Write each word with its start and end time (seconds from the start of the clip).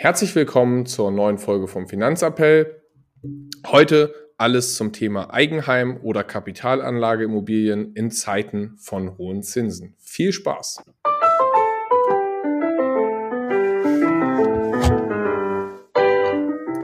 Herzlich 0.00 0.32
willkommen 0.36 0.86
zur 0.86 1.10
neuen 1.10 1.38
Folge 1.38 1.66
vom 1.66 1.88
Finanzappell. 1.88 2.84
Heute 3.66 4.14
alles 4.36 4.76
zum 4.76 4.92
Thema 4.92 5.34
Eigenheim 5.34 5.98
oder 6.00 6.22
Kapitalanlageimmobilien 6.22 7.94
in 7.94 8.12
Zeiten 8.12 8.76
von 8.78 9.18
hohen 9.18 9.42
Zinsen. 9.42 9.96
Viel 9.98 10.32
Spaß! 10.32 10.84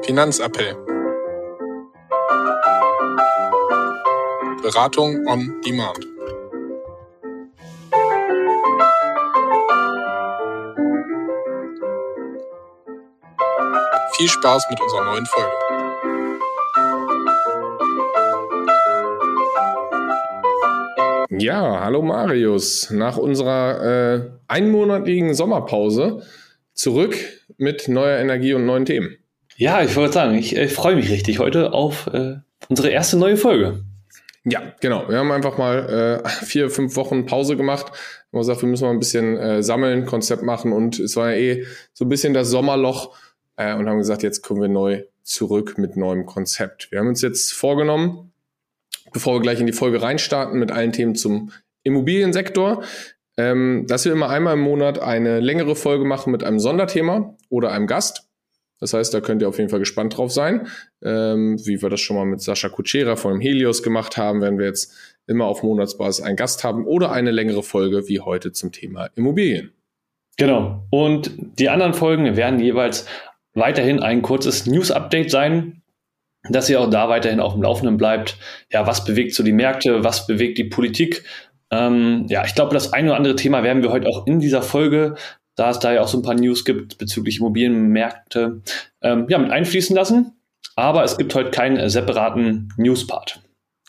Finanzappell. 0.03 0.75
Beratung 4.61 5.25
on 5.29 5.61
Demand. 5.65 6.14
Viel 14.25 14.31
Spaß 14.31 14.65
mit 14.71 14.81
unserer 14.81 15.05
neuen 15.05 15.27
Folge. 15.27 15.53
Ja, 21.29 21.81
hallo 21.83 22.01
Marius. 22.01 22.89
Nach 22.89 23.19
unserer 23.19 23.83
äh, 23.83 24.31
einmonatigen 24.49 25.35
Sommerpause 25.35 26.23
zurück 26.73 27.15
mit 27.59 27.89
neuer 27.89 28.19
Energie 28.19 28.55
und 28.55 28.65
neuen 28.65 28.87
Themen. 28.87 29.19
Ja, 29.57 29.83
ich 29.83 29.95
wollte 29.95 30.15
sagen, 30.15 30.39
ich 30.39 30.57
äh, 30.57 30.69
freue 30.69 30.97
mich 30.97 31.11
richtig 31.11 31.39
heute 31.39 31.75
auf 31.75 32.07
äh, 32.07 32.37
unsere 32.71 32.89
erste 32.89 33.19
neue 33.19 33.37
Folge. 33.37 33.85
Ja, 34.47 34.63
genau. 34.81 35.07
Wir 35.07 35.19
haben 35.19 35.33
einfach 35.33 35.59
mal 35.59 36.23
äh, 36.25 36.29
vier, 36.47 36.71
fünf 36.71 36.97
Wochen 36.97 37.27
Pause 37.27 37.59
gemacht. 37.59 37.93
Wir 38.31 38.39
haben 38.39 38.47
gesagt, 38.47 38.63
wir 38.63 38.71
müssen 38.71 38.85
mal 38.85 38.91
ein 38.91 38.99
bisschen 38.99 39.37
äh, 39.37 39.63
sammeln, 39.63 40.07
Konzept 40.07 40.43
machen 40.43 40.73
und 40.73 40.99
es 40.99 41.15
war 41.15 41.31
ja 41.31 41.37
eh 41.37 41.67
so 41.93 42.07
ein 42.07 42.09
bisschen 42.09 42.33
das 42.33 42.49
Sommerloch 42.49 43.15
äh, 43.57 43.75
und 43.75 43.89
haben 43.89 43.99
gesagt, 43.99 44.23
jetzt 44.23 44.43
kommen 44.43 44.61
wir 44.61 44.69
neu 44.69 45.05
zurück 45.23 45.79
mit 45.79 45.97
neuem 45.97 46.27
Konzept. 46.27 46.91
Wir 46.91 47.01
haben 47.01 47.09
uns 47.09 47.23
jetzt 47.23 47.53
vorgenommen, 47.53 48.33
bevor 49.13 49.35
wir 49.35 49.41
gleich 49.41 49.61
in 49.61 49.67
die 49.67 49.73
Folge 49.73 50.03
reinstarten 50.03 50.59
mit 50.59 50.71
allen 50.71 50.93
Themen 50.93 51.15
zum 51.15 51.51
Immobiliensektor, 51.83 52.83
ähm, 53.37 53.87
dass 53.89 54.05
wir 54.05 54.13
immer 54.13 54.31
einmal 54.31 54.55
im 54.55 54.61
Monat 54.61 54.99
eine 54.99 55.41
längere 55.41 55.77
Folge 55.77 56.05
machen 56.05 56.31
mit 56.31 56.45
einem 56.45 56.61
Sonderthema 56.61 57.37
oder 57.49 57.73
einem 57.73 57.87
Gast. 57.87 58.29
Das 58.81 58.93
heißt, 58.93 59.15
da 59.15 59.21
könnt 59.21 59.41
ihr 59.41 59.49
auf 59.49 59.59
jeden 59.59 59.71
Fall 59.71 59.79
gespannt 59.79 60.17
drauf 60.17 60.33
sein. 60.33 60.69
Ähm, 61.03 61.59
wie 61.65 61.81
wir 61.81 61.89
das 61.89 62.01
schon 62.01 62.17
mal 62.17 62.27
mit 62.27 62.43
Sascha 62.43 62.69
Kutschera 62.69 63.17
von 63.17 63.41
Helios 63.41 63.83
gemacht 63.83 64.17
haben, 64.17 64.43
werden 64.43 64.59
wir 64.59 64.67
jetzt 64.67 64.93
immer 65.27 65.47
auf 65.47 65.63
Monatsbasis 65.63 66.25
einen 66.25 66.37
Gast 66.37 66.65
haben 66.65 66.85
oder 66.85 67.11
eine 67.13 67.31
längere 67.31 67.63
Folge 67.63 68.09
wie 68.09 68.21
heute 68.21 68.53
zum 68.53 68.73
Thema 68.73 69.09
Immobilien. 69.15 69.73
Genau. 70.37 70.85
Und 70.91 71.31
die 71.59 71.69
anderen 71.69 71.95
Folgen 71.95 72.37
werden 72.37 72.59
jeweils 72.61 73.07
weiterhin 73.55 74.01
ein 74.01 74.23
kurzes 74.23 74.67
News-Update 74.67 75.31
sein, 75.31 75.83
dass 76.51 76.69
ihr 76.69 76.81
auch 76.81 76.91
da 76.91 77.09
weiterhin 77.09 77.41
auf 77.41 77.55
dem 77.55 77.63
Laufenden 77.63 77.97
bleibt. 77.97 78.37
Ja, 78.71 78.87
was 78.87 79.05
bewegt 79.05 79.35
so 79.35 79.43
die 79.43 79.53
Märkte, 79.53 80.05
was 80.05 80.27
bewegt 80.27 80.59
die 80.59 80.65
Politik? 80.65 81.25
Ähm, 81.71 82.27
ja, 82.29 82.45
ich 82.45 82.55
glaube, 82.55 82.75
das 82.75 82.93
eine 82.93 83.09
oder 83.09 83.17
andere 83.17 83.37
Thema 83.37 83.63
werden 83.63 83.83
wir 83.83 83.91
heute 83.91 84.09
auch 84.09 84.27
in 84.27 84.41
dieser 84.41 84.63
Folge, 84.63 85.15
da 85.57 85.71
es 85.71 85.79
da 85.79 85.93
ja 85.93 86.03
auch 86.03 86.09
so 86.09 86.19
ein 86.19 86.23
paar 86.23 86.35
News 86.35 86.65
gibt 86.65 86.99
bezüglich 86.99 87.39
Immobilienmärkte, 87.39 88.61
ähm, 89.03 89.27
ja, 89.29 89.39
mit 89.39 89.51
einfließen 89.51 89.97
lassen. 89.97 90.33
Aber 90.77 91.05
es 91.05 91.17
gibt 91.17 91.35
heute 91.35 91.51
keinen 91.51 91.89
separaten 91.89 92.73
News-Part. 92.77 93.41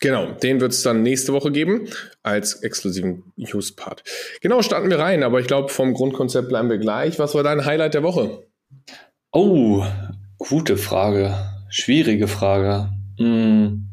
Genau, 0.02 0.32
den 0.32 0.62
wird 0.62 0.72
es 0.72 0.84
dann 0.84 1.02
nächste 1.02 1.34
Woche 1.34 1.52
geben 1.52 1.88
als 2.22 2.62
exklusiven 2.62 3.24
News-Part. 3.38 4.04
Genau, 4.42 4.62
starten 4.62 4.90
wir 4.90 5.00
rein, 5.00 5.24
aber 5.24 5.40
ich 5.40 5.48
glaube, 5.48 5.70
vom 5.70 5.94
Grundkonzept 5.94 6.50
bleiben 6.50 6.70
wir 6.70 6.78
gleich. 6.78 7.18
Was 7.18 7.34
war 7.34 7.44
dein 7.44 7.66
Highlight 7.66 7.94
der 7.94 8.04
Woche? 8.04 8.44
Oh, 9.38 9.84
gute 10.38 10.78
Frage. 10.78 11.36
Schwierige 11.68 12.30
Frage. 12.30 12.88
Hm. 13.18 13.84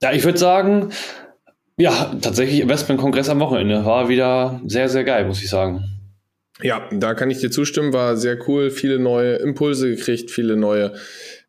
Ja, 0.00 0.12
ich 0.12 0.24
würde 0.24 0.38
sagen, 0.38 0.92
ja, 1.76 2.16
tatsächlich 2.22 2.60
Investmentkongress 2.60 3.28
am 3.28 3.38
Wochenende 3.40 3.84
war 3.84 4.08
wieder 4.08 4.58
sehr, 4.64 4.88
sehr 4.88 5.04
geil, 5.04 5.26
muss 5.26 5.42
ich 5.42 5.50
sagen. 5.50 5.84
Ja, 6.62 6.88
da 6.90 7.12
kann 7.12 7.30
ich 7.30 7.40
dir 7.40 7.50
zustimmen, 7.50 7.92
war 7.92 8.16
sehr 8.16 8.38
cool, 8.48 8.70
viele 8.70 8.98
neue 8.98 9.34
Impulse 9.34 9.90
gekriegt, 9.94 10.30
viele 10.30 10.56
neue 10.56 10.94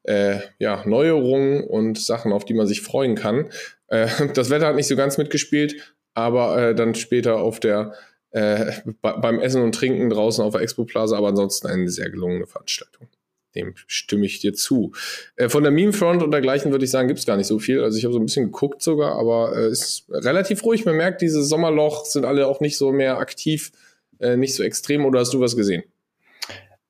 äh, 0.03 0.39
ja, 0.59 0.83
Neuerungen 0.85 1.63
und 1.63 1.97
Sachen, 1.97 2.33
auf 2.33 2.43
die 2.43 2.53
man 2.53 2.67
sich 2.67 2.81
freuen 2.81 3.15
kann. 3.15 3.51
Äh, 3.87 4.07
das 4.33 4.49
Wetter 4.49 4.67
hat 4.67 4.75
nicht 4.75 4.89
so 4.89 4.97
ganz 4.97 5.17
mitgespielt, 5.17 5.95
aber 6.13 6.61
äh, 6.61 6.75
dann 6.75 6.93
später 6.95 7.37
auf 7.37 7.61
der 7.61 7.93
äh, 8.31 8.71
beim 9.01 9.39
Essen 9.39 9.61
und 9.61 9.75
Trinken 9.75 10.09
draußen 10.09 10.43
auf 10.43 10.53
der 10.53 10.61
Expo 10.61 10.85
Plaza, 10.85 11.17
aber 11.17 11.29
ansonsten 11.29 11.67
eine 11.67 11.89
sehr 11.89 12.09
gelungene 12.09 12.47
Veranstaltung. 12.47 13.07
Dem 13.55 13.73
stimme 13.87 14.25
ich 14.25 14.39
dir 14.39 14.53
zu. 14.53 14.93
Äh, 15.35 15.49
von 15.49 15.63
der 15.63 15.71
Meme 15.71 15.91
Front 15.91 16.23
und 16.23 16.31
dergleichen 16.31 16.71
würde 16.71 16.85
ich 16.85 16.91
sagen, 16.91 17.09
gibt 17.09 17.19
es 17.19 17.25
gar 17.25 17.35
nicht 17.35 17.47
so 17.47 17.59
viel. 17.59 17.83
Also 17.83 17.97
ich 17.97 18.05
habe 18.05 18.13
so 18.13 18.19
ein 18.19 18.25
bisschen 18.25 18.45
geguckt 18.45 18.81
sogar, 18.81 19.17
aber 19.19 19.55
äh, 19.57 19.69
ist 19.69 20.05
relativ 20.09 20.63
ruhig. 20.63 20.85
Man 20.85 20.95
merkt, 20.95 21.21
dieses 21.21 21.49
Sommerloch 21.49 22.05
sind 22.05 22.23
alle 22.23 22.47
auch 22.47 22.61
nicht 22.61 22.77
so 22.77 22.93
mehr 22.93 23.17
aktiv, 23.17 23.71
äh, 24.19 24.37
nicht 24.37 24.55
so 24.55 24.63
extrem. 24.63 25.05
Oder 25.05 25.19
hast 25.19 25.33
du 25.33 25.41
was 25.41 25.57
gesehen? 25.57 25.83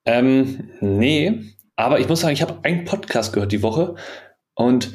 Ähm, 0.06 0.70
nee, 0.80 1.42
aber 1.76 2.00
ich 2.00 2.08
muss 2.08 2.22
sagen, 2.22 2.34
ich 2.34 2.42
habe 2.44 2.60
einen 2.64 2.86
Podcast 2.86 3.34
gehört 3.34 3.52
die 3.52 3.64
Woche 3.64 3.96
und 4.54 4.94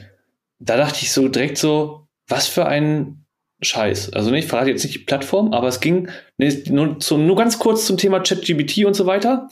da 0.59 0.77
dachte 0.77 1.01
ich 1.03 1.13
so 1.13 1.29
direkt 1.29 1.59
so, 1.59 2.07
was 2.29 2.47
für 2.47 2.67
ein 2.67 3.26
Scheiß. 3.67 4.13
Also 4.13 4.33
ich 4.33 4.47
verrate 4.47 4.71
jetzt 4.71 4.85
nicht 4.85 4.95
die 4.95 5.05
Plattform, 5.05 5.53
aber 5.53 5.69
es 5.69 5.81
ging 5.81 6.09
nee, 6.39 6.63
nur, 6.69 6.99
zu, 7.01 7.19
nur 7.19 7.37
ganz 7.37 7.59
kurz 7.59 7.87
zum 7.87 7.97
Thema 7.97 8.21
ChatGBT 8.21 8.85
und 8.85 8.95
so 8.95 9.07
weiter. 9.07 9.49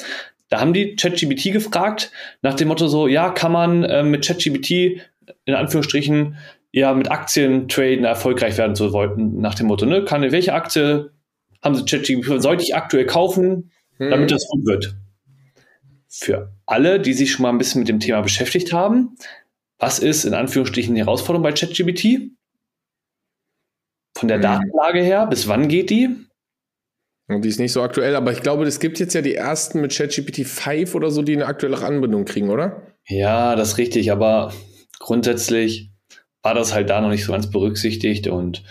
Da 0.48 0.60
haben 0.60 0.72
die 0.72 0.96
ChatGBT 0.96 1.52
gefragt, 1.52 2.12
nach 2.42 2.54
dem 2.54 2.68
Motto 2.68 2.86
so, 2.86 3.08
ja, 3.08 3.30
kann 3.30 3.52
man 3.52 3.82
äh, 3.84 4.02
mit 4.02 4.26
ChatGBT 4.26 5.00
in 5.46 5.54
Anführungsstrichen 5.54 6.36
ja 6.72 6.92
mit 6.92 7.10
Aktien 7.10 7.68
traden 7.68 8.04
erfolgreich 8.04 8.58
werden 8.58 8.74
zu 8.74 8.92
wollten, 8.92 9.40
nach 9.40 9.54
dem 9.54 9.66
Motto, 9.68 9.86
ne, 9.86 10.04
kann 10.04 10.22
welche 10.22 10.52
Aktie 10.52 11.10
haben 11.62 11.74
sie 11.74 11.84
ChatGPT, 11.84 12.42
sollte 12.42 12.62
ich 12.62 12.74
aktuell 12.74 13.06
kaufen, 13.06 13.70
hm. 13.96 14.10
damit 14.10 14.30
das 14.30 14.46
gut 14.48 14.66
wird? 14.66 14.96
Für 16.08 16.52
alle, 16.66 17.00
die 17.00 17.12
sich 17.12 17.32
schon 17.32 17.42
mal 17.42 17.48
ein 17.48 17.58
bisschen 17.58 17.80
mit 17.80 17.88
dem 17.88 18.00
Thema 18.00 18.20
beschäftigt 18.20 18.72
haben, 18.72 19.16
was 19.78 19.98
ist 19.98 20.24
in 20.24 20.34
Anführungsstrichen 20.34 20.94
die 20.94 21.00
Herausforderung 21.00 21.42
bei 21.42 21.52
ChatGBT? 21.52 22.30
Von 24.24 24.28
der 24.28 24.38
mhm. 24.38 24.42
Datenlage 24.42 25.00
her, 25.02 25.26
bis 25.26 25.48
wann 25.48 25.68
geht 25.68 25.90
die? 25.90 26.08
Und 27.28 27.44
die 27.44 27.50
ist 27.50 27.60
nicht 27.60 27.72
so 27.72 27.82
aktuell, 27.82 28.16
aber 28.16 28.32
ich 28.32 28.40
glaube, 28.40 28.64
es 28.64 28.80
gibt 28.80 28.98
jetzt 28.98 29.12
ja 29.12 29.20
die 29.20 29.34
ersten 29.34 29.82
mit 29.82 29.94
ChatGPT 29.94 30.46
5 30.46 30.94
oder 30.94 31.10
so, 31.10 31.20
die 31.20 31.34
eine 31.34 31.44
aktuelle 31.44 31.76
Anbindung 31.76 32.24
kriegen, 32.24 32.48
oder? 32.48 32.86
Ja, 33.06 33.54
das 33.54 33.72
ist 33.72 33.78
richtig, 33.78 34.10
aber 34.10 34.54
grundsätzlich 34.98 35.90
war 36.42 36.54
das 36.54 36.72
halt 36.72 36.88
da 36.88 37.02
noch 37.02 37.10
nicht 37.10 37.26
so 37.26 37.32
ganz 37.32 37.50
berücksichtigt 37.50 38.26
und 38.28 38.62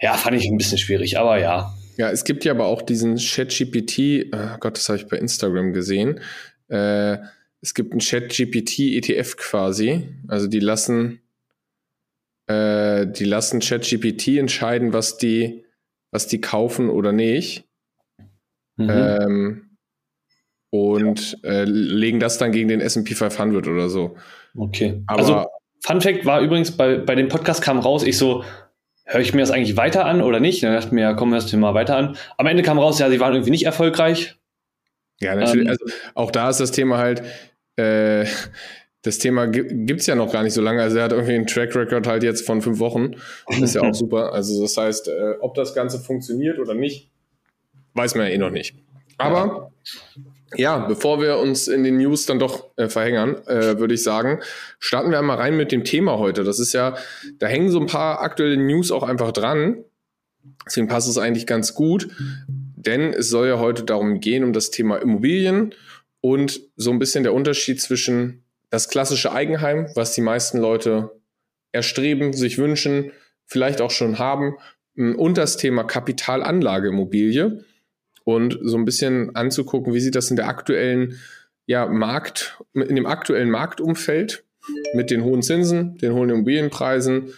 ja, 0.00 0.14
fand 0.14 0.36
ich 0.36 0.48
ein 0.48 0.58
bisschen 0.58 0.78
schwierig, 0.78 1.18
aber 1.18 1.40
ja. 1.40 1.74
Ja, 1.96 2.08
es 2.12 2.22
gibt 2.22 2.44
ja 2.44 2.52
aber 2.52 2.66
auch 2.66 2.80
diesen 2.80 3.16
ChatGPT, 3.16 4.32
oh 4.32 4.58
Gott, 4.60 4.76
das 4.76 4.88
habe 4.88 4.98
ich 4.98 5.08
bei 5.08 5.16
Instagram 5.16 5.72
gesehen. 5.72 6.20
Äh, 6.68 7.18
es 7.60 7.74
gibt 7.74 7.90
einen 7.90 8.00
ChatGPT 8.00 8.78
ETF 8.78 9.36
quasi, 9.38 10.06
also 10.28 10.46
die 10.46 10.60
lassen 10.60 11.20
äh, 12.46 13.06
die 13.06 13.24
lassen 13.24 13.60
ChatGPT 13.60 14.38
entscheiden, 14.38 14.92
was 14.92 15.16
die, 15.16 15.64
was 16.10 16.26
die 16.26 16.40
kaufen 16.40 16.90
oder 16.90 17.12
nicht. 17.12 17.64
Mhm. 18.76 18.90
Ähm, 18.90 19.78
und 20.70 21.38
ja. 21.42 21.50
äh, 21.50 21.64
legen 21.64 22.18
das 22.18 22.38
dann 22.38 22.52
gegen 22.52 22.68
den 22.68 22.80
SP 22.82 23.14
500 23.14 23.68
oder 23.68 23.88
so. 23.88 24.16
Okay. 24.56 25.02
Aber 25.06 25.18
also, 25.20 25.46
Fun 25.84 26.00
Fact 26.00 26.26
war 26.26 26.40
übrigens, 26.40 26.72
bei, 26.76 26.96
bei 26.96 27.14
dem 27.14 27.28
Podcast 27.28 27.62
kam 27.62 27.78
raus, 27.78 28.02
ich 28.02 28.18
so, 28.18 28.44
höre 29.04 29.20
ich 29.20 29.34
mir 29.34 29.40
das 29.40 29.50
eigentlich 29.50 29.76
weiter 29.76 30.06
an 30.06 30.22
oder 30.22 30.40
nicht? 30.40 30.62
Dann 30.62 30.72
dachte 30.72 30.88
ich 30.88 30.92
mir, 30.92 31.02
ja, 31.02 31.14
kommen 31.14 31.32
wir 31.32 31.36
das 31.36 31.46
Thema 31.46 31.74
weiter 31.74 31.96
an. 31.96 32.16
Am 32.38 32.46
Ende 32.46 32.62
kam 32.62 32.78
raus, 32.78 32.98
ja, 32.98 33.10
sie 33.10 33.20
waren 33.20 33.34
irgendwie 33.34 33.50
nicht 33.50 33.66
erfolgreich. 33.66 34.36
Ja, 35.20 35.34
natürlich. 35.36 35.66
Ähm, 35.66 35.70
also 35.70 35.84
auch 36.14 36.30
da 36.30 36.50
ist 36.50 36.60
das 36.60 36.72
Thema 36.72 36.98
halt, 36.98 37.22
äh, 37.76 38.26
das 39.04 39.18
Thema 39.18 39.46
gibt 39.46 40.00
es 40.00 40.06
ja 40.06 40.14
noch 40.14 40.32
gar 40.32 40.42
nicht 40.42 40.54
so 40.54 40.62
lange. 40.62 40.80
Also 40.80 40.96
er 40.96 41.04
hat 41.04 41.12
irgendwie 41.12 41.34
einen 41.34 41.46
Track 41.46 41.76
Record 41.76 42.06
halt 42.06 42.22
jetzt 42.22 42.46
von 42.46 42.62
fünf 42.62 42.78
Wochen. 42.78 43.16
Das 43.46 43.60
ist 43.60 43.74
ja 43.74 43.82
auch 43.82 43.94
super. 43.94 44.32
Also 44.32 44.62
das 44.62 44.76
heißt, 44.78 45.08
äh, 45.08 45.34
ob 45.40 45.54
das 45.54 45.74
Ganze 45.74 45.98
funktioniert 45.98 46.58
oder 46.58 46.74
nicht, 46.74 47.10
weiß 47.92 48.14
man 48.14 48.26
ja 48.26 48.32
eh 48.32 48.38
noch 48.38 48.50
nicht. 48.50 48.74
Aber 49.18 49.70
ja, 50.56 50.78
bevor 50.78 51.20
wir 51.20 51.36
uns 51.36 51.68
in 51.68 51.84
den 51.84 51.98
News 51.98 52.24
dann 52.24 52.38
doch 52.38 52.70
äh, 52.76 52.88
verhängern, 52.88 53.36
äh, 53.46 53.78
würde 53.78 53.92
ich 53.92 54.02
sagen, 54.02 54.40
starten 54.78 55.10
wir 55.10 55.18
einmal 55.18 55.36
rein 55.36 55.56
mit 55.58 55.70
dem 55.70 55.84
Thema 55.84 56.18
heute. 56.18 56.42
Das 56.42 56.58
ist 56.58 56.72
ja, 56.72 56.96
da 57.38 57.46
hängen 57.46 57.68
so 57.68 57.80
ein 57.80 57.86
paar 57.86 58.22
aktuelle 58.22 58.56
News 58.56 58.90
auch 58.90 59.02
einfach 59.02 59.32
dran. 59.32 59.84
Deswegen 60.66 60.88
passt 60.88 61.10
es 61.10 61.18
eigentlich 61.18 61.46
ganz 61.46 61.74
gut, 61.74 62.08
denn 62.48 63.12
es 63.12 63.28
soll 63.28 63.48
ja 63.48 63.58
heute 63.58 63.84
darum 63.84 64.20
gehen, 64.20 64.44
um 64.44 64.54
das 64.54 64.70
Thema 64.70 64.96
Immobilien 64.96 65.74
und 66.22 66.62
so 66.76 66.90
ein 66.90 66.98
bisschen 66.98 67.22
der 67.22 67.34
Unterschied 67.34 67.82
zwischen 67.82 68.43
das 68.74 68.88
klassische 68.88 69.30
Eigenheim, 69.30 69.88
was 69.94 70.14
die 70.14 70.20
meisten 70.20 70.58
Leute 70.58 71.12
erstreben, 71.70 72.32
sich 72.32 72.58
wünschen, 72.58 73.12
vielleicht 73.46 73.80
auch 73.80 73.92
schon 73.92 74.18
haben, 74.18 74.56
und 74.96 75.38
das 75.38 75.56
Thema 75.56 75.84
Kapitalanlageimmobilie 75.84 77.64
und 78.24 78.58
so 78.62 78.76
ein 78.76 78.84
bisschen 78.84 79.36
anzugucken, 79.36 79.94
wie 79.94 80.00
sieht 80.00 80.16
das 80.16 80.30
in 80.30 80.36
der 80.36 80.48
aktuellen 80.48 81.20
ja, 81.66 81.86
Markt, 81.86 82.60
in 82.74 82.96
dem 82.96 83.06
aktuellen 83.06 83.48
Marktumfeld 83.48 84.44
mit 84.94 85.12
den 85.12 85.22
hohen 85.22 85.42
Zinsen, 85.42 85.96
den 85.98 86.12
hohen 86.12 86.30
Immobilienpreisen, 86.30 87.32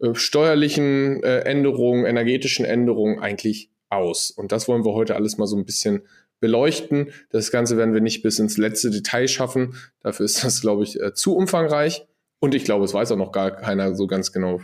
äh, 0.00 0.14
steuerlichen 0.14 1.22
äh, 1.22 1.40
Änderungen, 1.40 2.04
energetischen 2.04 2.66
Änderungen 2.66 3.18
eigentlich 3.18 3.70
aus. 3.88 4.30
Und 4.30 4.52
das 4.52 4.68
wollen 4.68 4.84
wir 4.84 4.92
heute 4.92 5.14
alles 5.14 5.38
mal 5.38 5.46
so 5.46 5.56
ein 5.56 5.64
bisschen 5.64 6.02
beleuchten. 6.42 7.12
Das 7.30 7.50
Ganze 7.50 7.78
werden 7.78 7.94
wir 7.94 8.02
nicht 8.02 8.22
bis 8.22 8.38
ins 8.38 8.58
letzte 8.58 8.90
Detail 8.90 9.28
schaffen. 9.28 9.76
Dafür 10.02 10.26
ist 10.26 10.44
das, 10.44 10.60
glaube 10.60 10.82
ich, 10.82 11.00
äh, 11.00 11.14
zu 11.14 11.34
umfangreich. 11.34 12.06
Und 12.40 12.54
ich 12.54 12.64
glaube, 12.64 12.84
es 12.84 12.92
weiß 12.92 13.12
auch 13.12 13.16
noch 13.16 13.32
gar 13.32 13.52
keiner 13.52 13.94
so 13.94 14.06
ganz 14.06 14.32
genau, 14.32 14.60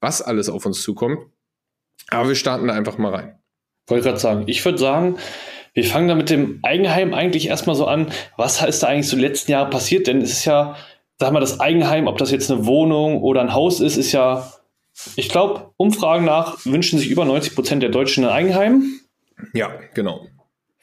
was 0.00 0.22
alles 0.22 0.48
auf 0.48 0.64
uns 0.64 0.80
zukommt. 0.80 1.18
Aber 2.08 2.28
wir 2.28 2.36
starten 2.36 2.68
da 2.68 2.74
einfach 2.74 2.96
mal 2.96 3.12
rein. 3.12 3.38
Wollte 3.88 4.04
gerade 4.04 4.18
sagen, 4.18 4.44
ich 4.46 4.64
würde 4.64 4.78
sagen, 4.78 5.18
wir 5.74 5.84
fangen 5.84 6.08
da 6.08 6.14
mit 6.14 6.30
dem 6.30 6.60
Eigenheim 6.62 7.12
eigentlich 7.12 7.48
erstmal 7.48 7.76
so 7.76 7.86
an. 7.86 8.12
Was 8.36 8.62
ist 8.62 8.82
da 8.82 8.86
eigentlich 8.86 9.08
so 9.08 9.16
die 9.16 9.22
letzten 9.22 9.50
Jahre 9.50 9.68
passiert? 9.68 10.06
Denn 10.06 10.22
es 10.22 10.30
ist 10.30 10.44
ja, 10.44 10.76
sag 11.18 11.32
mal, 11.32 11.40
das 11.40 11.58
Eigenheim, 11.58 12.06
ob 12.06 12.18
das 12.18 12.30
jetzt 12.30 12.50
eine 12.50 12.64
Wohnung 12.64 13.20
oder 13.20 13.40
ein 13.40 13.52
Haus 13.52 13.80
ist, 13.80 13.96
ist 13.96 14.12
ja, 14.12 14.52
ich 15.16 15.28
glaube, 15.28 15.72
Umfragen 15.76 16.24
nach 16.24 16.64
wünschen 16.64 17.00
sich 17.00 17.10
über 17.10 17.24
90 17.24 17.56
Prozent 17.56 17.82
der 17.82 17.90
Deutschen 17.90 18.24
ein 18.24 18.30
Eigenheim. 18.30 18.84
Ja, 19.52 19.72
genau. 19.94 20.26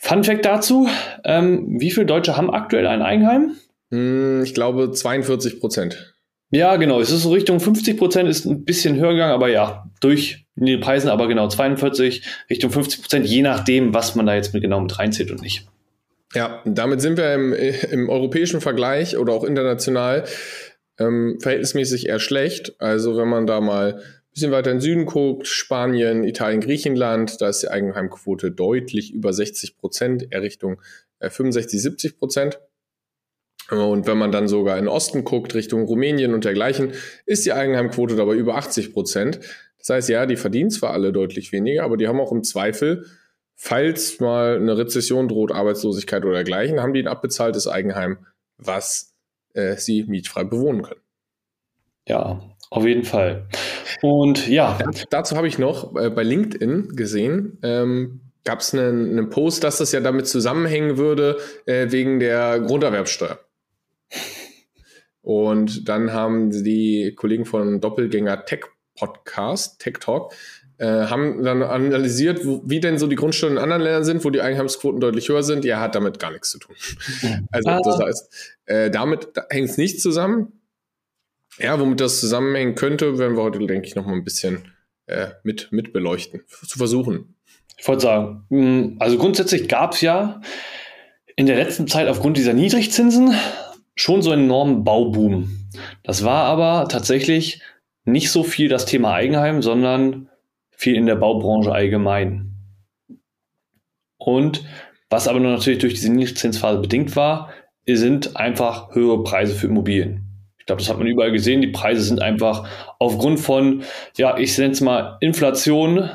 Fun 0.03 0.21
Fact 0.25 0.43
dazu: 0.43 0.89
ähm, 1.23 1.79
Wie 1.79 1.89
viele 1.89 2.05
Deutsche 2.05 2.35
haben 2.35 2.51
aktuell 2.51 2.87
ein 2.87 3.01
Eigenheim? 3.01 3.55
Hm, 3.89 4.43
ich 4.43 4.53
glaube 4.53 4.91
42 4.91 5.61
Prozent. 5.61 6.13
Ja, 6.51 6.75
genau. 6.75 6.99
Es 6.99 7.09
ist 7.09 7.23
so 7.23 7.31
Richtung 7.31 7.61
50 7.61 7.97
Prozent, 7.97 8.29
ist 8.29 8.45
ein 8.45 8.65
bisschen 8.65 8.97
höher 8.97 9.13
gegangen, 9.13 9.31
aber 9.31 9.47
ja, 9.47 9.85
durch 10.01 10.45
die 10.55 10.75
Preisen, 10.75 11.07
aber 11.07 11.29
genau 11.29 11.47
42, 11.47 12.21
Richtung 12.49 12.69
50 12.69 13.01
Prozent, 13.01 13.25
je 13.25 13.41
nachdem, 13.41 13.93
was 13.93 14.13
man 14.15 14.25
da 14.25 14.35
jetzt 14.35 14.53
mit 14.53 14.61
genau 14.61 14.81
mit 14.81 14.99
reinzieht 14.99 15.31
und 15.31 15.41
nicht. 15.41 15.67
Ja, 16.33 16.61
damit 16.65 16.99
sind 16.99 17.17
wir 17.17 17.33
im, 17.33 17.53
im 17.53 18.09
europäischen 18.09 18.59
Vergleich 18.59 19.17
oder 19.17 19.31
auch 19.31 19.45
international 19.45 20.25
ähm, 20.99 21.37
verhältnismäßig 21.41 22.09
eher 22.09 22.19
schlecht. 22.19 22.75
Also 22.77 23.15
wenn 23.17 23.29
man 23.29 23.47
da 23.47 23.61
mal 23.61 24.01
bisschen 24.33 24.51
weiter 24.51 24.71
in 24.71 24.77
den 24.77 24.81
Süden 24.81 25.05
guckt, 25.05 25.47
Spanien, 25.47 26.23
Italien, 26.23 26.61
Griechenland, 26.61 27.39
da 27.41 27.49
ist 27.49 27.63
die 27.63 27.69
Eigenheimquote 27.69 28.51
deutlich 28.51 29.13
über 29.13 29.31
60 29.33 29.77
Prozent, 29.77 30.27
eher 30.31 30.41
Richtung 30.41 30.81
äh, 31.19 31.29
65, 31.29 31.81
70 31.81 32.19
Prozent. 32.19 32.59
Und 33.69 34.07
wenn 34.07 34.17
man 34.17 34.31
dann 34.31 34.47
sogar 34.47 34.77
in 34.77 34.87
Osten 34.87 35.23
guckt, 35.23 35.55
Richtung 35.55 35.83
Rumänien 35.85 36.33
und 36.33 36.43
dergleichen, 36.43 36.93
ist 37.25 37.45
die 37.45 37.53
Eigenheimquote 37.53 38.15
dabei 38.15 38.35
über 38.35 38.55
80 38.55 38.91
Prozent. 38.91 39.39
Das 39.77 39.89
heißt, 39.89 40.09
ja, 40.09 40.25
die 40.25 40.35
verdienen 40.35 40.69
zwar 40.69 40.91
alle 40.91 41.11
deutlich 41.11 41.51
weniger, 41.51 41.83
aber 41.83 41.97
die 41.97 42.07
haben 42.07 42.19
auch 42.19 42.31
im 42.31 42.43
Zweifel, 42.43 43.05
falls 43.55 44.19
mal 44.19 44.57
eine 44.57 44.77
Rezession 44.77 45.27
droht, 45.27 45.51
Arbeitslosigkeit 45.51 46.23
oder 46.25 46.35
dergleichen, 46.35 46.81
haben 46.81 46.93
die 46.93 47.01
ein 47.01 47.07
abbezahltes 47.07 47.67
Eigenheim, 47.67 48.25
was 48.57 49.13
äh, 49.53 49.75
sie 49.75 50.03
mietfrei 50.03 50.43
bewohnen 50.43 50.81
können. 50.81 51.01
Ja, 52.07 52.41
auf 52.69 52.85
jeden 52.85 53.03
Fall. 53.03 53.47
Und 54.01 54.47
ja. 54.47 54.77
Dazu, 55.09 55.35
habe 55.35 55.47
ich 55.47 55.57
noch 55.57 55.95
äh, 55.95 56.09
bei 56.09 56.23
LinkedIn 56.23 56.95
gesehen, 56.95 57.57
ähm, 57.63 58.21
gab 58.43 58.59
es 58.59 58.73
einen, 58.73 59.09
einen 59.11 59.29
Post, 59.29 59.63
dass 59.63 59.77
das 59.77 59.91
ja 59.91 59.99
damit 59.99 60.27
zusammenhängen 60.27 60.97
würde, 60.97 61.37
äh, 61.65 61.91
wegen 61.91 62.19
der 62.19 62.59
Grunderwerbsteuer. 62.59 63.39
Und 65.21 65.87
dann 65.87 66.11
haben 66.11 66.51
die 66.51 67.13
Kollegen 67.15 67.45
von 67.45 67.79
Doppelgänger 67.79 68.45
Tech 68.45 68.65
Podcast, 68.95 69.79
Tech 69.79 69.95
Talk, 69.99 70.33
äh, 70.77 70.85
haben 70.85 71.43
dann 71.43 71.63
analysiert, 71.63 72.45
wo, 72.45 72.61
wie 72.65 72.79
denn 72.79 72.97
so 72.97 73.07
die 73.07 73.15
Grundsteuern 73.15 73.53
in 73.53 73.59
anderen 73.59 73.81
Ländern 73.81 74.03
sind, 74.03 74.25
wo 74.25 74.29
die 74.29 74.41
Eigenheimsquoten 74.41 74.99
deutlich 74.99 75.29
höher 75.29 75.43
sind. 75.43 75.65
Ja, 75.65 75.79
hat 75.79 75.95
damit 75.95 76.19
gar 76.19 76.31
nichts 76.31 76.49
zu 76.49 76.59
tun. 76.59 76.75
also 77.51 77.69
ah. 77.69 77.79
das 77.83 77.99
heißt, 77.99 78.57
äh, 78.65 78.91
damit 78.91 79.29
hängt 79.49 79.69
es 79.69 79.77
nicht 79.77 80.01
zusammen. 80.01 80.51
Ja, 81.59 81.79
womit 81.79 81.99
das 81.99 82.19
zusammenhängen 82.19 82.75
könnte, 82.75 83.17
werden 83.19 83.37
wir 83.37 83.43
heute, 83.43 83.59
denke 83.65 83.87
ich, 83.87 83.95
noch 83.95 84.05
mal 84.05 84.13
ein 84.13 84.23
bisschen 84.23 84.65
äh, 85.05 85.27
mit, 85.43 85.71
mit 85.71 85.93
beleuchten, 85.93 86.41
zu 86.47 86.77
versuchen. 86.77 87.35
Ich 87.77 87.87
wollte 87.87 88.01
sagen, 88.01 88.45
hm, 88.49 88.95
also 88.99 89.17
grundsätzlich 89.17 89.67
gab 89.67 89.93
es 89.93 90.01
ja 90.01 90.41
in 91.35 91.45
der 91.45 91.55
letzten 91.55 91.87
Zeit 91.87 92.07
aufgrund 92.07 92.37
dieser 92.37 92.53
Niedrigzinsen 92.53 93.33
schon 93.95 94.21
so 94.21 94.31
einen 94.31 94.45
enormen 94.45 94.83
Bauboom. 94.83 95.69
Das 96.03 96.23
war 96.23 96.45
aber 96.45 96.87
tatsächlich 96.89 97.61
nicht 98.05 98.31
so 98.31 98.43
viel 98.43 98.69
das 98.69 98.85
Thema 98.85 99.13
Eigenheim, 99.13 99.61
sondern 99.61 100.29
viel 100.71 100.95
in 100.95 101.05
der 101.05 101.15
Baubranche 101.15 101.71
allgemein. 101.71 102.53
Und 104.17 104.65
was 105.09 105.27
aber 105.27 105.39
natürlich 105.39 105.79
durch 105.79 105.93
diese 105.93 106.11
Niedrigzinsphase 106.11 106.79
bedingt 106.79 107.15
war, 107.15 107.51
sind 107.85 108.37
einfach 108.37 108.95
höhere 108.95 109.23
Preise 109.23 109.53
für 109.53 109.67
Immobilien. 109.67 110.22
Ich 110.63 110.67
glaube, 110.67 110.81
das 110.81 110.89
hat 110.89 110.97
man 110.97 111.07
überall 111.07 111.33
gesehen. 111.33 111.61
Die 111.61 111.67
Preise 111.67 112.03
sind 112.03 112.21
einfach 112.21 112.69
aufgrund 112.97 113.41
von, 113.41 113.83
ja, 114.15 114.37
ich 114.37 114.57
nenne 114.57 114.71
es 114.71 114.79
mal 114.79 115.17
Inflation 115.19 116.09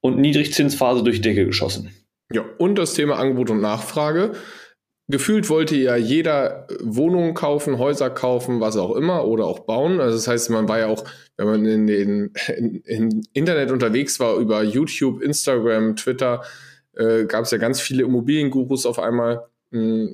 und 0.00 0.18
Niedrigzinsphase 0.18 1.04
durch 1.04 1.16
die 1.16 1.22
Decke 1.22 1.46
geschossen. 1.46 1.94
Ja, 2.32 2.42
und 2.58 2.74
das 2.74 2.94
Thema 2.94 3.18
Angebot 3.18 3.50
und 3.50 3.60
Nachfrage 3.60 4.32
gefühlt 5.06 5.48
wollte 5.48 5.76
ja 5.76 5.96
jeder 5.96 6.66
Wohnungen 6.80 7.34
kaufen, 7.34 7.78
Häuser 7.78 8.10
kaufen, 8.10 8.60
was 8.60 8.76
auch 8.76 8.96
immer 8.96 9.26
oder 9.26 9.44
auch 9.44 9.60
bauen. 9.60 10.00
Also 10.00 10.16
das 10.16 10.26
heißt, 10.26 10.50
man 10.50 10.68
war 10.68 10.80
ja 10.80 10.86
auch, 10.88 11.04
wenn 11.36 11.46
man 11.46 11.66
in 11.66 11.86
den 11.86 12.32
in, 12.56 12.74
in 12.84 13.22
Internet 13.32 13.70
unterwegs 13.70 14.18
war, 14.18 14.36
über 14.38 14.64
YouTube, 14.64 15.22
Instagram, 15.22 15.94
Twitter, 15.94 16.42
äh, 16.94 17.26
gab 17.26 17.44
es 17.44 17.50
ja 17.50 17.58
ganz 17.58 17.80
viele 17.80 18.02
Immobiliengurus 18.02 18.86
auf 18.86 18.98
einmal. 18.98 19.44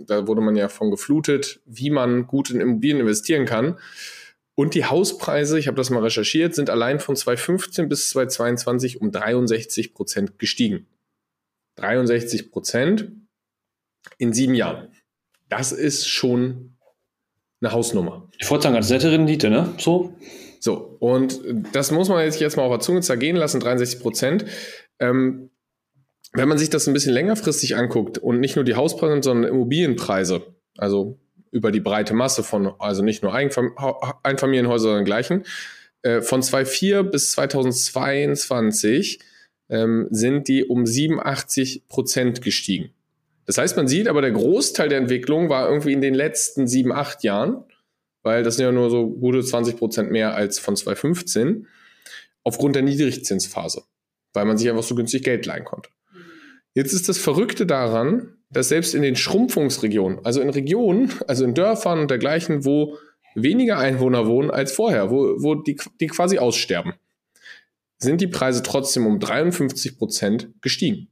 Da 0.06 0.26
wurde 0.26 0.40
man 0.40 0.56
ja 0.56 0.68
von 0.68 0.90
geflutet, 0.90 1.60
wie 1.66 1.90
man 1.90 2.26
gut 2.26 2.50
in 2.50 2.60
Immobilien 2.60 3.00
investieren 3.00 3.44
kann. 3.44 3.78
Und 4.54 4.74
die 4.74 4.84
Hauspreise, 4.84 5.58
ich 5.58 5.68
habe 5.68 5.76
das 5.76 5.90
mal 5.90 6.02
recherchiert, 6.02 6.54
sind 6.54 6.70
allein 6.70 7.00
von 7.00 7.16
2015 7.16 7.88
bis 7.88 8.10
2022 8.10 9.00
um 9.00 9.10
63 9.10 9.94
Prozent 9.94 10.38
gestiegen. 10.38 10.86
63 11.76 12.50
Prozent 12.50 13.12
in 14.18 14.32
sieben 14.32 14.54
Jahren. 14.54 14.88
Das 15.48 15.72
ist 15.72 16.06
schon 16.06 16.76
eine 17.60 17.72
Hausnummer. 17.72 18.28
Ich 18.38 18.50
wollte 18.50 18.64
sagen, 18.64 18.76
als 18.76 18.90
nette 18.90 19.10
Rendite, 19.10 19.50
ne? 19.50 19.74
So. 19.78 20.14
So, 20.62 20.96
und 21.00 21.40
das 21.72 21.90
muss 21.90 22.10
man 22.10 22.22
jetzt, 22.22 22.38
jetzt 22.38 22.56
mal 22.56 22.64
auf 22.64 22.72
der 22.72 22.80
Zunge 22.80 23.00
zergehen 23.00 23.36
lassen, 23.36 23.60
63 23.60 24.00
Prozent. 24.00 24.44
Ähm, 24.98 25.49
wenn 26.32 26.48
man 26.48 26.58
sich 26.58 26.70
das 26.70 26.86
ein 26.86 26.94
bisschen 26.94 27.12
längerfristig 27.12 27.76
anguckt 27.76 28.18
und 28.18 28.40
nicht 28.40 28.56
nur 28.56 28.64
die 28.64 28.74
Hauspreise, 28.74 29.22
sondern 29.22 29.50
Immobilienpreise, 29.50 30.42
also 30.76 31.18
über 31.50 31.72
die 31.72 31.80
breite 31.80 32.14
Masse 32.14 32.42
von, 32.42 32.72
also 32.78 33.02
nicht 33.02 33.22
nur 33.22 33.34
Einfam 33.34 33.74
Einfamilienhäuser, 34.22 34.84
sondern 34.84 35.04
gleichen, 35.04 35.44
äh, 36.02 36.20
von 36.22 36.42
2004 36.42 37.02
bis 37.02 37.32
2022 37.32 39.20
ähm, 39.68 40.08
sind 40.10 40.48
die 40.48 40.64
um 40.64 40.86
87 40.86 41.88
Prozent 41.88 42.42
gestiegen. 42.42 42.90
Das 43.46 43.58
heißt, 43.58 43.76
man 43.76 43.88
sieht 43.88 44.06
aber, 44.06 44.20
der 44.20 44.30
Großteil 44.30 44.88
der 44.88 44.98
Entwicklung 44.98 45.48
war 45.48 45.68
irgendwie 45.68 45.92
in 45.92 46.00
den 46.00 46.14
letzten 46.14 46.68
sieben, 46.68 46.92
acht 46.92 47.24
Jahren, 47.24 47.64
weil 48.22 48.42
das 48.44 48.56
sind 48.56 48.64
ja 48.64 48.72
nur 48.72 48.90
so 48.90 49.08
gute 49.08 49.42
20 49.42 49.76
Prozent 49.76 50.10
mehr 50.12 50.34
als 50.34 50.58
von 50.58 50.76
2015, 50.76 51.66
aufgrund 52.44 52.76
der 52.76 52.82
Niedrigzinsphase, 52.82 53.82
weil 54.34 54.44
man 54.44 54.56
sich 54.56 54.68
einfach 54.70 54.84
so 54.84 54.94
günstig 54.94 55.24
Geld 55.24 55.46
leihen 55.46 55.64
konnte. 55.64 55.90
Jetzt 56.74 56.92
ist 56.92 57.08
das 57.08 57.18
Verrückte 57.18 57.66
daran, 57.66 58.36
dass 58.50 58.68
selbst 58.68 58.94
in 58.94 59.02
den 59.02 59.16
Schrumpfungsregionen, 59.16 60.24
also 60.24 60.40
in 60.40 60.50
Regionen, 60.50 61.12
also 61.26 61.44
in 61.44 61.54
Dörfern 61.54 62.00
und 62.00 62.10
dergleichen, 62.10 62.64
wo 62.64 62.98
weniger 63.34 63.78
Einwohner 63.78 64.26
wohnen 64.26 64.50
als 64.50 64.72
vorher, 64.72 65.10
wo, 65.10 65.36
wo 65.42 65.54
die, 65.54 65.76
die 66.00 66.06
quasi 66.08 66.38
aussterben, 66.38 66.94
sind 67.98 68.20
die 68.20 68.26
Preise 68.26 68.62
trotzdem 68.62 69.06
um 69.06 69.20
53 69.20 69.98
Prozent 69.98 70.48
gestiegen. 70.62 71.08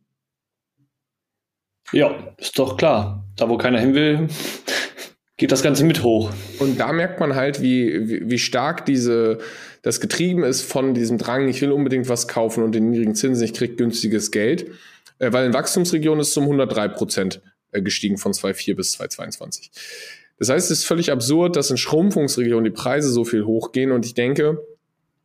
Ja, 1.92 2.34
ist 2.38 2.58
doch 2.58 2.76
klar. 2.76 3.24
Da, 3.36 3.48
wo 3.48 3.56
keiner 3.56 3.78
hin 3.78 3.94
will, 3.94 4.28
geht 5.36 5.52
das 5.52 5.62
Ganze 5.62 5.84
mit 5.84 6.02
hoch. 6.02 6.30
Und 6.58 6.78
da 6.78 6.92
merkt 6.92 7.20
man 7.20 7.34
halt, 7.34 7.62
wie, 7.62 8.08
wie, 8.08 8.30
wie 8.30 8.38
stark 8.38 8.84
diese, 8.84 9.38
das 9.82 10.00
getrieben 10.00 10.44
ist 10.44 10.62
von 10.62 10.92
diesem 10.92 11.18
Drang, 11.18 11.48
ich 11.48 11.62
will 11.62 11.72
unbedingt 11.72 12.08
was 12.08 12.28
kaufen 12.28 12.62
und 12.62 12.74
den 12.74 12.90
niedrigen 12.90 13.14
Zinsen, 13.14 13.44
ich 13.44 13.54
kriege 13.54 13.76
günstiges 13.76 14.30
Geld. 14.30 14.70
Äh, 15.18 15.32
weil 15.32 15.46
in 15.46 15.54
Wachstumsregionen 15.54 16.20
ist 16.20 16.30
es 16.30 16.36
um 16.36 16.44
103 16.44 16.88
Prozent 16.88 17.42
äh, 17.72 17.82
gestiegen 17.82 18.18
von 18.18 18.32
2004 18.32 18.76
bis 18.76 18.92
2022. 18.92 19.70
Das 20.38 20.48
heißt, 20.50 20.70
es 20.70 20.80
ist 20.80 20.84
völlig 20.84 21.10
absurd, 21.10 21.56
dass 21.56 21.70
in 21.70 21.76
Schrumpfungsregionen 21.76 22.64
die 22.64 22.70
Preise 22.70 23.10
so 23.10 23.24
viel 23.24 23.44
hochgehen 23.44 23.90
und 23.90 24.06
ich 24.06 24.14
denke, 24.14 24.64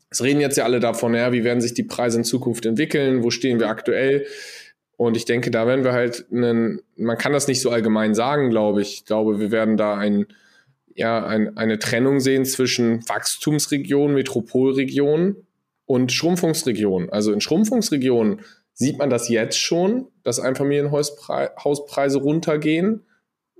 es 0.09 0.23
reden 0.23 0.41
jetzt 0.41 0.57
ja 0.57 0.63
alle 0.63 0.79
davon, 0.79 1.13
ja, 1.15 1.31
wie 1.31 1.43
werden 1.43 1.61
sich 1.61 1.73
die 1.73 1.83
Preise 1.83 2.19
in 2.19 2.23
Zukunft 2.23 2.65
entwickeln, 2.65 3.23
wo 3.23 3.31
stehen 3.31 3.59
wir 3.59 3.69
aktuell? 3.69 4.25
Und 4.95 5.17
ich 5.17 5.25
denke, 5.25 5.49
da 5.49 5.65
werden 5.65 5.83
wir 5.83 5.93
halt 5.93 6.25
einen, 6.31 6.81
man 6.95 7.17
kann 7.17 7.33
das 7.33 7.47
nicht 7.47 7.61
so 7.61 7.71
allgemein 7.71 8.13
sagen, 8.13 8.51
glaube 8.51 8.81
ich. 8.81 8.93
Ich 8.93 9.05
glaube, 9.05 9.39
wir 9.39 9.51
werden 9.51 9.75
da 9.75 9.95
ein, 9.97 10.27
ja, 10.95 11.25
ein, 11.25 11.57
eine 11.57 11.79
Trennung 11.79 12.19
sehen 12.19 12.45
zwischen 12.45 13.07
Wachstumsregionen, 13.09 14.15
Metropolregionen 14.15 15.47
und 15.85 16.11
Schrumpfungsregionen. 16.11 17.09
Also 17.09 17.33
in 17.33 17.41
Schrumpfungsregionen 17.41 18.41
sieht 18.73 18.97
man 18.97 19.09
das 19.09 19.29
jetzt 19.29 19.59
schon, 19.59 20.07
dass 20.23 20.39
Einfamilienhauspreise 20.39 22.17
runtergehen. 22.17 23.05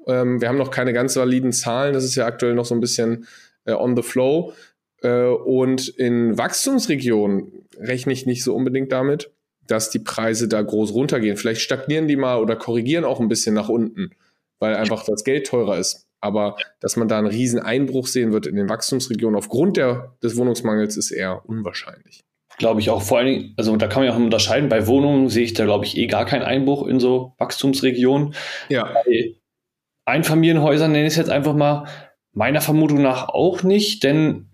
Ähm, 0.08 0.42
wir 0.42 0.50
haben 0.50 0.58
noch 0.58 0.72
keine 0.72 0.94
ganz 0.94 1.16
validen 1.16 1.52
Zahlen. 1.52 1.94
Das 1.94 2.04
ist 2.04 2.16
ja 2.16 2.26
aktuell 2.26 2.56
noch 2.56 2.66
so 2.66 2.76
ein 2.76 2.82
bisschen 2.82 3.28
äh, 3.66 3.74
on 3.74 3.96
the 3.96 4.04
flow. 4.04 4.54
Äh, 5.02 5.26
und 5.26 5.88
in 5.88 6.38
Wachstumsregionen 6.38 7.66
rechne 7.78 8.14
ich 8.14 8.26
nicht 8.26 8.44
so 8.44 8.56
unbedingt 8.56 8.92
damit, 8.92 9.32
dass 9.68 9.90
die 9.90 10.00
Preise 10.00 10.48
da 10.48 10.62
groß 10.62 10.94
runtergehen. 10.94 11.38
Vielleicht 11.38 11.62
stagnieren 11.62 12.08
die 12.08 12.16
mal 12.16 12.40
oder 12.40 12.56
korrigieren 12.56 13.06
auch 13.06 13.20
ein 13.20 13.30
bisschen 13.30 13.56
nach 13.56 13.70
unten, 13.70 14.12
weil 14.60 14.76
einfach 14.76 15.06
das 15.06 15.24
Geld 15.24 15.48
teurer 15.48 15.78
ist. 15.78 16.08
Aber 16.20 16.56
dass 16.80 16.96
man 16.96 17.08
da 17.08 17.18
einen 17.18 17.28
riesen 17.28 17.60
Einbruch 17.60 18.08
sehen 18.08 18.32
wird 18.32 18.48
in 18.48 18.56
den 18.56 18.70
Wachstumsregionen 18.70 19.38
aufgrund 19.38 19.78
der, 19.78 20.16
des 20.24 20.38
Wohnungsmangels, 20.38 20.96
ist 20.98 21.12
eher 21.12 21.42
unwahrscheinlich. 21.46 22.24
Glaube 22.58 22.80
ich 22.80 22.90
auch. 22.90 23.02
Vor 23.02 23.18
allen 23.18 23.28
Dingen, 23.28 23.54
also 23.58 23.76
da 23.78 23.88
kann 23.88 24.02
man 24.02 24.08
ja 24.08 24.14
auch 24.14 24.20
unterscheiden. 24.20 24.70
Bei 24.70 24.88
Wohnungen 24.88 25.30
sehe 25.30 25.44
ich 25.44 25.54
da, 25.54 25.66
glaube 25.66 25.86
ich, 25.86 25.98
eh 25.98 26.08
gar 26.08 26.26
keinen 26.26 26.44
Einbruch 26.44 26.88
in 26.88 27.00
so 27.00 27.34
Wachstumsregionen. 27.40 28.36
Ja. 28.70 28.92
Bei 29.06 29.36
Einfamilienhäusern 30.06 30.92
nenne 30.92 31.06
ich 31.06 31.14
es 31.14 31.18
jetzt 31.18 31.30
einfach 31.30 31.54
mal, 31.54 31.88
meiner 32.34 32.62
Vermutung 32.62 33.02
nach 33.02 33.30
auch 33.30 33.64
nicht, 33.64 34.04
denn 34.04 34.50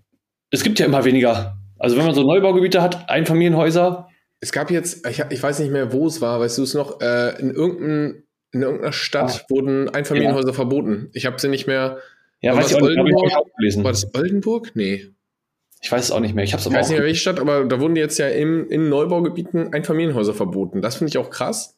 es 0.52 0.64
gibt 0.64 0.80
ja 0.80 0.86
immer 0.86 1.06
weniger. 1.06 1.58
Also 1.78 1.98
wenn 1.98 2.06
man 2.06 2.14
so 2.14 2.24
Neubaugebiete 2.24 2.82
hat, 2.82 3.10
Einfamilienhäuser. 3.10 4.10
Es 4.42 4.52
gab 4.52 4.70
jetzt, 4.70 5.08
ich, 5.08 5.24
ich 5.30 5.42
weiß 5.42 5.60
nicht 5.60 5.72
mehr, 5.72 5.92
wo 5.92 6.08
es 6.08 6.22
war, 6.22 6.40
weißt 6.40 6.58
du 6.58 6.64
es 6.64 6.74
noch, 6.74 7.02
äh, 7.02 7.40
in, 7.40 7.52
irgendein, 7.52 8.24
in 8.52 8.62
irgendeiner 8.62 8.94
Stadt 8.94 9.44
ah. 9.44 9.50
wurden 9.50 9.90
Einfamilienhäuser 9.90 10.50
ja. 10.50 10.54
verboten. 10.54 11.10
Ich 11.14 11.26
habe 11.26 11.40
sie 11.40 11.50
nicht 11.50 11.68
mehr. 11.68 11.98
Ja, 12.42 12.56
weiß 12.56 12.72
ich 12.72 12.82
Oldenburg? 12.82 13.28
Ich 13.28 13.36
auch 13.36 13.48
gelesen. 13.58 13.84
War 13.84 13.92
das 13.92 14.14
Oldenburg? 14.16 14.72
Nee. 14.76 15.08
Ich 15.82 15.92
weiß 15.92 16.06
es 16.06 16.12
auch 16.12 16.20
nicht 16.20 16.36
mehr. 16.36 16.44
Ich 16.44 16.54
habe 16.54 16.62
es 16.62 16.68
aber 16.68 16.76
Ich 16.76 16.82
weiß 16.82 16.90
nicht 16.90 16.98
mehr, 16.98 17.06
welche 17.06 17.22
Stadt, 17.22 17.40
aber 17.40 17.66
da 17.66 17.80
wurden 17.80 17.96
jetzt 17.96 18.18
ja 18.18 18.28
im, 18.28 18.70
in 18.70 18.90
Neubaugebieten 18.90 19.74
Einfamilienhäuser 19.74 20.34
verboten. 20.34 20.82
Das 20.82 20.98
finde 20.98 21.10
ich 21.10 21.18
auch 21.18 21.30
krass. 21.30 21.78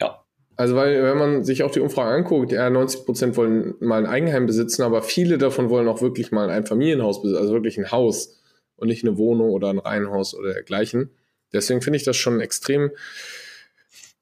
Ja. 0.00 0.24
Also, 0.56 0.74
weil, 0.74 1.02
wenn 1.02 1.18
man 1.18 1.44
sich 1.44 1.62
auch 1.62 1.70
die 1.70 1.80
Umfrage 1.80 2.10
anguckt, 2.10 2.50
ja, 2.50 2.68
90 2.68 3.04
Prozent 3.04 3.36
wollen 3.36 3.74
mal 3.80 3.98
ein 3.98 4.06
Eigenheim 4.06 4.46
besitzen, 4.46 4.82
aber 4.82 5.02
viele 5.02 5.38
davon 5.38 5.70
wollen 5.70 5.86
auch 5.86 6.02
wirklich 6.02 6.32
mal 6.32 6.50
ein 6.50 6.66
Familienhaus 6.66 7.22
besitzen, 7.22 7.40
also 7.40 7.52
wirklich 7.52 7.78
ein 7.78 7.92
Haus 7.92 8.40
und 8.76 8.88
nicht 8.88 9.04
eine 9.04 9.16
Wohnung 9.18 9.50
oder 9.50 9.70
ein 9.70 9.78
Reihenhaus 9.78 10.34
oder 10.34 10.52
dergleichen. 10.52 11.10
Deswegen 11.52 11.82
finde 11.82 11.98
ich 11.98 12.04
das 12.04 12.16
schon 12.16 12.40
extrem, 12.40 12.90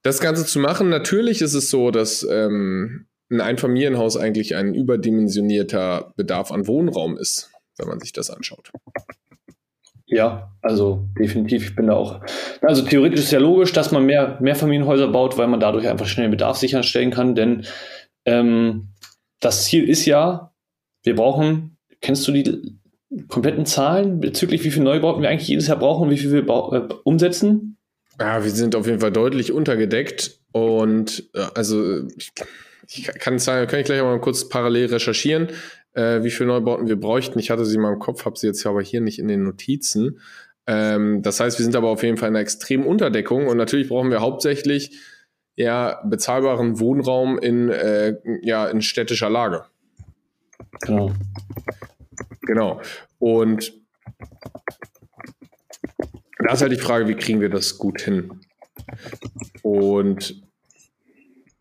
das 0.03 0.21
Ganze 0.21 0.45
zu 0.45 0.59
machen. 0.59 0.91
Natürlich 0.91 1.41
ist 1.41 1.55
es 1.55 1.71
so, 1.71 1.91
dass 1.91 2.23
ähm, 2.31 3.07
ein 3.31 3.41
Einfamilienhaus 3.41 4.19
eigentlich 4.19 4.55
ein 4.55 4.75
überdimensionierter 4.75 6.12
Bedarf 6.17 6.53
an 6.53 6.67
Wohnraum 6.67 7.17
ist, 7.17 7.50
wenn 7.78 7.88
man 7.88 8.00
sich 8.00 8.12
das 8.12 8.31
anschaut. 8.31 8.71
Ja, 10.07 10.52
also 10.62 11.09
definitiv. 11.19 11.71
Ich 11.71 11.76
bin 11.76 11.87
da 11.87 11.95
auch. 11.95 12.21
Also 12.61 12.83
theoretisch 12.83 13.21
ist 13.21 13.33
ja 13.33 13.38
logisch, 13.38 13.73
dass 13.73 13.90
man 13.90 14.04
mehr, 14.04 14.38
mehr 14.40 14.54
Familienhäuser 14.54 15.09
baut, 15.09 15.38
weil 15.38 15.47
man 15.47 15.61
dadurch 15.61 15.88
einfach 15.88 16.07
schnell 16.07 16.28
Bedarf 16.28 16.59
sicherstellen 16.59 17.11
kann. 17.11 17.35
Denn 17.35 17.66
ähm, 18.26 18.88
das 19.40 19.64
Ziel 19.64 19.88
ist 19.88 20.04
ja, 20.04 20.52
wir 21.02 21.16
brauchen, 21.16 21.78
kennst 22.00 22.28
du 22.28 22.33
die 22.33 22.78
kompletten 23.28 23.66
Zahlen 23.66 24.21
bezüglich, 24.21 24.64
wie 24.64 24.71
viel 24.71 24.83
Neubauten 24.83 25.23
wir 25.23 25.31
eigentlich 25.31 25.49
jedes 25.49 25.69
Jahr 25.69 25.78
brauchen 25.78 26.04
und 26.04 26.11
wie 26.11 26.19
viel 26.19 26.33
wir 26.33 26.49
äh, 26.73 26.95
umsetzen? 27.04 27.78
Ja, 28.21 28.45
wir 28.45 28.50
sind 28.50 28.76
auf 28.76 28.87
jeden 28.87 29.00
Fall 29.00 29.12
deutlich 29.12 29.52
untergedeckt 29.52 30.38
und 30.52 31.28
äh, 31.35 31.47
also 31.54 32.07
ich, 32.16 32.33
ich 32.88 33.04
kann 33.04 33.38
sagen, 33.38 33.66
kann 33.66 33.81
ich 33.81 33.87
gleich 33.87 34.02
mal 34.02 34.21
kurz 34.21 34.49
parallel 34.49 34.87
recherchieren, 34.87 35.49
äh, 35.94 36.22
wie 36.22 36.30
viele 36.30 36.48
Neubauten 36.48 36.88
wir 36.88 36.98
bräuchten. 36.98 37.38
Ich 37.38 37.50
hatte 37.50 37.64
sie 37.64 37.78
mal 37.78 37.92
im 37.92 37.98
Kopf, 37.98 38.24
habe 38.24 38.38
sie 38.38 38.46
jetzt 38.46 38.64
aber 38.66 38.82
hier 38.82 39.00
nicht 39.00 39.18
in 39.18 39.28
den 39.28 39.42
Notizen. 39.42 40.20
Ähm, 40.66 41.22
das 41.22 41.40
heißt, 41.40 41.58
wir 41.58 41.64
sind 41.64 41.76
aber 41.76 41.88
auf 41.88 42.02
jeden 42.02 42.16
Fall 42.16 42.28
in 42.28 42.34
einer 42.34 42.42
extremen 42.42 42.86
Unterdeckung 42.86 43.46
und 43.46 43.56
natürlich 43.56 43.88
brauchen 43.88 44.10
wir 44.10 44.20
hauptsächlich 44.20 44.98
ja 45.56 46.02
bezahlbaren 46.04 46.80
Wohnraum 46.80 47.38
in 47.38 47.68
äh, 47.68 48.16
ja 48.42 48.66
in 48.66 48.82
städtischer 48.82 49.30
Lage. 49.30 49.64
Genau. 50.80 51.12
Genau. 52.42 52.80
Und 53.18 53.72
da 56.38 56.52
ist 56.52 56.62
halt 56.62 56.72
die 56.72 56.76
Frage, 56.76 57.08
wie 57.08 57.14
kriegen 57.14 57.40
wir 57.40 57.48
das 57.48 57.78
gut 57.78 58.02
hin? 58.02 58.40
Und 59.62 60.42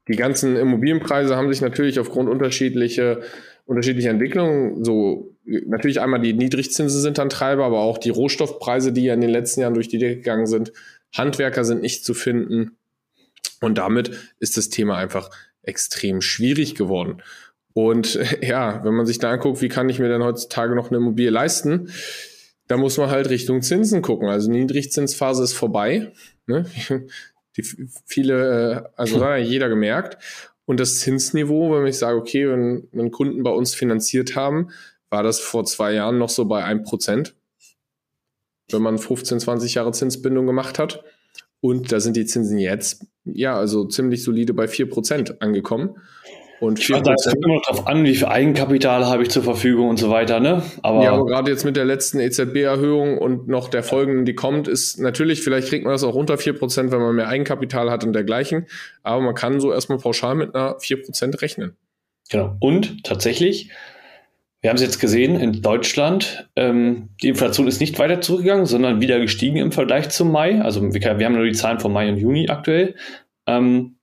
die 0.08 0.16
ganzen 0.16 0.56
Immobilienpreise 0.58 1.38
haben 1.38 1.52
sich 1.52 1.62
natürlich 1.62 2.00
aufgrund 2.00 2.30
unterschiedlicher 2.30 3.20
unterschiedliche 3.66 4.10
Entwicklungen, 4.10 4.84
so 4.84 5.36
natürlich 5.46 6.02
einmal 6.02 6.22
die 6.22 6.34
Niedrigzinsen 6.34 7.02
sind 7.02 7.18
dann 7.18 7.30
Treiber, 7.30 7.66
aber 7.66 7.80
auch 7.80 7.98
die 7.98 8.10
Rohstoffpreise, 8.10 8.92
die 8.92 9.04
ja 9.04 9.14
in 9.14 9.22
den 9.22 9.30
letzten 9.30 9.62
Jahren 9.62 9.74
durch 9.74 9.88
die 9.88 9.98
Decke 9.98 10.18
gegangen 10.18 10.48
sind. 10.48 10.74
Handwerker 11.16 11.64
sind 11.66 11.82
nicht 11.82 12.06
zu 12.06 12.14
finden. 12.14 12.78
Und 13.62 13.78
damit 13.78 14.12
ist 14.40 14.58
das 14.58 14.70
Thema 14.70 14.98
einfach 14.98 15.30
extrem 15.62 16.22
schwierig 16.22 16.76
geworden. 16.76 17.22
Und 17.74 18.20
ja, 18.42 18.84
wenn 18.84 18.94
man 18.94 19.06
sich 19.06 19.20
da 19.20 19.32
anguckt, 19.32 19.62
wie 19.62 19.70
kann 19.70 19.90
ich 19.90 20.00
mir 20.00 20.10
denn 20.10 20.24
heutzutage 20.24 20.76
noch 20.76 20.90
eine 20.90 20.98
Immobilie 20.98 21.32
leisten, 21.32 21.90
da 22.68 22.78
muss 22.78 22.98
man 22.98 23.10
halt 23.10 23.30
Richtung 23.30 23.62
Zinsen 23.62 24.02
gucken. 24.02 24.30
Also 24.30 24.52
die 24.52 24.60
Niedrigzinsphase 24.60 25.44
ist 25.44 25.54
vorbei. 25.54 26.12
Ne? 26.48 26.66
Die 27.56 27.64
viele, 28.06 28.88
äh, 28.88 28.90
also 28.96 29.16
hat 29.24 29.30
ja 29.30 29.38
jeder 29.38 29.70
gemerkt. 29.70 30.18
Und 30.66 30.80
das 30.80 31.00
Zinsniveau, 31.00 31.72
wenn 31.72 31.86
ich 31.88 31.98
sage, 31.98 32.18
okay, 32.18 32.50
wenn, 32.50 32.88
wenn 32.92 33.12
Kunden 33.12 33.44
bei 33.44 33.52
uns 33.52 33.76
finanziert 33.76 34.36
haben, 34.36 34.70
war 35.10 35.24
das 35.24 35.40
vor 35.40 35.66
zwei 35.66 35.94
Jahren 35.94 36.18
noch 36.18 36.30
so 36.30 36.46
bei 36.46 36.66
1%, 36.66 37.34
wenn 38.72 38.82
man 38.82 38.98
15, 38.98 39.40
20 39.40 39.76
Jahre 39.76 39.92
Zinsbindung 39.92 40.48
gemacht 40.48 40.80
hat. 40.80 41.04
Und 41.60 41.92
da 41.92 42.00
sind 42.00 42.18
die 42.18 42.26
Zinsen 42.26 42.58
jetzt, 42.58 43.06
ja, 43.24 43.56
also 43.56 43.86
ziemlich 43.86 44.24
solide 44.24 44.54
bei 44.54 44.66
4% 44.66 45.40
angekommen. 45.40 45.96
Und 46.64 46.80
ich 46.80 46.88
fand, 46.88 47.06
es 47.10 47.26
kommt 47.26 47.44
immer 47.44 47.56
noch 47.56 47.62
darauf 47.64 47.88
an, 47.88 48.06
wie 48.06 48.16
viel 48.16 48.28
Eigenkapital 48.28 49.06
habe 49.06 49.24
ich 49.24 49.30
zur 49.30 49.44
Verfügung 49.44 49.90
und 49.90 49.98
so 49.98 50.10
weiter, 50.10 50.40
ne? 50.40 50.64
Aber 50.82 51.04
ja, 51.04 51.12
aber 51.12 51.26
gerade 51.26 51.52
jetzt 51.52 51.66
mit 51.66 51.76
der 51.76 51.84
letzten 51.84 52.22
EZB-Erhöhung 52.22 53.18
und 53.18 53.50
noch 53.50 53.68
der 53.68 53.84
folgenden, 53.84 54.24
die 54.24 54.34
kommt, 54.34 54.70
ist 54.70 54.98
natürlich, 54.98 55.42
vielleicht 55.42 55.68
kriegt 55.68 55.84
man 55.84 55.92
das 55.92 56.06
auch 56.06 56.16
unter 56.16 56.36
4%, 56.36 56.90
wenn 56.92 57.02
man 57.02 57.16
mehr 57.16 57.28
Eigenkapital 57.28 57.92
hat 57.92 58.06
und 58.06 58.14
dergleichen. 58.14 58.68
Aber 59.04 59.22
man 59.22 59.36
kann 59.36 59.60
so 59.60 59.74
erstmal 59.74 59.98
pauschal 59.98 60.36
mit 60.36 60.56
einer 60.56 60.78
4% 60.78 61.42
rechnen. 61.42 61.76
Genau. 62.30 62.56
Und 62.62 63.04
tatsächlich, 63.04 63.70
wir 64.62 64.70
haben 64.70 64.78
es 64.78 64.84
jetzt 64.84 65.02
gesehen, 65.02 65.36
in 65.36 65.62
Deutschland, 65.62 66.50
ähm, 66.56 67.10
die 67.22 67.28
Inflation 67.28 67.68
ist 67.68 67.82
nicht 67.82 68.00
weiter 68.00 68.22
zurückgegangen, 68.22 68.68
sondern 68.68 69.02
wieder 69.02 69.20
gestiegen 69.20 69.58
im 69.58 69.74
Vergleich 69.74 70.08
zum 70.12 70.32
Mai. 70.32 70.62
Also 70.62 70.82
wir, 70.82 70.94
wir 71.20 71.26
haben 71.26 71.36
nur 71.36 71.44
die 71.44 71.52
Zahlen 71.52 71.82
von 71.82 71.92
Mai 71.92 72.08
und 72.08 72.16
Juni 72.16 72.48
aktuell. 72.48 72.96
Ähm, 73.48 73.98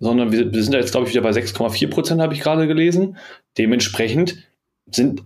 sondern 0.00 0.32
wir, 0.32 0.52
wir 0.52 0.62
sind 0.62 0.72
jetzt, 0.72 0.92
glaube 0.92 1.06
ich, 1.06 1.14
wieder 1.14 1.22
bei 1.22 1.30
6,4 1.30 1.88
Prozent, 1.88 2.20
habe 2.20 2.34
ich 2.34 2.40
gerade 2.40 2.66
gelesen. 2.66 3.16
Dementsprechend 3.58 4.48
sind 4.90 5.22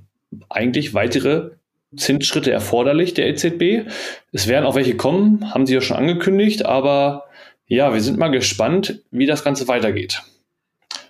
eigentlich 0.51 0.93
weitere 0.93 1.53
Zinsschritte 1.97 2.51
erforderlich 2.51 3.15
der 3.15 3.29
EZB. 3.29 3.89
Es 4.33 4.49
werden 4.49 4.67
auch 4.67 4.75
welche 4.75 4.97
kommen, 4.97 5.55
haben 5.55 5.67
sie 5.67 5.75
ja 5.75 5.81
schon 5.81 5.97
angekündigt, 5.97 6.67
aber 6.67 7.25
ja, 7.67 7.95
wir 7.95 8.01
sind 8.01 8.19
mal 8.19 8.29
gespannt, 8.29 9.03
wie 9.11 9.27
das 9.27 9.45
Ganze 9.45 9.69
weitergeht. 9.69 10.23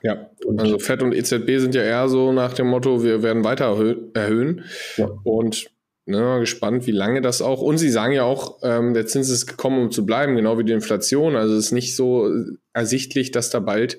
Ja, 0.03 0.29
also 0.59 0.79
FED 0.79 1.03
und 1.03 1.15
EZB 1.15 1.59
sind 1.59 1.75
ja 1.75 1.83
eher 1.83 2.09
so 2.09 2.33
nach 2.33 2.53
dem 2.53 2.67
Motto, 2.67 3.03
wir 3.03 3.23
werden 3.23 3.43
weiter 3.43 3.75
erhöhen. 4.13 4.65
Ja. 4.99 5.09
Und 5.25 5.71
ne, 6.07 6.39
gespannt, 6.41 6.87
wie 6.87 6.93
lange 6.93 7.21
das 7.21 7.43
auch. 7.43 7.61
Und 7.61 7.79
sie 7.79 7.91
sagen 7.91 8.13
ja 8.13 8.25
auch, 8.25 8.59
ähm, 8.63 8.95
der 8.95 9.07
Zins 9.07 9.31
ist 9.31 9.47
gekommen, 9.47 9.83
um 9.83 9.91
zu 9.91 10.05
bleiben, 10.07 10.37
genau 10.37 10.59
wie 10.59 10.65
die 10.65 10.73
Inflation. 10.73 11.37
Also 11.37 11.55
es 11.55 11.67
ist 11.67 11.73
nicht 11.73 11.97
so 11.97 12.31
ersichtlich, 12.73 13.31
dass 13.31 13.51
da 13.51 13.61
bald 13.61 13.99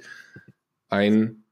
ein 0.90 1.44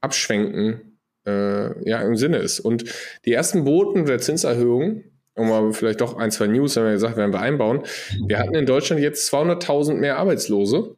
Abschwenken 0.00 0.98
äh, 1.26 1.88
ja, 1.88 2.00
im 2.02 2.16
Sinne 2.16 2.38
ist. 2.38 2.60
Und 2.60 2.84
die 3.24 3.32
ersten 3.32 3.64
Boten 3.64 4.06
der 4.06 4.18
Zinserhöhung, 4.18 5.04
um 5.34 5.52
aber 5.52 5.72
vielleicht 5.72 6.00
doch 6.00 6.16
ein, 6.16 6.30
zwei 6.30 6.46
News, 6.46 6.76
haben 6.76 6.84
wir 6.84 6.92
gesagt, 6.92 7.16
werden 7.16 7.32
wir 7.32 7.40
einbauen. 7.40 7.82
Wir 8.26 8.38
hatten 8.38 8.54
in 8.54 8.66
Deutschland 8.66 9.00
jetzt 9.00 9.32
200.000 9.32 9.94
mehr 9.94 10.18
Arbeitslose. 10.18 10.96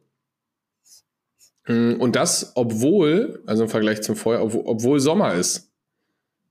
Und 1.67 2.15
das, 2.15 2.53
obwohl, 2.55 3.43
also 3.45 3.63
im 3.63 3.69
Vergleich 3.69 4.01
zum 4.01 4.15
Vorjahr, 4.15 4.43
obwohl 4.43 4.99
Sommer 4.99 5.35
ist. 5.35 5.70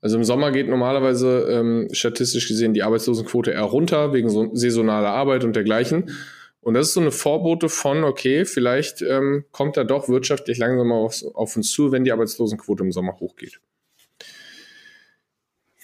Also 0.00 0.16
im 0.16 0.24
Sommer 0.24 0.50
geht 0.50 0.68
normalerweise 0.68 1.46
ähm, 1.50 1.88
statistisch 1.92 2.48
gesehen 2.48 2.72
die 2.72 2.82
Arbeitslosenquote 2.82 3.50
eher 3.50 3.62
runter, 3.62 4.12
wegen 4.12 4.30
so 4.30 4.54
saisonaler 4.54 5.10
Arbeit 5.10 5.44
und 5.44 5.54
dergleichen. 5.54 6.10
Und 6.62 6.74
das 6.74 6.88
ist 6.88 6.94
so 6.94 7.00
eine 7.00 7.10
Vorbote 7.10 7.68
von, 7.68 8.04
okay, 8.04 8.44
vielleicht 8.44 9.02
ähm, 9.02 9.44
kommt 9.50 9.76
da 9.76 9.84
doch 9.84 10.08
wirtschaftlich 10.08 10.58
langsam 10.58 10.92
auf, 10.92 11.22
auf 11.34 11.56
uns 11.56 11.70
zu, 11.70 11.92
wenn 11.92 12.04
die 12.04 12.12
Arbeitslosenquote 12.12 12.84
im 12.84 12.92
Sommer 12.92 13.18
hochgeht. 13.18 13.60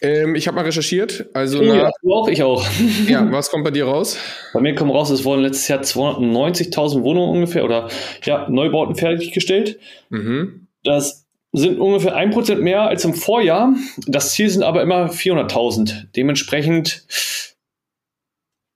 Ähm, 0.02 0.34
ich 0.34 0.46
habe 0.46 0.56
mal 0.56 0.64
recherchiert. 0.64 1.26
Also 1.32 1.62
ja, 1.62 1.84
nach, 1.84 1.92
du 2.02 2.12
auch, 2.12 2.28
ich 2.28 2.42
auch. 2.42 2.64
ja, 3.08 3.30
was 3.32 3.50
kommt 3.50 3.64
bei 3.64 3.70
dir 3.70 3.86
raus? 3.86 4.18
Bei 4.52 4.60
mir 4.60 4.74
kommt 4.74 4.92
raus, 4.92 5.10
es 5.10 5.24
wurden 5.24 5.42
letztes 5.42 5.68
Jahr 5.68 5.80
290.000 5.80 7.02
Wohnungen 7.02 7.30
ungefähr 7.36 7.64
oder 7.64 7.88
ja, 8.24 8.48
Neubauten 8.50 8.94
fertiggestellt. 8.94 9.78
Mhm. 10.10 10.68
Das 10.84 11.25
sind 11.52 11.78
ungefähr 11.78 12.14
ein 12.14 12.30
Prozent 12.30 12.62
mehr 12.62 12.82
als 12.82 13.04
im 13.04 13.14
Vorjahr. 13.14 13.74
Das 14.06 14.32
Ziel 14.32 14.50
sind 14.50 14.62
aber 14.62 14.82
immer 14.82 15.10
400.000. 15.10 16.08
Dementsprechend 16.14 17.06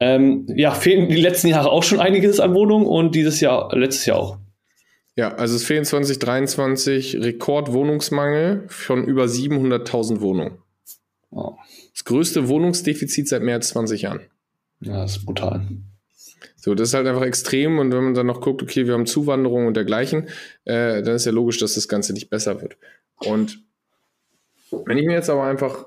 ähm, 0.00 0.46
ja, 0.54 0.72
fehlen 0.72 1.08
die 1.08 1.20
letzten 1.20 1.48
Jahre 1.48 1.70
auch 1.70 1.82
schon 1.82 2.00
einiges 2.00 2.40
an 2.40 2.54
Wohnungen 2.54 2.86
und 2.86 3.14
dieses 3.14 3.40
Jahr, 3.40 3.76
letztes 3.76 4.06
Jahr 4.06 4.18
auch. 4.18 4.38
Ja, 5.16 5.34
also 5.34 5.56
es 5.56 5.64
fehlen 5.64 5.84
2023 5.84 7.20
Rekordwohnungsmangel 7.20 8.64
von 8.68 9.04
über 9.04 9.24
700.000 9.24 10.20
Wohnungen. 10.20 10.58
Oh. 11.30 11.56
Das 11.92 12.04
größte 12.04 12.48
Wohnungsdefizit 12.48 13.28
seit 13.28 13.42
mehr 13.42 13.56
als 13.56 13.68
20 13.68 14.02
Jahren. 14.02 14.20
Ja, 14.80 15.02
das 15.02 15.18
ist 15.18 15.26
brutal. 15.26 15.66
So, 16.60 16.74
das 16.74 16.88
ist 16.88 16.94
halt 16.94 17.06
einfach 17.06 17.22
extrem 17.22 17.78
und 17.78 17.90
wenn 17.92 18.04
man 18.04 18.14
dann 18.14 18.26
noch 18.26 18.42
guckt, 18.42 18.62
okay, 18.62 18.86
wir 18.86 18.92
haben 18.92 19.06
Zuwanderung 19.06 19.66
und 19.66 19.74
dergleichen, 19.74 20.28
äh, 20.64 21.02
dann 21.02 21.14
ist 21.14 21.24
ja 21.24 21.32
logisch, 21.32 21.58
dass 21.58 21.74
das 21.74 21.88
Ganze 21.88 22.12
nicht 22.12 22.28
besser 22.28 22.60
wird. 22.60 22.76
Und 23.16 23.62
wenn 24.70 24.98
ich 24.98 25.06
mir 25.06 25.14
jetzt 25.14 25.30
aber 25.30 25.44
einfach 25.44 25.86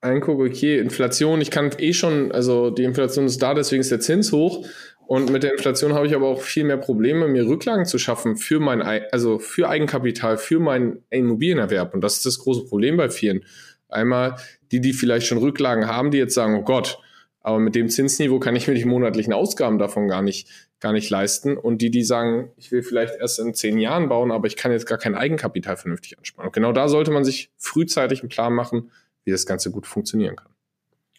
angucke, 0.00 0.44
okay, 0.44 0.78
Inflation, 0.78 1.40
ich 1.40 1.50
kann 1.50 1.70
eh 1.78 1.92
schon, 1.92 2.32
also 2.32 2.70
die 2.70 2.84
Inflation 2.84 3.26
ist 3.26 3.40
da, 3.40 3.54
deswegen 3.54 3.80
ist 3.80 3.90
der 3.90 4.00
Zins 4.00 4.32
hoch. 4.32 4.66
Und 5.06 5.30
mit 5.30 5.42
der 5.42 5.52
Inflation 5.52 5.94
habe 5.94 6.06
ich 6.06 6.14
aber 6.14 6.26
auch 6.26 6.42
viel 6.42 6.64
mehr 6.64 6.76
Probleme, 6.76 7.28
mir 7.28 7.46
Rücklagen 7.46 7.86
zu 7.86 7.98
schaffen 7.98 8.36
für 8.36 8.60
mein, 8.60 8.82
also 8.82 9.38
für 9.38 9.68
Eigenkapital, 9.70 10.36
für 10.36 10.60
meinen 10.60 11.02
Immobilienerwerb. 11.08 11.94
Und 11.94 12.02
das 12.02 12.16
ist 12.16 12.26
das 12.26 12.38
große 12.40 12.66
Problem 12.66 12.98
bei 12.98 13.08
vielen. 13.08 13.44
Einmal 13.88 14.36
die, 14.70 14.80
die 14.80 14.92
vielleicht 14.92 15.26
schon 15.26 15.38
Rücklagen 15.38 15.86
haben, 15.86 16.10
die 16.10 16.18
jetzt 16.18 16.34
sagen, 16.34 16.56
oh 16.56 16.62
Gott, 16.62 16.98
aber 17.40 17.58
mit 17.58 17.74
dem 17.74 17.88
Zinsniveau 17.88 18.38
kann 18.38 18.56
ich 18.56 18.68
mir 18.68 18.74
die 18.74 18.84
monatlichen 18.84 19.32
Ausgaben 19.32 19.78
davon 19.78 20.08
gar 20.08 20.22
nicht, 20.22 20.48
gar 20.80 20.92
nicht 20.92 21.08
leisten. 21.10 21.56
Und 21.56 21.80
die, 21.82 21.90
die 21.90 22.02
sagen, 22.02 22.50
ich 22.56 22.72
will 22.72 22.82
vielleicht 22.82 23.14
erst 23.20 23.38
in 23.38 23.54
zehn 23.54 23.78
Jahren 23.78 24.08
bauen, 24.08 24.32
aber 24.32 24.46
ich 24.46 24.56
kann 24.56 24.72
jetzt 24.72 24.86
gar 24.86 24.98
kein 24.98 25.14
Eigenkapital 25.14 25.76
vernünftig 25.76 26.18
ansparen. 26.18 26.48
Und 26.48 26.52
genau 26.52 26.72
da 26.72 26.88
sollte 26.88 27.10
man 27.10 27.24
sich 27.24 27.50
frühzeitig 27.56 28.20
einen 28.20 28.28
Plan 28.28 28.52
machen, 28.52 28.90
wie 29.24 29.30
das 29.30 29.46
Ganze 29.46 29.70
gut 29.70 29.86
funktionieren 29.86 30.36
kann. 30.36 30.52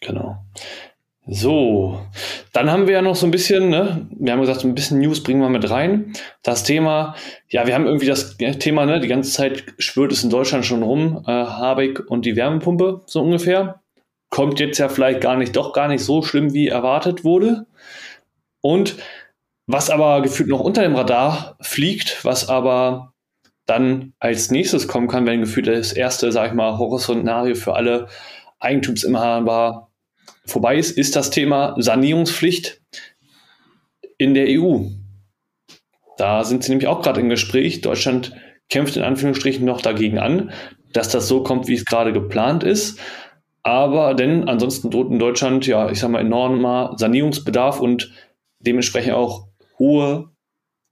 Genau. 0.00 0.44
So, 1.26 2.00
dann 2.52 2.70
haben 2.70 2.86
wir 2.86 2.94
ja 2.94 3.02
noch 3.02 3.14
so 3.14 3.26
ein 3.26 3.30
bisschen, 3.30 3.68
ne, 3.68 4.08
wir 4.18 4.32
haben 4.32 4.40
gesagt, 4.40 4.60
so 4.60 4.68
ein 4.68 4.74
bisschen 4.74 4.98
News 4.98 5.22
bringen 5.22 5.40
wir 5.40 5.50
mit 5.50 5.68
rein. 5.70 6.12
Das 6.42 6.64
Thema, 6.64 7.14
ja, 7.48 7.66
wir 7.66 7.74
haben 7.74 7.86
irgendwie 7.86 8.06
das 8.06 8.36
Thema, 8.36 8.86
ne, 8.86 9.00
die 9.00 9.08
ganze 9.08 9.30
Zeit 9.30 9.64
schwört 9.78 10.12
es 10.12 10.24
in 10.24 10.30
Deutschland 10.30 10.64
schon 10.64 10.82
rum, 10.82 11.22
äh, 11.26 11.30
Habeck 11.30 12.00
und 12.08 12.24
die 12.24 12.36
Wärmepumpe, 12.36 13.02
so 13.06 13.22
ungefähr. 13.22 13.80
Kommt 14.30 14.60
jetzt 14.60 14.78
ja 14.78 14.88
vielleicht 14.88 15.20
gar 15.20 15.36
nicht, 15.36 15.56
doch 15.56 15.72
gar 15.72 15.88
nicht 15.88 16.04
so 16.04 16.22
schlimm, 16.22 16.52
wie 16.54 16.68
erwartet 16.68 17.24
wurde. 17.24 17.66
Und 18.60 18.96
was 19.66 19.90
aber 19.90 20.22
gefühlt 20.22 20.48
noch 20.48 20.60
unter 20.60 20.82
dem 20.82 20.96
Radar 20.96 21.56
fliegt, 21.60 22.24
was 22.24 22.48
aber 22.48 23.12
dann 23.66 24.14
als 24.18 24.50
nächstes 24.50 24.88
kommen 24.88 25.08
kann, 25.08 25.26
wenn 25.26 25.40
gefühlt 25.40 25.68
das 25.68 25.92
erste, 25.92 26.32
sag 26.32 26.48
ich 26.48 26.54
mal, 26.54 26.78
Horrorszenario 26.78 27.54
für 27.54 27.74
alle 27.74 28.08
Eigentumsinhaber 28.58 29.90
vorbei 30.44 30.76
ist, 30.76 30.96
ist 30.98 31.14
das 31.16 31.30
Thema 31.30 31.74
Sanierungspflicht 31.78 32.80
in 34.18 34.34
der 34.34 34.46
EU. 34.48 34.86
Da 36.18 36.44
sind 36.44 36.64
sie 36.64 36.72
nämlich 36.72 36.88
auch 36.88 37.00
gerade 37.00 37.20
im 37.20 37.28
Gespräch. 37.28 37.80
Deutschland 37.80 38.34
kämpft 38.68 38.96
in 38.96 39.02
Anführungsstrichen 39.02 39.64
noch 39.64 39.80
dagegen 39.80 40.18
an, 40.18 40.52
dass 40.92 41.08
das 41.08 41.28
so 41.28 41.42
kommt, 41.42 41.68
wie 41.68 41.74
es 41.74 41.84
gerade 41.84 42.12
geplant 42.12 42.64
ist. 42.64 42.98
Aber 43.62 44.14
denn 44.14 44.48
ansonsten 44.48 44.90
droht 44.90 45.10
in 45.10 45.18
Deutschland, 45.18 45.66
ja, 45.66 45.90
ich 45.90 46.00
sag 46.00 46.10
mal, 46.10 46.20
enormer 46.20 46.94
Sanierungsbedarf 46.96 47.80
und 47.80 48.10
dementsprechend 48.60 49.12
auch 49.12 49.48
hohe 49.78 50.30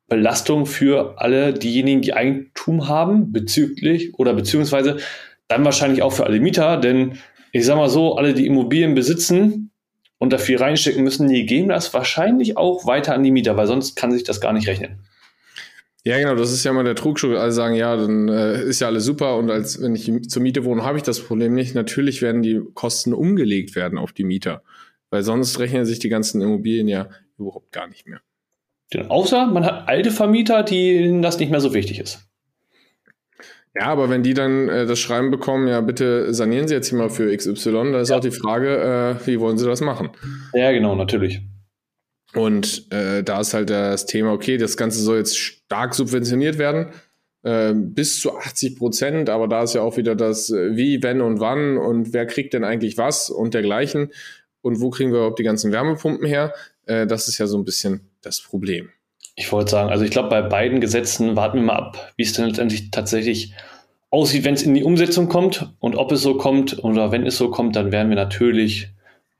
Belastung 0.08 0.66
für 0.66 1.14
alle 1.18 1.52
diejenigen, 1.52 2.00
die 2.00 2.14
Eigentum 2.14 2.88
haben, 2.88 3.32
bezüglich 3.32 4.18
oder 4.18 4.34
beziehungsweise 4.34 4.98
dann 5.48 5.64
wahrscheinlich 5.64 6.02
auch 6.02 6.12
für 6.12 6.24
alle 6.24 6.40
Mieter, 6.40 6.78
denn 6.78 7.18
ich 7.52 7.64
sag 7.64 7.76
mal 7.76 7.88
so, 7.88 8.16
alle, 8.16 8.34
die 8.34 8.46
Immobilien 8.46 8.94
besitzen 8.94 9.70
und 10.18 10.32
da 10.32 10.38
viel 10.38 10.58
reinstecken 10.58 11.02
müssen, 11.02 11.28
die 11.28 11.46
geben 11.46 11.68
das 11.68 11.92
wahrscheinlich 11.94 12.56
auch 12.56 12.86
weiter 12.86 13.14
an 13.14 13.22
die 13.22 13.30
Mieter, 13.30 13.56
weil 13.56 13.66
sonst 13.66 13.96
kann 13.96 14.12
sich 14.12 14.24
das 14.24 14.40
gar 14.40 14.52
nicht 14.52 14.68
rechnen. 14.68 15.00
Ja, 16.08 16.16
genau, 16.16 16.36
das 16.36 16.52
ist 16.52 16.64
ja 16.64 16.72
mal 16.72 16.84
der 16.84 16.94
Trugschluss. 16.94 17.38
Alle 17.38 17.52
sagen, 17.52 17.74
ja, 17.74 17.94
dann 17.94 18.28
äh, 18.28 18.62
ist 18.62 18.80
ja 18.80 18.86
alles 18.86 19.04
super 19.04 19.36
und 19.36 19.50
als 19.50 19.82
wenn 19.82 19.94
ich 19.94 20.10
zur 20.30 20.40
Miete 20.40 20.64
wohne, 20.64 20.82
habe 20.82 20.96
ich 20.96 21.02
das 21.02 21.20
Problem 21.20 21.52
nicht. 21.52 21.74
Natürlich 21.74 22.22
werden 22.22 22.40
die 22.40 22.62
Kosten 22.72 23.12
umgelegt 23.12 23.76
werden 23.76 23.98
auf 23.98 24.14
die 24.14 24.24
Mieter, 24.24 24.62
weil 25.10 25.22
sonst 25.22 25.58
rechnen 25.58 25.84
sich 25.84 25.98
die 25.98 26.08
ganzen 26.08 26.40
Immobilien 26.40 26.88
ja 26.88 27.10
überhaupt 27.36 27.72
gar 27.72 27.88
nicht 27.88 28.06
mehr. 28.06 28.22
Außer 29.10 29.48
man 29.48 29.66
hat 29.66 29.86
alte 29.86 30.10
Vermieter, 30.10 30.62
denen 30.62 31.20
das 31.20 31.38
nicht 31.40 31.50
mehr 31.50 31.60
so 31.60 31.74
wichtig 31.74 32.00
ist. 32.00 32.26
Ja, 33.74 33.88
aber 33.88 34.08
wenn 34.08 34.22
die 34.22 34.32
dann 34.32 34.70
äh, 34.70 34.86
das 34.86 34.98
Schreiben 34.98 35.30
bekommen, 35.30 35.68
ja, 35.68 35.82
bitte 35.82 36.32
sanieren 36.32 36.68
Sie 36.68 36.74
jetzt 36.74 36.88
hier 36.88 36.96
mal 36.96 37.10
für 37.10 37.36
XY, 37.36 37.70
dann 37.70 37.94
ist 37.96 38.08
ja. 38.08 38.16
auch 38.16 38.20
die 38.20 38.30
Frage, 38.30 39.18
äh, 39.20 39.26
wie 39.26 39.40
wollen 39.40 39.58
Sie 39.58 39.66
das 39.66 39.82
machen? 39.82 40.08
Ja, 40.54 40.72
genau, 40.72 40.94
natürlich. 40.94 41.42
Und 42.32 42.90
äh, 42.92 43.22
da 43.22 43.42
ist 43.42 43.52
halt 43.52 43.68
das 43.68 44.06
Thema, 44.06 44.32
okay, 44.32 44.56
das 44.56 44.78
Ganze 44.78 45.00
soll 45.00 45.18
jetzt 45.18 45.57
stark 45.68 45.94
subventioniert 45.94 46.56
werden, 46.56 46.92
äh, 47.42 47.74
bis 47.74 48.20
zu 48.20 48.36
80 48.36 48.76
Prozent, 48.76 49.28
aber 49.28 49.48
da 49.48 49.62
ist 49.62 49.74
ja 49.74 49.82
auch 49.82 49.98
wieder 49.98 50.16
das 50.16 50.50
äh, 50.50 50.76
Wie, 50.76 51.02
wenn 51.02 51.20
und 51.20 51.40
wann 51.40 51.76
und 51.76 52.14
wer 52.14 52.26
kriegt 52.26 52.54
denn 52.54 52.64
eigentlich 52.64 52.96
was 52.96 53.28
und 53.28 53.52
dergleichen 53.52 54.12
und 54.62 54.80
wo 54.80 54.88
kriegen 54.88 55.12
wir 55.12 55.18
überhaupt 55.18 55.38
die 55.38 55.44
ganzen 55.44 55.70
Wärmepumpen 55.70 56.26
her? 56.26 56.54
Äh, 56.86 57.06
das 57.06 57.28
ist 57.28 57.36
ja 57.36 57.46
so 57.46 57.58
ein 57.58 57.64
bisschen 57.64 58.08
das 58.22 58.40
Problem. 58.40 58.88
Ich 59.36 59.52
wollte 59.52 59.70
sagen, 59.70 59.90
also 59.90 60.04
ich 60.04 60.10
glaube, 60.10 60.30
bei 60.30 60.40
beiden 60.40 60.80
Gesetzen 60.80 61.36
warten 61.36 61.58
wir 61.58 61.64
mal 61.64 61.76
ab, 61.76 62.12
wie 62.16 62.22
es 62.22 62.32
denn 62.32 62.46
letztendlich 62.46 62.90
tatsächlich 62.90 63.52
aussieht, 64.10 64.44
wenn 64.44 64.54
es 64.54 64.62
in 64.62 64.72
die 64.72 64.82
Umsetzung 64.82 65.28
kommt 65.28 65.70
und 65.80 65.96
ob 65.96 66.10
es 66.12 66.22
so 66.22 66.38
kommt 66.38 66.82
oder 66.82 67.12
wenn 67.12 67.26
es 67.26 67.36
so 67.36 67.50
kommt, 67.50 67.76
dann 67.76 67.92
werden 67.92 68.08
wir 68.08 68.16
natürlich 68.16 68.88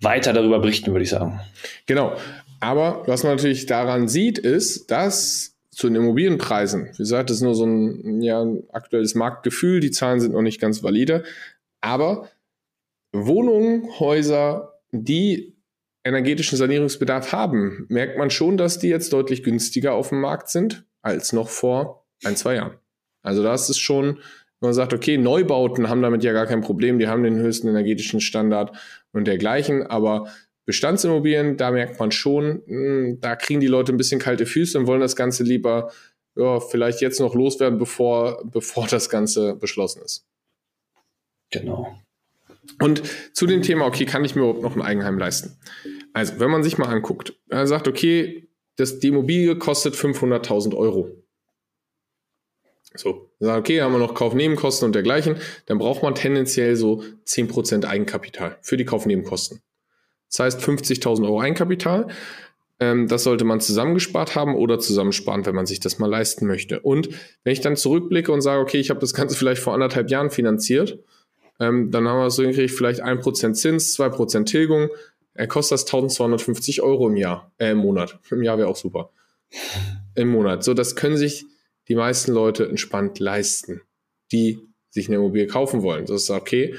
weiter 0.01 0.35
darüber 0.35 0.61
berichten, 0.61 0.93
würde 0.93 1.05
ich 1.05 1.11
sagen. 1.11 1.41
Genau. 1.87 2.13
Aber 2.61 3.03
was 3.07 3.23
man 3.23 3.37
natürlich 3.37 3.67
daran 3.67 4.09
sieht, 4.09 4.39
ist, 4.39 4.91
dass 4.91 5.58
zu 5.79 5.87
den 5.87 5.95
Immobilienpreisen, 5.95 6.89
wie 6.93 6.97
gesagt, 6.97 7.31
das 7.31 7.37
ist 7.37 7.43
nur 7.45 7.55
so 7.55 7.65
ein, 7.65 8.21
ja, 8.21 8.45
aktuelles 8.73 9.15
Marktgefühl, 9.15 9.79
die 9.79 9.93
Zahlen 9.93 10.19
sind 10.19 10.33
noch 10.33 10.43
nicht 10.43 10.61
ganz 10.61 10.83
valide, 10.83 11.23
aber 11.81 12.29
Wohnungen, 13.13 13.89
Häuser, 14.01 14.81
die 14.91 15.57
energetischen 16.03 16.59
Sanierungsbedarf 16.59 17.31
haben, 17.31 17.87
merkt 17.89 18.19
man 18.19 18.31
schon, 18.31 18.57
dass 18.57 18.81
die 18.81 18.89
jetzt 18.89 19.13
deutlich 19.13 19.45
günstiger 19.45 19.93
auf 19.93 20.09
dem 20.09 20.21
Markt 20.21 20.49
sind 20.49 20.85
als 21.01 21.33
noch 21.33 21.49
vor 21.49 22.09
ein, 22.25 22.35
zwei 22.35 22.57
Jahren. 22.57 22.75
Also 23.23 23.45
da 23.45 23.55
ist 23.55 23.79
schon, 23.79 24.17
wenn 24.17 24.71
man 24.71 24.75
sagt, 24.75 24.93
okay, 24.93 25.17
Neubauten 25.17 25.89
haben 25.89 26.03
damit 26.03 26.25
ja 26.25 26.33
gar 26.33 26.47
kein 26.47 26.61
Problem, 26.61 26.99
die 26.99 27.07
haben 27.07 27.23
den 27.23 27.39
höchsten 27.39 27.69
energetischen 27.69 28.21
Standard 28.21 28.77
und 29.13 29.29
dergleichen, 29.29 29.87
aber 29.87 30.27
Bestandsimmobilien, 30.69 31.57
da 31.57 31.71
merkt 31.71 31.99
man 31.99 32.11
schon, 32.11 32.63
hm, 32.67 33.19
da 33.23 33.37
kriegen 33.37 33.61
die 33.61 33.69
Leute 33.69 33.91
ein 33.91 33.97
bisschen 33.97 34.21
kalte 34.21 34.45
Füße 34.45 34.79
und 34.79 34.87
wollen 34.87 35.01
das 35.01 35.17
Ganze 35.17 35.43
lieber 35.43 35.91
ja, 36.37 36.61
vielleicht 36.61 37.01
jetzt 37.01 37.21
noch 37.21 37.35
loswerden, 37.35 37.79
bevor, 37.79 38.43
bevor 38.53 38.87
das 38.87 39.09
Ganze 39.09 39.55
beschlossen 39.55 40.03
ist. 40.03 40.27
Genau. 41.51 41.99
Und 42.83 43.03
zu 43.33 43.47
dem 43.47 43.63
Thema, 43.63 43.87
okay, 43.87 44.05
kann 44.05 44.27
ich 44.27 44.35
mir 44.35 44.43
überhaupt 44.43 44.61
noch 44.61 44.77
ein 44.77 44.83
Eigenheim 44.83 45.17
leisten? 45.17 45.57
Also, 46.13 46.39
wenn 46.39 46.51
man 46.51 46.63
sich 46.63 46.77
mal 46.77 46.89
anguckt, 46.89 47.33
er 47.49 47.67
sagt, 47.67 47.89
okay, 47.89 48.47
das, 48.77 48.99
die 48.99 49.09
Immobilie 49.09 49.57
kostet 49.57 49.95
500.000 49.95 50.77
Euro. 50.77 51.09
So, 52.95 53.31
sagt, 53.41 53.59
okay, 53.59 53.81
haben 53.81 53.93
wir 53.93 53.99
noch 53.99 54.15
Kaufnebenkosten 54.15 54.85
und 54.85 54.95
dergleichen, 54.95 55.37
dann 55.65 55.79
braucht 55.79 56.03
man 56.03 56.15
tendenziell 56.15 56.77
so 56.77 57.03
10% 57.27 57.87
Eigenkapital 57.87 58.59
für 58.61 58.77
die 58.77 58.85
Kaufnebenkosten. 58.85 59.63
Das 60.31 60.41
heißt 60.41 60.61
50.000 60.61 61.25
Euro 61.25 61.41
Eigenkapital. 61.41 62.09
Ähm, 62.81 63.09
das 63.09 63.25
sollte 63.25 63.45
man 63.45 63.61
zusammengespart 63.61 64.35
haben 64.35 64.55
oder 64.55 64.79
zusammensparen, 64.79 65.47
wenn 65.47 65.55
man 65.55 65.67
sich 65.67 65.81
das 65.81 65.99
mal 65.99 66.09
leisten 66.09 66.47
möchte. 66.47 66.81
Und 66.81 67.09
wenn 67.45 67.53
ich 67.53 67.61
dann 67.61 67.77
zurückblicke 67.77 68.31
und 68.31 68.41
sage, 68.41 68.61
okay, 68.61 68.79
ich 68.79 68.91
habe 68.91 69.01
das 69.01 69.15
Ganze 69.15 69.37
vielleicht 69.37 69.63
vor 69.63 69.75
anderthalb 69.75 70.11
Jahren 70.11 70.31
finanziert, 70.31 70.99
ähm, 71.61 71.91
dann 71.91 72.07
haben 72.07 72.21
wir 72.21 72.31
so 72.31 72.43
hingekriegt, 72.43 72.71
vielleicht 72.71 73.03
1% 73.03 73.55
Zins, 73.55 73.99
2% 73.99 74.45
Tilgung. 74.45 74.89
Er 75.35 75.49
kostet 75.49 75.75
das 75.75 75.87
1250 75.87 76.83
Euro 76.83 77.09
im 77.09 77.17
Jahr, 77.17 77.53
äh, 77.59 77.73
im 77.73 77.79
Monat. 77.79 78.19
Im 78.31 78.43
Jahr 78.43 78.59
wäre 78.59 78.69
auch 78.69 78.77
super. 78.77 79.11
Im 80.15 80.29
Monat. 80.29 80.63
So, 80.63 80.75
das 80.75 80.95
können 80.95 81.17
sich 81.17 81.47
die 81.89 81.95
meisten 81.95 82.33
Leute 82.33 82.69
entspannt 82.69 83.19
leisten, 83.19 83.81
die 84.31 84.61
sich 84.91 85.09
eine 85.09 85.17
Immobilie 85.17 85.47
kaufen 85.47 85.83
wollen. 85.83 86.07
Das 86.07 86.23
ist 86.23 86.31
okay. 86.31 86.75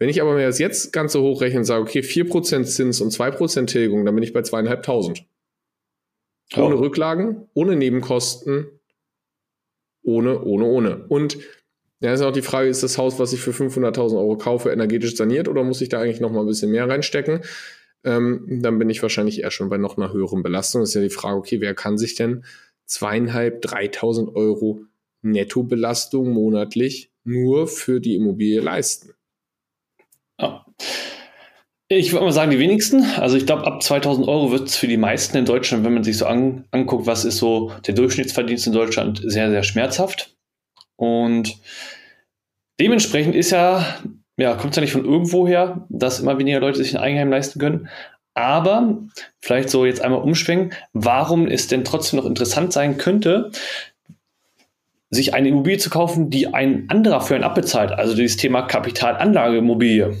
Wenn 0.00 0.08
ich 0.08 0.22
aber 0.22 0.34
mir 0.34 0.46
das 0.46 0.58
jetzt 0.58 0.94
ganz 0.94 1.12
so 1.12 1.20
hochrechne 1.20 1.58
und 1.58 1.66
sage, 1.66 1.82
okay, 1.82 2.00
4% 2.00 2.64
Zins 2.64 3.02
und 3.02 3.12
2% 3.12 3.66
Tilgung, 3.66 4.06
dann 4.06 4.14
bin 4.14 4.24
ich 4.24 4.32
bei 4.32 4.40
zweieinhalbtausend. 4.40 5.26
Ohne 6.56 6.76
oh. 6.76 6.78
Rücklagen, 6.78 7.48
ohne 7.52 7.76
Nebenkosten, 7.76 8.80
ohne, 10.02 10.42
ohne, 10.42 10.64
ohne. 10.64 11.04
Und 11.08 11.36
ja, 12.00 12.14
ist 12.14 12.22
auch 12.22 12.32
die 12.32 12.40
Frage, 12.40 12.70
ist 12.70 12.82
das 12.82 12.96
Haus, 12.96 13.18
was 13.18 13.34
ich 13.34 13.40
für 13.40 13.50
500.000 13.50 14.16
Euro 14.16 14.38
kaufe, 14.38 14.70
energetisch 14.70 15.16
saniert 15.16 15.48
oder 15.48 15.62
muss 15.64 15.82
ich 15.82 15.90
da 15.90 16.00
eigentlich 16.00 16.20
noch 16.20 16.32
mal 16.32 16.40
ein 16.40 16.46
bisschen 16.46 16.70
mehr 16.70 16.88
reinstecken? 16.88 17.42
Ähm, 18.02 18.60
dann 18.62 18.78
bin 18.78 18.88
ich 18.88 19.02
wahrscheinlich 19.02 19.42
eher 19.42 19.50
schon 19.50 19.68
bei 19.68 19.76
noch 19.76 19.98
einer 19.98 20.14
höheren 20.14 20.42
Belastung. 20.42 20.80
Das 20.80 20.88
ist 20.88 20.94
ja 20.94 21.02
die 21.02 21.10
Frage, 21.10 21.36
okay, 21.36 21.60
wer 21.60 21.74
kann 21.74 21.98
sich 21.98 22.14
denn 22.14 22.46
zweieinhalb, 22.86 23.62
3.000 23.62 24.34
Euro 24.34 24.80
Nettobelastung 25.20 26.30
monatlich 26.30 27.12
nur 27.22 27.66
für 27.66 28.00
die 28.00 28.16
Immobilie 28.16 28.60
leisten? 28.60 29.12
Ich 31.92 32.12
würde 32.12 32.24
mal 32.24 32.32
sagen, 32.32 32.52
die 32.52 32.60
wenigsten. 32.60 33.02
Also 33.16 33.36
ich 33.36 33.46
glaube, 33.46 33.66
ab 33.66 33.82
2000 33.82 34.28
Euro 34.28 34.52
wird 34.52 34.68
es 34.68 34.76
für 34.76 34.86
die 34.86 34.96
meisten 34.96 35.36
in 35.36 35.44
Deutschland, 35.44 35.84
wenn 35.84 35.94
man 35.94 36.04
sich 36.04 36.18
so 36.18 36.26
an, 36.26 36.64
anguckt, 36.70 37.06
was 37.06 37.24
ist 37.24 37.38
so 37.38 37.72
der 37.84 37.94
Durchschnittsverdienst 37.94 38.68
in 38.68 38.72
Deutschland, 38.72 39.20
sehr, 39.24 39.50
sehr 39.50 39.64
schmerzhaft. 39.64 40.36
Und 40.94 41.58
dementsprechend 42.78 43.34
ist 43.34 43.50
ja, 43.50 43.84
ja, 44.36 44.54
kommt 44.54 44.70
es 44.70 44.76
ja 44.76 44.82
nicht 44.82 44.92
von 44.92 45.04
irgendwo 45.04 45.48
her, 45.48 45.84
dass 45.88 46.20
immer 46.20 46.38
weniger 46.38 46.60
Leute 46.60 46.78
sich 46.78 46.94
ein 46.94 47.02
Eigenheim 47.02 47.30
leisten 47.30 47.58
können. 47.58 47.88
Aber 48.34 48.98
vielleicht 49.40 49.70
so 49.70 49.84
jetzt 49.84 50.00
einmal 50.00 50.22
umschwenken, 50.22 50.72
warum 50.92 51.48
es 51.48 51.66
denn 51.66 51.82
trotzdem 51.82 52.20
noch 52.20 52.26
interessant 52.26 52.72
sein 52.72 52.98
könnte, 52.98 53.50
sich 55.10 55.34
eine 55.34 55.48
Immobilie 55.48 55.78
zu 55.78 55.90
kaufen, 55.90 56.30
die 56.30 56.54
ein 56.54 56.88
anderer 56.88 57.20
für 57.20 57.34
einen 57.34 57.42
abbezahlt. 57.42 57.90
Also 57.90 58.14
dieses 58.14 58.36
Thema 58.36 58.62
Kapitalanlageimmobilie. 58.62 60.16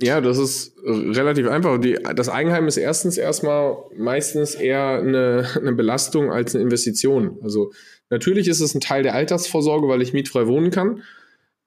Ja, 0.00 0.20
das 0.20 0.38
ist 0.38 0.76
relativ 0.84 1.48
einfach. 1.48 1.78
Die, 1.80 1.98
das 2.14 2.28
Eigenheim 2.28 2.68
ist 2.68 2.76
erstens 2.76 3.18
erstmal 3.18 3.76
meistens 3.96 4.54
eher 4.54 5.00
eine, 5.00 5.48
eine 5.60 5.72
Belastung 5.72 6.30
als 6.30 6.54
eine 6.54 6.62
Investition. 6.62 7.38
Also 7.42 7.72
natürlich 8.08 8.46
ist 8.46 8.60
es 8.60 8.74
ein 8.74 8.80
Teil 8.80 9.02
der 9.02 9.14
Altersvorsorge, 9.14 9.88
weil 9.88 10.02
ich 10.02 10.12
mietfrei 10.12 10.46
wohnen 10.46 10.70
kann. 10.70 11.02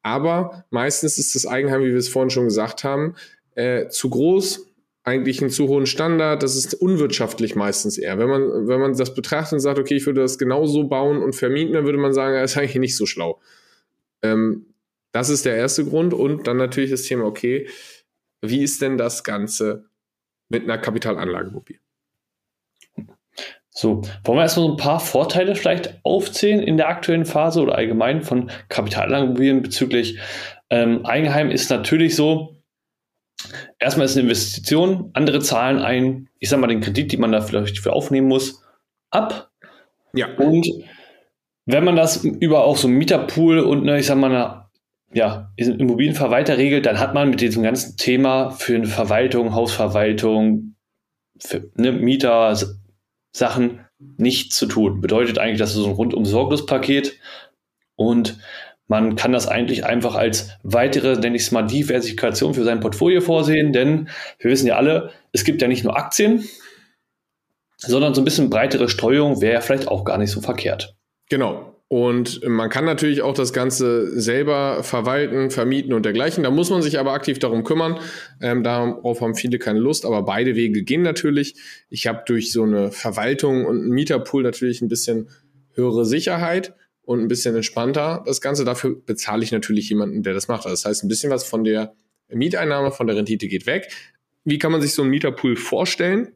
Aber 0.01 0.65
meistens 0.69 1.17
ist 1.17 1.35
das 1.35 1.45
Eigenheim, 1.45 1.81
wie 1.81 1.91
wir 1.91 1.97
es 1.97 2.09
vorhin 2.09 2.29
schon 2.29 2.45
gesagt 2.45 2.83
haben, 2.83 3.15
äh, 3.55 3.89
zu 3.89 4.09
groß, 4.09 4.65
eigentlich 5.03 5.41
einen 5.41 5.49
zu 5.49 5.67
hohen 5.67 5.85
Standard. 5.85 6.41
Das 6.41 6.55
ist 6.55 6.73
unwirtschaftlich 6.73 7.55
meistens 7.55 7.97
eher. 7.97 8.17
Wenn 8.17 8.29
man, 8.29 8.67
wenn 8.67 8.79
man 8.79 8.95
das 8.95 9.13
betrachtet 9.13 9.53
und 9.53 9.59
sagt, 9.59 9.77
okay, 9.77 9.95
ich 9.95 10.05
würde 10.05 10.21
das 10.21 10.37
genauso 10.37 10.85
bauen 10.85 11.21
und 11.21 11.35
vermieten, 11.35 11.73
dann 11.73 11.85
würde 11.85 11.97
man 11.97 12.13
sagen, 12.13 12.35
das 12.35 12.51
ist 12.51 12.57
eigentlich 12.57 12.75
nicht 12.75 12.97
so 12.97 13.05
schlau. 13.05 13.41
Ähm, 14.21 14.67
das 15.11 15.29
ist 15.29 15.45
der 15.45 15.57
erste 15.57 15.83
Grund. 15.85 16.13
Und 16.13 16.47
dann 16.47 16.57
natürlich 16.57 16.91
das 16.91 17.03
Thema, 17.03 17.25
okay, 17.25 17.67
wie 18.41 18.63
ist 18.63 18.81
denn 18.81 18.97
das 18.97 19.23
Ganze 19.23 19.85
mit 20.49 20.63
einer 20.63 20.77
Kapitalanlagemobil? 20.77 21.79
So, 23.73 24.01
wollen 24.25 24.37
wir 24.37 24.41
erstmal 24.41 24.67
so 24.67 24.71
ein 24.73 24.77
paar 24.77 24.99
Vorteile 24.99 25.55
vielleicht 25.55 25.99
aufzählen 26.03 26.59
in 26.61 26.75
der 26.75 26.89
aktuellen 26.89 27.25
Phase 27.25 27.61
oder 27.61 27.75
allgemein 27.75 28.21
von 28.21 28.51
Kapitalanlagemobilien 28.67 29.61
bezüglich 29.61 30.19
ähm, 30.71 31.05
Eigenheim 31.05 31.51
ist 31.51 31.69
natürlich 31.69 32.15
so, 32.15 32.55
erstmal 33.77 34.05
ist 34.05 34.15
eine 34.15 34.23
Investition, 34.23 35.11
andere 35.13 35.41
zahlen 35.41 35.79
ein, 35.79 36.29
ich 36.39 36.49
sag 36.49 36.59
mal, 36.59 36.67
den 36.67 36.81
Kredit, 36.81 37.11
die 37.11 37.17
man 37.17 37.31
da 37.31 37.41
vielleicht 37.41 37.79
für 37.79 37.93
aufnehmen 37.93 38.27
muss, 38.27 38.63
ab. 39.09 39.51
Ja. 40.13 40.33
Und 40.37 40.67
wenn 41.65 41.83
man 41.83 41.97
das 41.97 42.23
über 42.23 42.63
auch 42.63 42.77
so 42.77 42.87
einen 42.87 42.97
Mieterpool 42.97 43.59
und 43.59 43.81
eine, 43.81 43.99
ich 43.99 44.05
sag 44.05 44.17
mal, 44.17 44.31
eine 44.31 44.60
ja, 45.13 45.51
Immobilienverwalter 45.57 46.57
regelt, 46.57 46.85
dann 46.85 46.99
hat 46.99 47.13
man 47.13 47.29
mit 47.29 47.41
diesem 47.41 47.63
ganzen 47.63 47.97
Thema 47.97 48.51
für 48.51 48.75
eine 48.75 48.87
Verwaltung, 48.87 49.53
Hausverwaltung, 49.53 50.75
für 51.37 51.69
ne, 51.75 51.91
Mieter, 51.91 52.55
Sachen 53.33 53.85
nichts 54.17 54.55
zu 54.55 54.65
tun. 54.65 55.01
Bedeutet 55.01 55.37
eigentlich, 55.37 55.59
dass 55.59 55.71
es 55.71 55.75
so 55.75 55.87
ein 55.87 55.93
rundum 55.93 56.25
Sorglospaket 56.25 57.17
und 57.95 58.39
man 58.87 59.15
kann 59.15 59.31
das 59.31 59.47
eigentlich 59.47 59.85
einfach 59.85 60.15
als 60.15 60.49
weitere, 60.63 61.17
nenne 61.17 61.37
ich 61.37 61.43
es 61.43 61.51
mal, 61.51 61.61
Diversifikation 61.61 62.53
für 62.53 62.65
sein 62.65 62.81
Portfolio 62.81 63.21
vorsehen, 63.21 63.71
denn 63.71 64.09
wir 64.39 64.51
wissen 64.51 64.67
ja 64.67 64.75
alle, 64.75 65.11
es 65.31 65.45
gibt 65.45 65.61
ja 65.61 65.69
nicht 65.69 65.85
nur 65.85 65.95
Aktien, 65.95 66.43
sondern 67.77 68.13
so 68.13 68.21
ein 68.21 68.25
bisschen 68.25 68.49
breitere 68.49 68.89
Streuung 68.89 69.41
wäre 69.41 69.53
ja 69.53 69.61
vielleicht 69.61 69.87
auch 69.87 70.03
gar 70.03 70.17
nicht 70.17 70.31
so 70.31 70.41
verkehrt. 70.41 70.95
Genau. 71.29 71.70
Und 71.91 72.47
man 72.47 72.69
kann 72.69 72.85
natürlich 72.85 73.21
auch 73.21 73.33
das 73.33 73.51
Ganze 73.51 74.17
selber 74.17 74.81
verwalten, 74.81 75.49
vermieten 75.49 75.91
und 75.91 76.05
dergleichen. 76.05 76.41
Da 76.45 76.49
muss 76.49 76.69
man 76.69 76.81
sich 76.81 76.97
aber 76.97 77.11
aktiv 77.11 77.37
darum 77.37 77.65
kümmern. 77.65 77.99
Ähm, 78.39 78.63
darauf 78.63 79.19
haben 79.19 79.35
viele 79.35 79.59
keine 79.59 79.79
Lust, 79.79 80.05
aber 80.05 80.23
beide 80.23 80.55
Wege 80.55 80.83
gehen 80.83 81.01
natürlich. 81.01 81.55
Ich 81.89 82.07
habe 82.07 82.23
durch 82.25 82.53
so 82.53 82.63
eine 82.63 82.93
Verwaltung 82.93 83.65
und 83.65 83.81
einen 83.81 83.89
Mieterpool 83.89 84.41
natürlich 84.41 84.81
ein 84.81 84.87
bisschen 84.87 85.27
höhere 85.73 86.05
Sicherheit 86.05 86.73
und 87.01 87.19
ein 87.19 87.27
bisschen 87.27 87.57
entspannter 87.57 88.23
das 88.25 88.39
Ganze. 88.39 88.63
Dafür 88.63 88.95
bezahle 89.05 89.43
ich 89.43 89.51
natürlich 89.51 89.89
jemanden, 89.89 90.23
der 90.23 90.33
das 90.33 90.47
macht. 90.47 90.63
Das 90.63 90.85
heißt, 90.85 91.03
ein 91.03 91.09
bisschen 91.09 91.29
was 91.29 91.43
von 91.43 91.65
der 91.65 91.93
Mieteinnahme, 92.29 92.91
von 92.93 93.05
der 93.05 93.17
Rendite 93.17 93.49
geht 93.49 93.65
weg. 93.65 93.91
Wie 94.45 94.59
kann 94.59 94.71
man 94.71 94.81
sich 94.81 94.93
so 94.93 95.01
einen 95.01 95.11
Mieterpool 95.11 95.57
vorstellen? 95.57 96.29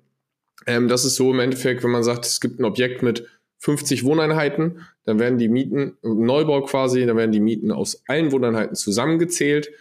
Ähm, 0.67 0.89
das 0.89 1.05
ist 1.05 1.15
so 1.15 1.31
im 1.31 1.39
Endeffekt, 1.39 1.81
wenn 1.81 1.91
man 1.91 2.03
sagt, 2.03 2.25
es 2.25 2.41
gibt 2.41 2.59
ein 2.59 2.65
Objekt 2.65 3.03
mit 3.03 3.25
50 3.65 4.03
Wohneinheiten, 4.03 4.81
dann 5.05 5.17
werden 5.17 5.39
die 5.39 5.49
Mieten, 5.49 5.97
Neubau 6.03 6.61
quasi, 6.61 7.03
dann 7.07 7.17
werden 7.17 7.31
die 7.31 7.39
Mieten 7.39 7.71
aus 7.71 8.03
allen 8.07 8.31
Wohneinheiten 8.31 8.75
zusammengezählt 8.75 9.71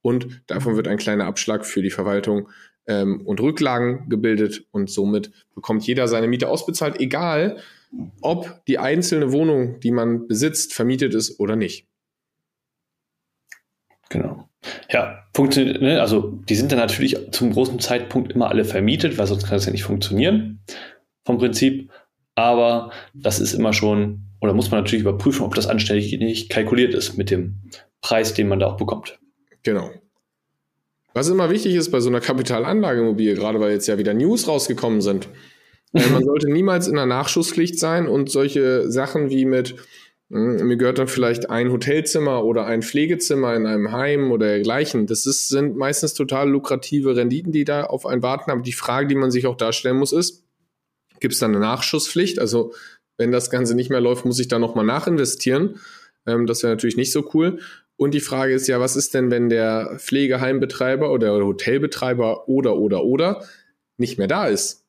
und 0.00 0.40
davon 0.46 0.76
wird 0.76 0.88
ein 0.88 0.96
kleiner 0.96 1.26
Abschlag 1.26 1.66
für 1.66 1.82
die 1.82 1.90
Verwaltung 1.90 2.48
ähm, 2.86 3.20
und 3.26 3.38
Rücklagen 3.42 4.08
gebildet 4.08 4.64
und 4.70 4.88
somit 4.88 5.32
bekommt 5.54 5.86
jeder 5.86 6.08
seine 6.08 6.28
Miete 6.28 6.48
ausbezahlt, 6.48 6.98
egal 6.98 7.58
ob 8.22 8.64
die 8.64 8.78
einzelne 8.78 9.32
Wohnung, 9.32 9.80
die 9.80 9.90
man 9.90 10.28
besitzt, 10.28 10.72
vermietet 10.72 11.14
ist 11.14 11.38
oder 11.38 11.56
nicht. 11.56 11.86
Genau. 14.08 14.48
Ja, 14.88 15.26
funktioniert, 15.34 15.82
ne? 15.82 16.00
also 16.00 16.40
die 16.48 16.54
sind 16.54 16.72
dann 16.72 16.78
natürlich 16.78 17.18
zum 17.32 17.52
großen 17.52 17.80
Zeitpunkt 17.80 18.32
immer 18.32 18.48
alle 18.48 18.64
vermietet, 18.64 19.18
weil 19.18 19.26
sonst 19.26 19.42
kann 19.42 19.56
das 19.56 19.66
ja 19.66 19.72
nicht 19.72 19.84
funktionieren 19.84 20.60
vom 21.26 21.36
Prinzip. 21.36 21.90
Aber 22.36 22.92
das 23.14 23.40
ist 23.40 23.54
immer 23.54 23.72
schon, 23.72 24.20
oder 24.40 24.52
muss 24.52 24.70
man 24.70 24.80
natürlich 24.80 25.00
überprüfen, 25.00 25.44
ob 25.44 25.54
das 25.54 25.66
anständig 25.66 26.16
nicht 26.18 26.50
kalkuliert 26.50 26.94
ist 26.94 27.16
mit 27.16 27.30
dem 27.30 27.56
Preis, 28.02 28.34
den 28.34 28.46
man 28.46 28.60
da 28.60 28.66
auch 28.66 28.76
bekommt. 28.76 29.18
Genau. 29.62 29.90
Was 31.14 31.30
immer 31.30 31.50
wichtig 31.50 31.74
ist 31.74 31.90
bei 31.90 32.00
so 32.00 32.10
einer 32.10 32.20
Kapitalanlageimmobilie, 32.20 33.34
gerade 33.34 33.58
weil 33.58 33.72
jetzt 33.72 33.88
ja 33.88 33.96
wieder 33.96 34.12
News 34.12 34.46
rausgekommen 34.46 35.00
sind, 35.00 35.28
äh, 35.94 36.06
man 36.10 36.22
sollte 36.26 36.52
niemals 36.52 36.88
in 36.88 36.96
der 36.96 37.06
Nachschusspflicht 37.06 37.78
sein 37.78 38.06
und 38.06 38.30
solche 38.30 38.90
Sachen 38.90 39.30
wie 39.30 39.46
mit, 39.46 39.74
hm, 40.30 40.66
mir 40.66 40.76
gehört 40.76 40.98
dann 40.98 41.08
vielleicht 41.08 41.48
ein 41.48 41.72
Hotelzimmer 41.72 42.44
oder 42.44 42.66
ein 42.66 42.82
Pflegezimmer 42.82 43.56
in 43.56 43.64
einem 43.64 43.92
Heim 43.92 44.30
oder 44.30 44.48
dergleichen. 44.48 45.06
Das 45.06 45.24
ist, 45.24 45.48
sind 45.48 45.74
meistens 45.74 46.12
total 46.12 46.50
lukrative 46.50 47.16
Renditen, 47.16 47.50
die 47.50 47.64
da 47.64 47.84
auf 47.84 48.04
einen 48.04 48.22
warten. 48.22 48.50
Aber 48.50 48.60
die 48.60 48.72
Frage, 48.72 49.08
die 49.08 49.14
man 49.14 49.30
sich 49.30 49.46
auch 49.46 49.56
darstellen 49.56 49.96
muss, 49.96 50.12
ist, 50.12 50.45
gibt 51.20 51.34
es 51.34 51.40
da 51.40 51.46
eine 51.46 51.58
Nachschusspflicht? 51.58 52.38
Also 52.38 52.72
wenn 53.18 53.32
das 53.32 53.50
Ganze 53.50 53.74
nicht 53.74 53.90
mehr 53.90 54.00
läuft, 54.00 54.24
muss 54.24 54.38
ich 54.38 54.48
da 54.48 54.58
nochmal 54.58 54.84
nachinvestieren. 54.84 55.80
Ähm, 56.26 56.46
das 56.46 56.62
wäre 56.62 56.72
natürlich 56.72 56.96
nicht 56.96 57.12
so 57.12 57.30
cool. 57.34 57.60
Und 57.96 58.12
die 58.12 58.20
Frage 58.20 58.52
ist 58.52 58.66
ja, 58.68 58.78
was 58.78 58.94
ist 58.96 59.14
denn, 59.14 59.30
wenn 59.30 59.48
der 59.48 59.96
Pflegeheimbetreiber 59.98 61.10
oder 61.10 61.34
Hotelbetreiber 61.44 62.48
oder 62.48 62.76
oder 62.76 63.04
oder 63.04 63.44
nicht 63.96 64.18
mehr 64.18 64.28
da 64.28 64.46
ist? 64.46 64.84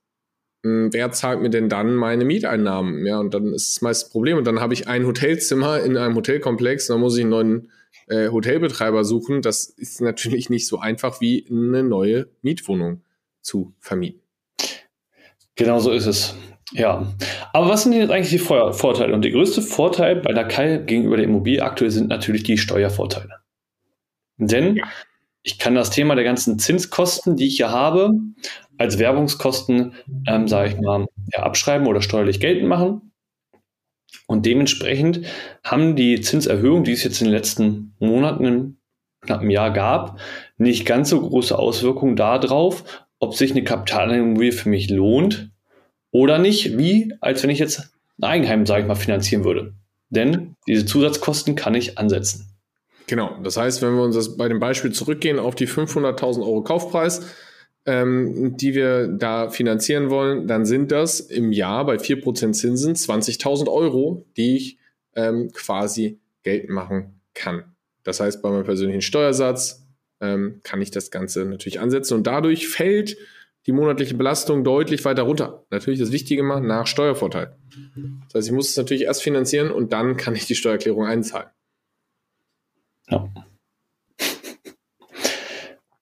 Hm, 0.65 0.91
wer 0.91 1.11
zahlt 1.11 1.41
mir 1.41 1.49
denn 1.49 1.69
dann 1.69 1.95
meine 1.95 2.25
Mieteinnahmen? 2.25 3.05
Ja, 3.05 3.19
und 3.19 3.33
dann 3.33 3.53
ist 3.53 3.69
es 3.69 3.81
meist 3.81 4.07
ein 4.07 4.11
Problem. 4.11 4.37
Und 4.37 4.45
dann 4.45 4.59
habe 4.59 4.73
ich 4.73 4.87
ein 4.87 5.05
Hotelzimmer 5.05 5.81
in 5.81 5.95
einem 5.95 6.15
Hotelkomplex, 6.15 6.87
dann 6.87 6.99
muss 6.99 7.15
ich 7.15 7.21
einen 7.21 7.29
neuen 7.29 7.71
äh, 8.07 8.29
Hotelbetreiber 8.29 9.05
suchen. 9.05 9.41
Das 9.41 9.65
ist 9.65 10.01
natürlich 10.01 10.49
nicht 10.49 10.67
so 10.67 10.79
einfach 10.79 11.21
wie 11.21 11.45
eine 11.49 11.83
neue 11.83 12.27
Mietwohnung 12.41 13.03
zu 13.41 13.73
vermieten. 13.79 14.26
Genau 15.57 15.79
so 15.79 15.91
ist 15.91 16.05
es. 16.05 16.35
Ja, 16.71 17.13
aber 17.53 17.69
was 17.69 17.83
sind 17.83 17.93
jetzt 17.93 18.11
eigentlich 18.11 18.29
die 18.29 18.39
Vorteile? 18.39 19.13
Und 19.13 19.23
der 19.23 19.31
größte 19.31 19.61
Vorteil 19.61 20.17
bei 20.17 20.33
der 20.33 20.47
Kai 20.47 20.77
gegenüber 20.77 21.15
der 21.17 21.25
Immobilie 21.25 21.63
aktuell 21.63 21.91
sind 21.91 22.09
natürlich 22.09 22.43
die 22.43 22.57
Steuervorteile. 22.57 23.39
Denn 24.37 24.75
ja. 24.75 24.85
ich 25.43 25.59
kann 25.59 25.75
das 25.75 25.89
Thema 25.89 26.15
der 26.15 26.25
ganzen 26.25 26.59
Zinskosten, 26.59 27.37
die 27.37 27.47
ich 27.47 27.57
hier 27.57 27.71
habe, 27.71 28.11
als 28.77 28.99
Werbungskosten, 28.99 29.93
ähm, 30.27 30.47
sage 30.47 30.69
ich 30.69 30.79
mal, 30.79 31.07
ja, 31.33 31.43
abschreiben 31.43 31.87
oder 31.87 32.01
steuerlich 32.01 32.39
geltend 32.39 32.67
machen. 32.67 33.13
Und 34.27 34.45
dementsprechend 34.45 35.21
haben 35.63 35.95
die 35.95 36.19
Zinserhöhungen, 36.19 36.83
die 36.83 36.91
es 36.91 37.03
jetzt 37.03 37.21
in 37.21 37.27
den 37.27 37.33
letzten 37.33 37.95
Monaten, 37.99 38.45
im 38.45 38.77
knappen 39.21 39.49
Jahr 39.49 39.71
gab, 39.71 40.19
nicht 40.57 40.85
ganz 40.85 41.09
so 41.09 41.21
große 41.21 41.57
Auswirkungen 41.57 42.15
darauf, 42.17 43.06
ob 43.19 43.35
sich 43.35 43.51
eine 43.51 43.63
Kapitalimmobilie 43.63 44.51
für 44.51 44.69
mich 44.69 44.89
lohnt 44.89 45.49
oder 46.11 46.37
nicht, 46.37 46.77
wie 46.77 47.13
als 47.21 47.43
wenn 47.43 47.49
ich 47.49 47.59
jetzt 47.59 47.91
ein 48.19 48.23
Eigenheim, 48.23 48.65
sage 48.65 48.81
ich 48.81 48.87
mal, 48.87 48.95
finanzieren 48.95 49.43
würde. 49.43 49.73
Denn 50.09 50.55
diese 50.67 50.85
Zusatzkosten 50.85 51.55
kann 51.55 51.75
ich 51.75 51.97
ansetzen. 51.97 52.47
Genau, 53.07 53.37
das 53.41 53.57
heißt, 53.57 53.81
wenn 53.81 53.95
wir 53.95 54.03
uns 54.03 54.15
das 54.15 54.35
bei 54.37 54.49
dem 54.49 54.59
Beispiel 54.59 54.91
zurückgehen 54.91 55.39
auf 55.39 55.55
die 55.55 55.67
500.000 55.67 56.41
Euro 56.41 56.61
Kaufpreis, 56.61 57.25
ähm, 57.85 58.57
die 58.57 58.75
wir 58.75 59.07
da 59.07 59.49
finanzieren 59.49 60.09
wollen, 60.09 60.45
dann 60.45 60.65
sind 60.65 60.91
das 60.91 61.21
im 61.21 61.53
Jahr 61.53 61.85
bei 61.85 61.95
4% 61.95 62.51
Zinsen 62.51 62.95
20.000 62.95 63.71
Euro, 63.71 64.25
die 64.35 64.57
ich 64.57 64.77
ähm, 65.15 65.51
quasi 65.53 66.19
geltend 66.43 66.71
machen 66.71 67.21
kann. 67.33 67.63
Das 68.03 68.19
heißt, 68.19 68.41
bei 68.41 68.49
meinem 68.49 68.65
persönlichen 68.65 69.01
Steuersatz 69.01 69.86
ähm, 70.21 70.61
kann 70.63 70.81
ich 70.81 70.91
das 70.91 71.11
Ganze 71.11 71.45
natürlich 71.45 71.79
ansetzen 71.79 72.15
und 72.15 72.27
dadurch 72.27 72.67
fällt 72.67 73.17
die 73.65 73.73
monatliche 73.73 74.15
Belastung 74.15 74.63
deutlich 74.63 75.03
weiter 75.03 75.23
runter. 75.23 75.65
Natürlich 75.69 75.99
das 75.99 76.11
Wichtige 76.11 76.41
mal 76.41 76.61
nach 76.61 76.87
Steuervorteil. 76.87 77.55
Das 78.27 78.35
heißt, 78.35 78.47
ich 78.47 78.53
muss 78.53 78.69
es 78.69 78.77
natürlich 78.77 79.03
erst 79.03 79.21
finanzieren 79.21 79.71
und 79.71 79.91
dann 79.91 80.15
kann 80.15 80.35
ich 80.35 80.45
die 80.45 80.55
Steuererklärung 80.55 81.05
einzahlen. 81.05 81.49
Ja. 83.09 83.29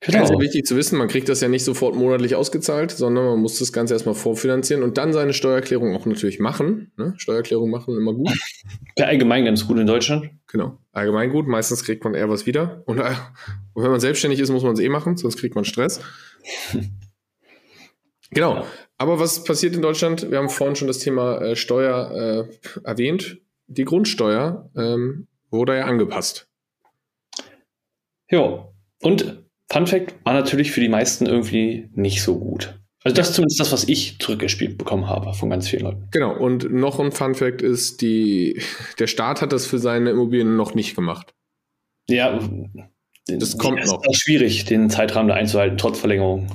Genau. 0.06 0.20
Also 0.20 0.40
wichtig 0.40 0.66
zu 0.66 0.76
wissen, 0.76 1.00
man 1.00 1.08
kriegt 1.08 1.30
das 1.30 1.42
ja 1.42 1.48
nicht 1.48 1.64
sofort 1.64 1.96
monatlich 1.96 2.36
ausgezahlt, 2.36 2.92
sondern 2.92 3.26
man 3.26 3.40
muss 3.40 3.58
das 3.58 3.74
Ganze 3.74 3.96
erstmal 3.96 4.14
vorfinanzieren 4.14 4.84
und 4.84 4.98
dann 4.98 5.14
seine 5.14 5.34
Steuererklärung 5.34 5.96
auch 5.96 6.06
natürlich 6.06 6.40
machen. 6.40 6.92
Ne? 6.96 7.16
Steuererklärung 7.18 7.70
machen 7.70 7.98
immer 7.98 8.14
gut. 8.14 8.32
Ja, 8.98 9.08
allgemein 9.08 9.44
ganz 9.44 9.68
gut 9.68 9.78
in 9.78 9.88
Deutschland. 9.88 10.30
Genau, 10.48 10.78
allgemein 10.94 11.30
gut. 11.30 11.48
Meistens 11.48 11.84
kriegt 11.84 12.06
man 12.06 12.14
eher 12.14 12.30
was 12.30 12.46
wieder. 12.46 12.82
Und, 12.86 13.00
äh, 13.00 13.14
und 13.74 13.84
wenn 13.84 13.92
man 13.92 14.00
selbstständig 14.00 14.40
ist, 14.40 14.52
muss 14.52 14.64
man 14.64 14.72
es 14.72 14.80
eh 14.80 14.88
machen, 14.88 15.18
sonst 15.18 15.38
kriegt 15.38 15.54
man 15.54 15.66
Stress. 15.66 16.00
genau. 18.32 18.56
Ja. 18.56 18.66
Aber 18.98 19.20
was 19.20 19.44
passiert 19.44 19.76
in 19.76 19.82
Deutschland? 19.82 20.32
Wir 20.32 20.38
haben 20.38 20.50
vorhin 20.50 20.78
schon 20.78 20.88
das 20.88 21.00
Thema 21.00 21.42
äh, 21.42 21.56
Steuer 21.58 22.48
äh, 22.48 22.88
erwähnt. 22.88 23.42
Die 23.68 23.84
Grundsteuer 23.84 24.70
ähm, 24.78 25.28
wurde 25.52 25.78
ja 25.78 25.86
angepasst. 25.86 26.48
Ja, 28.30 28.70
und 29.02 29.45
Fun 29.72 29.88
Fact 29.88 30.16
war 30.24 30.34
natürlich 30.34 30.72
für 30.72 30.82
die 30.82 30.90
meisten 30.90 31.26
irgendwie 31.26 31.90
nicht 31.94 32.22
so 32.22 32.40
gut. 32.40 32.80
Also 33.04 33.16
das 33.16 33.30
ist 33.30 33.36
zumindest 33.36 33.60
das, 33.60 33.72
was 33.72 33.88
ich 33.88 34.18
zurückgespielt 34.18 34.80
bekommen 34.80 35.08
habe 35.08 35.34
von 35.34 35.50
ganz 35.52 35.68
vielen 35.68 35.84
Leuten. 35.84 36.08
Genau, 36.12 36.36
und 36.36 36.72
noch 36.74 37.00
ein 37.00 37.12
Fun 37.12 37.36
Fact 37.36 37.62
ist, 37.62 38.02
die, 38.02 38.62
der 38.98 39.06
Staat 39.06 39.42
hat 39.42 39.54
das 39.54 39.68
für 39.68 39.78
seine 39.78 40.10
Immobilien 40.10 40.56
noch 40.56 40.74
nicht 40.74 40.96
gemacht. 40.96 41.36
Ja, 42.10 42.40
das 43.28 43.58
kommt 43.58 43.86
noch. 43.86 44.02
Es 44.04 44.18
ist 44.18 44.24
schwierig, 44.24 44.66
den 44.66 44.90
Zeitrahmen 44.90 45.28
da 45.28 45.36
einzuhalten, 45.36 45.78
trotz 45.78 46.00
Verlängerung. 46.00 46.48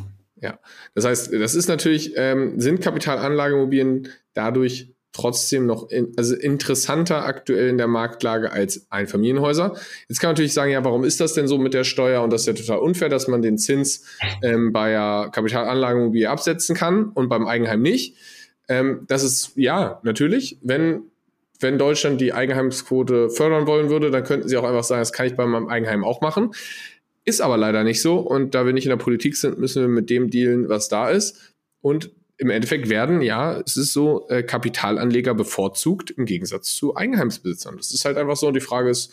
Ja, 0.43 0.59
das 0.95 1.05
heißt, 1.05 1.33
das 1.33 1.55
ist 1.55 1.69
natürlich, 1.69 2.15
ähm, 2.17 2.59
sind 2.59 2.81
Kapitalanlageimmobilien 2.81 4.09
dadurch 4.35 4.93
trotzdem 5.13 5.67
noch 5.67 5.91
in, 5.91 6.13
also 6.17 6.37
interessanter 6.37 7.25
aktuell 7.25 7.69
in 7.69 7.79
der 7.79 7.89
Marktlage 7.89 8.53
als 8.53 8.87
Einfamilienhäuser. 8.91 9.75
Jetzt 10.09 10.21
kann 10.21 10.29
man 10.29 10.35
natürlich 10.35 10.55
sagen, 10.55 10.71
ja, 10.71 10.85
warum 10.85 11.05
ist 11.05 11.21
das 11.21 11.35
denn 11.35 11.49
so 11.49 11.59
mit 11.59 11.75
der 11.75 11.85
Steuer? 11.85 12.23
Und 12.23 12.33
das 12.33 12.43
ist 12.43 12.47
ja 12.47 12.53
total 12.53 12.79
unfair, 12.79 13.09
dass 13.09 13.29
man 13.29 13.43
den 13.43 13.59
Zins 13.59 14.05
ähm, 14.43 14.73
bei 14.73 14.91
der 14.91 15.31
Kapitalanlageimmobilie 15.33 16.31
absetzen 16.31 16.77
kann 16.77 17.11
und 17.11 17.29
beim 17.29 17.47
Eigenheim 17.47 17.83
nicht. 17.83 18.17
Ähm, 18.69 19.05
das 19.09 19.25
ist 19.25 19.53
ja 19.57 20.01
natürlich, 20.03 20.59
wenn 20.63 21.03
wenn 21.63 21.79
Deutschland 21.79 22.21
die 22.21 22.33
Eigenheimsquote 22.33 23.29
fördern 23.29 23.67
wollen 23.67 23.91
würde, 23.91 24.11
dann 24.11 24.25
könnten 24.25 24.49
sie 24.49 24.57
auch 24.57 24.65
einfach 24.65 24.85
sagen, 24.85 25.03
das 25.03 25.13
kann 25.13 25.27
ich 25.27 25.37
bei 25.37 25.45
meinem 25.47 25.69
Eigenheim 25.69 26.05
auch 26.05 26.23
machen. 26.23 26.53
Ist 27.25 27.43
aber 27.43 27.59
leider 27.59 27.85
nicht 27.85 28.01
so. 28.01 28.17
Und 28.17 28.55
da 28.55 28.65
wir 28.65 28.73
nicht 28.73 28.87
in 28.87 28.91
der 28.91 28.97
Politik 28.97 29.37
sind, 29.37 29.59
müssen 29.59 29.83
wir 29.83 29.89
mit 29.89 30.09
dem 30.09 30.31
dealen, 30.31 30.69
was 30.71 30.89
da 30.89 31.11
ist. 31.11 31.55
Und 31.83 32.11
im 32.41 32.49
Endeffekt 32.49 32.89
werden, 32.89 33.21
ja, 33.21 33.61
es 33.61 33.77
ist 33.77 33.93
so, 33.93 34.27
äh, 34.29 34.43
Kapitalanleger 34.43 35.35
bevorzugt 35.35 36.11
im 36.11 36.25
Gegensatz 36.25 36.75
zu 36.75 36.97
Eigenheimsbesitzern. 36.97 37.77
Das 37.77 37.93
ist 37.93 38.07
halt 38.07 38.17
einfach 38.17 38.37
so. 38.37 38.49
Und 38.49 38.55
die 38.55 38.61
Frage 38.61 38.89
ist, 38.89 39.13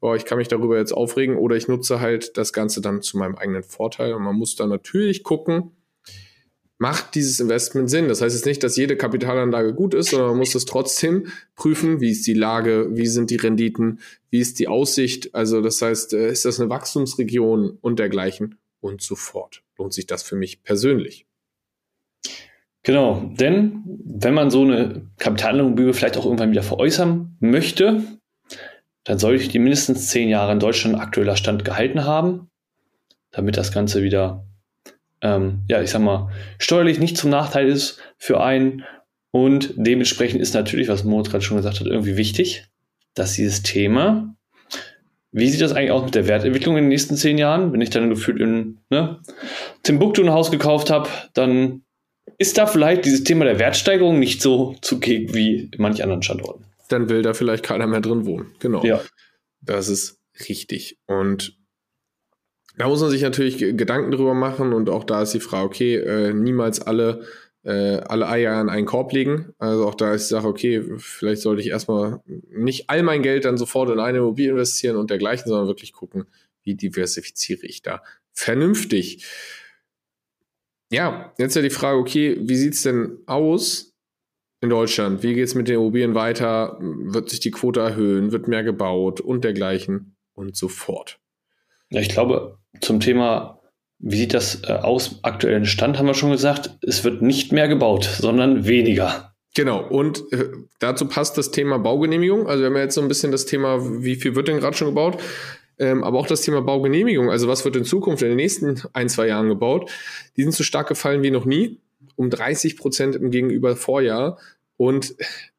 boah, 0.00 0.16
ich 0.16 0.24
kann 0.24 0.38
mich 0.38 0.48
darüber 0.48 0.78
jetzt 0.78 0.92
aufregen 0.92 1.36
oder 1.36 1.54
ich 1.54 1.68
nutze 1.68 2.00
halt 2.00 2.38
das 2.38 2.54
Ganze 2.54 2.80
dann 2.80 3.02
zu 3.02 3.18
meinem 3.18 3.36
eigenen 3.36 3.62
Vorteil. 3.62 4.14
Und 4.14 4.22
man 4.22 4.36
muss 4.36 4.56
dann 4.56 4.70
natürlich 4.70 5.22
gucken, 5.22 5.72
macht 6.78 7.14
dieses 7.14 7.40
Investment 7.40 7.90
Sinn? 7.90 8.08
Das 8.08 8.22
heißt 8.22 8.34
jetzt 8.34 8.46
nicht, 8.46 8.62
dass 8.62 8.78
jede 8.78 8.96
Kapitalanlage 8.96 9.74
gut 9.74 9.92
ist, 9.92 10.08
sondern 10.08 10.30
man 10.30 10.38
muss 10.38 10.54
es 10.54 10.64
trotzdem 10.64 11.26
prüfen, 11.54 12.00
wie 12.00 12.10
ist 12.10 12.26
die 12.26 12.32
Lage, 12.32 12.88
wie 12.92 13.06
sind 13.06 13.28
die 13.28 13.36
Renditen, 13.36 14.00
wie 14.30 14.40
ist 14.40 14.58
die 14.58 14.66
Aussicht. 14.66 15.34
Also 15.34 15.60
das 15.60 15.82
heißt, 15.82 16.14
äh, 16.14 16.32
ist 16.32 16.46
das 16.46 16.58
eine 16.58 16.70
Wachstumsregion 16.70 17.76
und 17.82 17.98
dergleichen 17.98 18.58
und 18.80 19.02
so 19.02 19.14
fort. 19.14 19.62
Lohnt 19.76 19.92
sich 19.92 20.06
das 20.06 20.22
für 20.22 20.36
mich 20.36 20.62
persönlich? 20.62 21.26
Genau, 22.84 23.30
denn 23.38 23.82
wenn 24.04 24.34
man 24.34 24.50
so 24.50 24.62
eine 24.62 25.02
Kapitalimmobilie 25.18 25.94
vielleicht 25.94 26.16
auch 26.16 26.24
irgendwann 26.24 26.50
wieder 26.50 26.64
veräußern 26.64 27.36
möchte, 27.38 28.02
dann 29.04 29.18
sollte 29.18 29.48
die 29.48 29.58
mindestens 29.58 30.08
zehn 30.08 30.28
Jahre 30.28 30.52
in 30.52 30.60
Deutschland 30.60 30.98
aktueller 30.98 31.36
Stand 31.36 31.64
gehalten 31.64 32.04
haben, 32.04 32.50
damit 33.30 33.56
das 33.56 33.72
Ganze 33.72 34.02
wieder, 34.02 34.46
ähm, 35.20 35.62
ja, 35.68 35.80
ich 35.80 35.90
sag 35.90 36.02
mal, 36.02 36.30
steuerlich 36.58 36.98
nicht 36.98 37.16
zum 37.16 37.30
Nachteil 37.30 37.68
ist 37.68 38.00
für 38.16 38.42
einen. 38.42 38.84
Und 39.30 39.74
dementsprechend 39.76 40.40
ist 40.40 40.54
natürlich, 40.54 40.88
was 40.88 41.04
Moritz 41.04 41.30
gerade 41.30 41.42
schon 41.42 41.56
gesagt 41.56 41.80
hat, 41.80 41.86
irgendwie 41.86 42.16
wichtig, 42.16 42.66
dass 43.14 43.34
dieses 43.34 43.62
Thema, 43.62 44.34
wie 45.30 45.48
sieht 45.48 45.62
das 45.62 45.72
eigentlich 45.72 45.92
aus 45.92 46.04
mit 46.04 46.14
der 46.14 46.28
Wertentwicklung 46.28 46.76
in 46.76 46.84
den 46.84 46.88
nächsten 46.88 47.16
zehn 47.16 47.38
Jahren? 47.38 47.72
Wenn 47.72 47.80
ich 47.80 47.90
dann 47.90 48.10
gefühlt 48.10 48.40
in 48.40 48.80
ne, 48.90 49.20
Timbuktu 49.82 50.22
ein 50.22 50.30
Haus 50.30 50.50
gekauft 50.50 50.90
habe, 50.90 51.08
dann 51.32 51.82
ist 52.42 52.58
da 52.58 52.66
vielleicht 52.66 53.04
dieses 53.04 53.22
Thema 53.22 53.44
der 53.44 53.60
Wertsteigerung 53.60 54.18
nicht 54.18 54.42
so 54.42 54.74
zugegen 54.82 55.32
wie 55.32 55.70
in 55.72 55.80
manch 55.80 56.02
anderen 56.02 56.22
Standorten. 56.22 56.64
Dann 56.88 57.08
will 57.08 57.22
da 57.22 57.34
vielleicht 57.34 57.62
keiner 57.62 57.86
mehr 57.86 58.00
drin 58.00 58.26
wohnen. 58.26 58.52
Genau. 58.58 58.84
Ja. 58.84 59.00
Das 59.60 59.88
ist 59.88 60.18
richtig. 60.48 60.98
Und 61.06 61.56
da 62.76 62.88
muss 62.88 63.00
man 63.00 63.10
sich 63.10 63.22
natürlich 63.22 63.58
Gedanken 63.58 64.10
drüber 64.10 64.34
machen 64.34 64.72
und 64.72 64.90
auch 64.90 65.04
da 65.04 65.22
ist 65.22 65.34
die 65.34 65.40
Frage, 65.40 65.66
okay, 65.66 65.94
äh, 65.94 66.32
niemals 66.32 66.80
alle, 66.80 67.24
äh, 67.62 67.98
alle 67.98 68.28
Eier 68.28 68.60
in 68.60 68.68
einen 68.68 68.86
Korb 68.86 69.12
legen. 69.12 69.54
Also 69.58 69.86
auch 69.86 69.94
da 69.94 70.12
ist 70.12 70.28
die 70.28 70.34
Sache, 70.34 70.48
okay, 70.48 70.82
vielleicht 70.98 71.42
sollte 71.42 71.62
ich 71.62 71.68
erstmal 71.68 72.22
nicht 72.50 72.90
all 72.90 73.04
mein 73.04 73.22
Geld 73.22 73.44
dann 73.44 73.56
sofort 73.56 73.88
in 73.90 74.00
eine 74.00 74.18
Immobilie 74.18 74.50
investieren 74.50 74.96
und 74.96 75.10
dergleichen, 75.10 75.46
sondern 75.46 75.68
wirklich 75.68 75.92
gucken, 75.92 76.26
wie 76.64 76.74
diversifiziere 76.74 77.66
ich 77.66 77.82
da 77.82 78.02
vernünftig. 78.32 79.24
Ja, 80.92 81.32
jetzt 81.38 81.56
ja 81.56 81.62
die 81.62 81.70
Frage, 81.70 81.98
okay, 81.98 82.36
wie 82.38 82.54
sieht 82.54 82.74
es 82.74 82.82
denn 82.82 83.18
aus 83.26 83.94
in 84.60 84.68
Deutschland? 84.68 85.22
Wie 85.22 85.32
geht 85.32 85.46
es 85.46 85.54
mit 85.54 85.66
den 85.66 85.76
Immobilien 85.76 86.14
weiter? 86.14 86.76
Wird 86.80 87.30
sich 87.30 87.40
die 87.40 87.50
Quote 87.50 87.80
erhöhen? 87.80 88.30
Wird 88.30 88.46
mehr 88.46 88.62
gebaut 88.62 89.18
und 89.22 89.42
dergleichen 89.42 90.16
und 90.34 90.54
so 90.54 90.68
fort? 90.68 91.18
Ja, 91.88 92.02
ich 92.02 92.10
glaube, 92.10 92.58
zum 92.82 93.00
Thema, 93.00 93.58
wie 94.00 94.18
sieht 94.18 94.34
das 94.34 94.64
äh, 94.64 94.72
aus, 94.72 95.20
aktuellen 95.22 95.64
Stand, 95.64 95.98
haben 95.98 96.06
wir 96.06 96.14
schon 96.14 96.30
gesagt, 96.30 96.76
es 96.82 97.04
wird 97.04 97.22
nicht 97.22 97.52
mehr 97.52 97.68
gebaut, 97.68 98.04
sondern 98.04 98.66
weniger. 98.66 99.34
Genau, 99.54 99.82
und 99.82 100.30
äh, 100.32 100.50
dazu 100.78 101.08
passt 101.08 101.38
das 101.38 101.50
Thema 101.50 101.78
Baugenehmigung. 101.78 102.46
Also 102.46 102.62
wir 102.62 102.66
haben 102.66 102.76
ja 102.76 102.82
jetzt 102.82 102.96
so 102.96 103.00
ein 103.00 103.08
bisschen 103.08 103.32
das 103.32 103.46
Thema, 103.46 103.78
wie 104.02 104.16
viel 104.16 104.34
wird 104.34 104.48
denn 104.48 104.58
gerade 104.58 104.76
schon 104.76 104.88
gebaut? 104.88 105.22
Ähm, 105.82 106.04
aber 106.04 106.20
auch 106.20 106.28
das 106.28 106.42
Thema 106.42 106.62
Baugenehmigung, 106.62 107.28
also 107.28 107.48
was 107.48 107.64
wird 107.64 107.74
in 107.74 107.84
Zukunft 107.84 108.22
in 108.22 108.28
den 108.28 108.36
nächsten 108.36 108.80
ein, 108.92 109.08
zwei 109.08 109.26
Jahren 109.26 109.48
gebaut, 109.48 109.90
die 110.36 110.42
sind 110.44 110.54
so 110.54 110.62
stark 110.62 110.86
gefallen 110.86 111.24
wie 111.24 111.32
noch 111.32 111.44
nie, 111.44 111.80
um 112.14 112.30
30 112.30 112.76
Prozent 112.76 113.16
im 113.16 113.32
Gegenüber 113.32 113.74
Vorjahr. 113.74 114.38
Und 114.76 115.16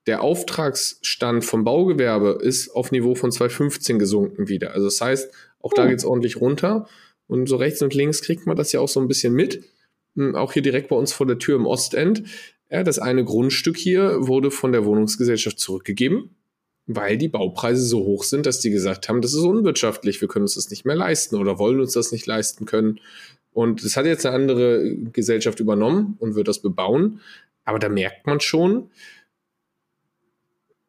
der 0.08 0.22
Auftragsstand 0.22 1.44
vom 1.44 1.66
Baugewerbe 1.66 2.40
ist 2.42 2.70
auf 2.70 2.94
Niveau 2.94 3.16
von 3.16 3.34
2015 3.34 4.00
gesunken 4.00 4.48
wieder. 4.48 4.72
Also 4.72 4.86
das 4.86 5.02
heißt, 5.02 5.30
auch 5.60 5.74
da 5.74 5.84
oh. 5.84 5.88
geht 5.90 6.00
es 6.00 6.06
ordentlich 6.06 6.40
runter. 6.40 6.88
Und 7.28 7.50
so 7.50 7.58
rechts 7.58 7.82
und 7.82 7.94
links 7.94 8.22
kriegt 8.22 8.48
man 8.48 8.56
das 8.56 8.72
ja 8.72 8.80
auch 8.80 8.88
so 8.88 9.02
ein 9.02 9.10
bisschen 9.10 9.34
mit. 9.34 9.66
Hm, 10.16 10.36
auch 10.36 10.54
hier 10.54 10.62
direkt 10.62 10.88
bei 10.88 10.96
uns 10.96 11.12
vor 11.12 11.28
der 11.28 11.38
Tür 11.38 11.58
im 11.58 11.66
Ostend. 11.66 12.24
Ja, 12.70 12.84
das 12.84 12.98
eine 12.98 13.26
Grundstück 13.26 13.76
hier 13.76 14.26
wurde 14.26 14.52
von 14.52 14.72
der 14.72 14.86
Wohnungsgesellschaft 14.86 15.60
zurückgegeben 15.60 16.30
weil 16.86 17.18
die 17.18 17.30
Baupreise 17.30 17.86
so 17.86 18.04
hoch 18.04 18.24
sind, 18.24 18.46
dass 18.46 18.60
die 18.60 18.70
gesagt 18.70 19.08
haben, 19.08 19.22
das 19.22 19.34
ist 19.34 19.44
unwirtschaftlich, 19.44 20.20
wir 20.22 20.28
können 20.28 20.44
uns 20.44 20.56
das 20.56 20.70
nicht 20.70 20.86
mehr 20.86 20.96
leisten 20.96 21.36
oder 21.36 21.60
wollen 21.60 21.80
uns 21.80 21.94
das 21.94 22.12
nicht 22.12 22.26
leisten 22.26 22.66
können. 22.66 23.00
Und 23.54 23.84
das 23.86 23.96
hat 23.96 24.06
jetzt 24.06 24.26
eine 24.26 24.36
andere 24.36 24.96
Gesellschaft 24.96 25.60
übernommen 25.60 26.18
und 26.20 26.36
wird 26.36 26.48
das 26.48 26.60
bebauen. 26.60 27.22
Aber 27.66 27.80
da 27.80 27.88
merkt 27.88 28.26
man 28.26 28.40
schon, 28.40 28.90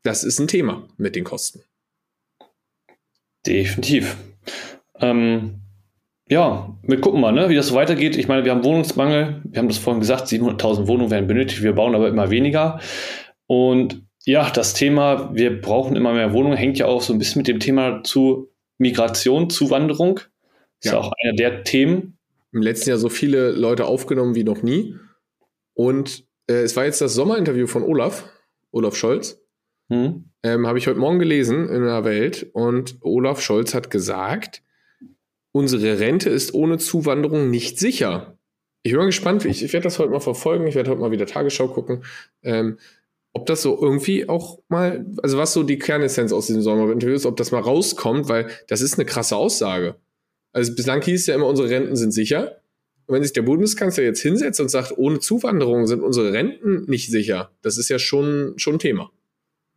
das 0.03 0.25
ist 0.25 0.39
ein 0.39 0.49
Thema 0.49 0.89
mit 0.97 1.15
den 1.15 1.25
Kosten. 1.25 1.63
Definitiv. 3.47 4.17
Ähm, 4.99 5.61
ja, 6.29 6.75
wir 6.83 7.01
gucken 7.01 7.21
mal, 7.21 7.33
ne, 7.33 7.51
wie 7.51 7.55
das 7.55 7.69
so 7.69 7.75
weitergeht. 7.75 8.17
Ich 8.17 8.29
meine, 8.29 8.45
wir 8.45 8.53
haben 8.53 8.65
Wohnungsmangel. 8.65 9.43
Wir 9.45 9.59
haben 9.59 9.69
das 9.69 9.79
vorhin 9.79 10.01
gesagt, 10.01 10.29
700.000 10.29 10.87
Wohnungen 10.87 11.11
werden 11.11 11.27
benötigt. 11.27 11.63
Wir 11.63 11.75
bauen 11.75 11.95
aber 11.95 12.09
immer 12.09 12.31
weniger. 12.31 12.81
Und 13.47 14.04
ja, 14.25 14.51
das 14.51 14.75
Thema, 14.75 15.35
wir 15.35 15.61
brauchen 15.61 15.97
immer 15.97 16.13
mehr 16.15 16.33
Wohnungen, 16.33 16.57
hängt 16.57 16.79
ja 16.79 16.87
auch 16.87 17.03
so 17.03 17.13
ein 17.13 17.19
bisschen 17.19 17.41
mit 17.41 17.49
dem 17.49 17.61
Thema 17.61 18.03
zu 18.05 18.51
Migration, 18.79 19.51
Zuwanderung. 19.51 20.21
Ist 20.81 20.93
ja 20.93 20.99
auch 20.99 21.13
einer 21.23 21.35
der 21.35 21.65
Themen. 21.65 22.19
Im 22.53 22.63
letzten 22.63 22.91
Jahr 22.91 22.99
so 22.99 23.09
viele 23.09 23.51
Leute 23.51 23.87
aufgenommen 23.87 24.35
wie 24.35 24.45
noch 24.45 24.63
nie. 24.63 24.97
Und 25.75 26.25
äh, 26.47 26.63
es 26.63 26.77
war 26.77 26.85
jetzt 26.85 27.01
das 27.01 27.15
Sommerinterview 27.15 27.67
von 27.67 27.83
Olaf, 27.83 28.25
Olaf 28.71 28.97
Scholz. 28.97 29.41
Hm. 29.91 30.31
Ähm, 30.43 30.67
Habe 30.67 30.79
ich 30.79 30.87
heute 30.87 31.01
Morgen 31.01 31.19
gelesen 31.19 31.69
in 31.69 31.83
der 31.83 32.05
Welt. 32.05 32.49
Und 32.53 32.97
Olaf 33.01 33.41
Scholz 33.41 33.75
hat 33.75 33.91
gesagt, 33.91 34.63
unsere 35.53 35.99
Rente 35.99 36.31
ist 36.31 36.55
ohne 36.55 36.79
Zuwanderung 36.79 37.51
nicht 37.51 37.79
sicher. 37.79 38.39
Ich 38.83 38.93
bin 38.93 38.99
mal 38.99 39.07
gespannt, 39.07 39.45
ich, 39.45 39.63
ich 39.63 39.73
werde 39.73 39.85
das 39.85 39.99
heute 39.99 40.11
mal 40.11 40.21
verfolgen, 40.21 40.67
ich 40.67 40.75
werde 40.75 40.91
heute 40.91 41.01
mal 41.01 41.11
wieder 41.11 41.27
Tagesschau 41.27 41.69
gucken. 41.69 42.05
Ähm, 42.43 42.79
ob 43.35 43.47
das 43.47 43.63
so 43.63 43.79
irgendwie 43.81 44.29
auch 44.29 44.61
mal, 44.69 45.05
also 45.23 45.37
was 45.37 45.53
so 45.53 45.65
die 45.65 45.79
Kernessenz 45.79 46.33
aus 46.33 46.47
diesem 46.47 46.63
Sommerinterview 46.63 47.15
ist, 47.15 47.27
ob 47.27 47.37
das 47.37 47.51
mal 47.51 47.61
rauskommt, 47.61 48.29
weil 48.29 48.49
das 48.69 48.81
ist 48.81 48.95
eine 48.95 49.05
krasse 49.05 49.37
Aussage. 49.37 49.97
Also 50.53 50.75
bislang 50.75 51.03
hieß 51.03 51.21
es 51.21 51.27
ja 51.27 51.35
immer, 51.35 51.49
unsere 51.49 51.69
Renten 51.69 51.97
sind 51.97 52.13
sicher. 52.13 52.61
Und 53.07 53.17
wenn 53.17 53.23
sich 53.25 53.33
der 53.33 53.43
Bundeskanzler 53.43 54.05
jetzt 54.05 54.23
hinsetzt 54.23 54.61
und 54.61 54.71
sagt, 54.71 54.97
ohne 54.97 55.19
Zuwanderung 55.19 55.87
sind 55.89 56.01
unsere 56.01 56.33
Renten 56.33 56.85
nicht 56.89 57.11
sicher, 57.11 57.51
das 57.61 57.77
ist 57.77 57.91
ja 57.91 57.99
schon, 57.99 58.55
schon 58.57 58.79
Thema. 58.79 59.11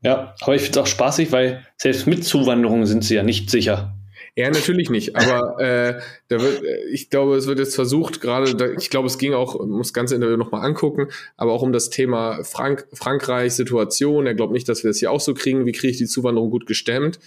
Ja, 0.04 0.36
aber 0.41 0.56
ich 0.56 0.62
finde 0.62 0.80
es 0.80 0.84
auch 0.84 0.88
spaßig, 0.88 1.32
weil 1.32 1.65
selbst 1.78 2.06
mit 2.06 2.24
Zuwanderung 2.24 2.86
sind 2.86 3.04
sie 3.04 3.15
ja 3.15 3.24
nicht 3.24 3.50
sicher. 3.50 3.96
Ja, 4.38 4.52
natürlich 4.52 4.91
nicht. 4.91 5.15
Aber 5.15 5.60
äh, 5.60 6.00
da 6.28 6.39
wird, 6.39 6.62
ich 6.91 7.10
glaube, 7.10 7.36
es 7.38 7.47
wird 7.47 7.58
jetzt 7.58 7.73
versucht, 7.73 8.21
gerade, 8.21 8.54
da, 8.54 8.69
ich 8.69 8.91
glaube, 8.91 9.08
es 9.08 9.17
ging 9.17 9.34
auch, 9.34 9.65
muss 9.65 9.88
das 9.88 9.93
ganze 9.93 10.13
Interview 10.13 10.38
nochmal 10.38 10.63
angucken, 10.63 11.08
aber 11.38 11.54
auch 11.54 11.63
um 11.63 11.73
das 11.73 11.89
Thema 11.89 12.43
Frank 12.43 12.88
Frankreich, 12.93 13.54
Situation. 13.54 14.28
Er 14.28 14.36
glaubt 14.36 14.54
nicht, 14.54 14.69
dass 14.69 14.84
wir 14.84 14.91
das 14.91 15.00
hier 15.00 15.12
auch 15.12 15.19
so 15.19 15.34
kriegen. 15.34 15.65
Wie 15.65 15.71
kriege 15.71 15.89
ich 15.89 15.97
die 15.97 16.06
Zuwanderung 16.06 16.52
gut 16.52 16.67
gestemmt? 16.67 17.19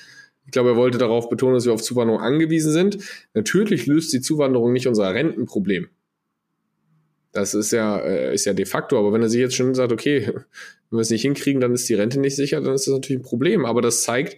Ich 0.46 0.52
glaube, 0.52 0.70
er 0.70 0.76
wollte 0.76 0.98
darauf 0.98 1.28
betonen, 1.28 1.54
dass 1.54 1.66
wir 1.66 1.72
auf 1.72 1.82
Zuwanderung 1.82 2.20
angewiesen 2.20 2.72
sind. 2.72 2.98
Natürlich 3.34 3.86
löst 3.86 4.12
die 4.12 4.20
Zuwanderung 4.20 4.72
nicht 4.72 4.86
unser 4.86 5.12
Rentenproblem. 5.12 5.88
Das 7.32 7.54
ist 7.54 7.72
ja, 7.72 7.98
äh, 7.98 8.34
ist 8.34 8.44
ja 8.44 8.52
de 8.52 8.66
facto. 8.66 8.96
Aber 8.96 9.12
wenn 9.12 9.22
er 9.22 9.28
sich 9.28 9.40
jetzt 9.40 9.56
schon 9.56 9.74
sagt, 9.74 9.90
okay, 9.90 10.26
wenn 10.90 10.96
wir 10.96 11.00
es 11.00 11.10
nicht 11.10 11.22
hinkriegen, 11.22 11.60
dann 11.60 11.74
ist 11.74 11.88
die 11.88 11.94
Rente 11.94 12.20
nicht 12.20 12.36
sicher, 12.36 12.60
dann 12.60 12.74
ist 12.74 12.86
das 12.86 12.94
natürlich 12.94 13.20
ein 13.20 13.24
Problem. 13.24 13.66
Aber 13.66 13.82
das 13.82 14.02
zeigt, 14.04 14.36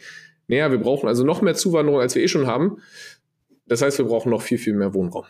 naja, 0.48 0.70
wir 0.70 0.78
brauchen 0.78 1.08
also 1.08 1.24
noch 1.24 1.42
mehr 1.42 1.54
Zuwanderung, 1.54 2.00
als 2.00 2.14
wir 2.14 2.22
eh 2.22 2.28
schon 2.28 2.46
haben. 2.46 2.78
Das 3.66 3.82
heißt, 3.82 3.98
wir 3.98 4.04
brauchen 4.06 4.30
noch 4.30 4.42
viel, 4.42 4.58
viel 4.58 4.74
mehr 4.74 4.94
Wohnraum. 4.94 5.24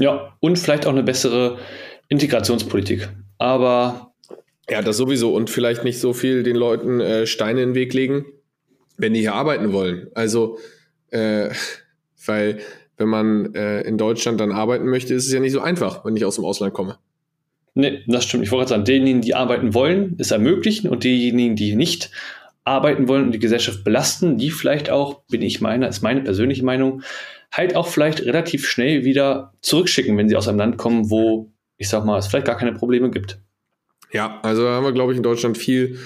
Ja, 0.00 0.36
und 0.40 0.58
vielleicht 0.58 0.86
auch 0.86 0.92
eine 0.92 1.02
bessere 1.02 1.58
Integrationspolitik. 2.08 3.08
Aber. 3.38 4.12
Ja, 4.70 4.82
das 4.82 4.98
sowieso. 4.98 5.34
Und 5.34 5.50
vielleicht 5.50 5.82
nicht 5.82 5.98
so 5.98 6.12
viel 6.12 6.42
den 6.42 6.56
Leuten 6.56 7.00
äh, 7.00 7.26
Steine 7.26 7.62
in 7.62 7.70
den 7.70 7.74
Weg 7.74 7.94
legen, 7.94 8.26
wenn 8.98 9.14
die 9.14 9.20
hier 9.20 9.34
arbeiten 9.34 9.72
wollen. 9.72 10.08
Also, 10.14 10.58
äh, 11.10 11.48
weil 12.26 12.58
wenn 12.98 13.08
man 13.08 13.54
äh, 13.54 13.80
in 13.82 13.96
Deutschland 13.96 14.40
dann 14.40 14.52
arbeiten 14.52 14.86
möchte, 14.86 15.14
ist 15.14 15.26
es 15.26 15.32
ja 15.32 15.40
nicht 15.40 15.52
so 15.52 15.60
einfach, 15.60 16.04
wenn 16.04 16.16
ich 16.16 16.24
aus 16.24 16.34
dem 16.34 16.44
Ausland 16.44 16.74
komme. 16.74 16.98
Nee, 17.74 18.02
das 18.08 18.24
stimmt. 18.24 18.44
Ich 18.44 18.50
wollte 18.50 18.62
gerade 18.62 18.70
sagen, 18.70 18.84
denjenigen, 18.84 19.20
die 19.22 19.34
arbeiten 19.34 19.72
wollen, 19.72 20.16
es 20.18 20.32
ermöglichen 20.32 20.88
und 20.88 21.04
diejenigen, 21.04 21.54
die 21.54 21.76
nicht 21.76 22.10
arbeiten 22.68 23.08
wollen 23.08 23.24
und 23.24 23.32
die 23.32 23.38
Gesellschaft 23.38 23.84
belasten, 23.84 24.38
die 24.38 24.50
vielleicht 24.50 24.90
auch, 24.90 25.22
bin 25.30 25.42
ich 25.42 25.60
meiner, 25.60 25.88
ist 25.88 26.02
meine 26.02 26.22
persönliche 26.22 26.64
Meinung, 26.64 27.02
halt 27.50 27.76
auch 27.76 27.88
vielleicht 27.88 28.20
relativ 28.20 28.66
schnell 28.66 29.04
wieder 29.04 29.54
zurückschicken, 29.60 30.16
wenn 30.16 30.28
sie 30.28 30.36
aus 30.36 30.48
einem 30.48 30.58
Land 30.58 30.76
kommen, 30.76 31.10
wo, 31.10 31.50
ich 31.76 31.88
sag 31.88 32.04
mal, 32.04 32.18
es 32.18 32.26
vielleicht 32.26 32.46
gar 32.46 32.56
keine 32.56 32.72
Probleme 32.72 33.10
gibt. 33.10 33.40
Ja, 34.12 34.40
also 34.42 34.64
da 34.64 34.72
haben 34.72 34.84
wir, 34.84 34.92
glaube 34.92 35.12
ich, 35.12 35.16
in 35.16 35.22
Deutschland 35.22 35.58
viel, 35.58 35.98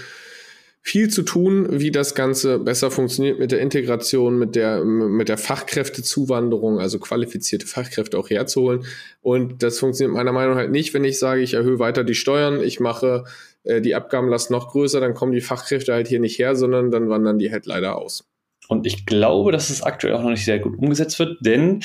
viel 0.85 1.09
zu 1.09 1.23
tun, 1.23 1.69
wie 1.71 1.93
das 1.93 2.17
Ganze 2.17 2.59
besser 2.59 2.91
funktioniert 2.91 3.39
mit 3.39 3.53
der 3.53 3.61
Integration, 3.61 4.37
mit 4.37 4.57
der, 4.57 4.85
mit 4.85 5.29
der 5.29 5.39
Fachkräftezuwanderung, 5.39 6.81
also 6.81 6.99
qualifizierte 6.99 7.69
Fachkräfte 7.69 8.19
auch 8.19 8.29
herzuholen. 8.29 8.85
Und 9.21 9.63
das 9.63 9.79
funktioniert 9.79 10.17
meiner 10.17 10.33
Meinung 10.33 10.55
nach 10.55 10.61
halt 10.61 10.73
nicht, 10.73 10.93
wenn 10.93 11.05
ich 11.05 11.21
sage, 11.21 11.41
ich 11.41 11.55
erhöhe 11.55 11.79
weiter 11.79 12.03
die 12.03 12.17
Steuern, 12.17 12.61
ich 12.61 12.81
mache 12.81 13.25
äh, 13.63 13.81
die 13.81 13.95
Abgabenlast 13.95 14.51
noch 14.51 14.73
größer, 14.73 15.01
dann 15.01 15.15
kommen 15.15 15.33
die 15.33 15.41
Fachkräfte 15.41 15.93
halt 15.93 16.09
hier 16.09 16.19
nicht 16.19 16.39
her, 16.41 16.57
sondern 16.57 16.91
dann 16.91 17.09
wandern 17.09 17.39
die 17.39 17.53
halt 17.53 17.67
leider 17.67 17.97
aus. 17.97 18.25
Und 18.67 18.85
ich 18.85 19.07
glaube, 19.07 19.53
dass 19.53 19.71
es 19.71 19.83
aktuell 19.83 20.15
auch 20.15 20.23
noch 20.23 20.31
nicht 20.31 20.45
sehr 20.45 20.59
gut 20.59 20.77
umgesetzt 20.77 21.19
wird, 21.21 21.39
denn 21.41 21.85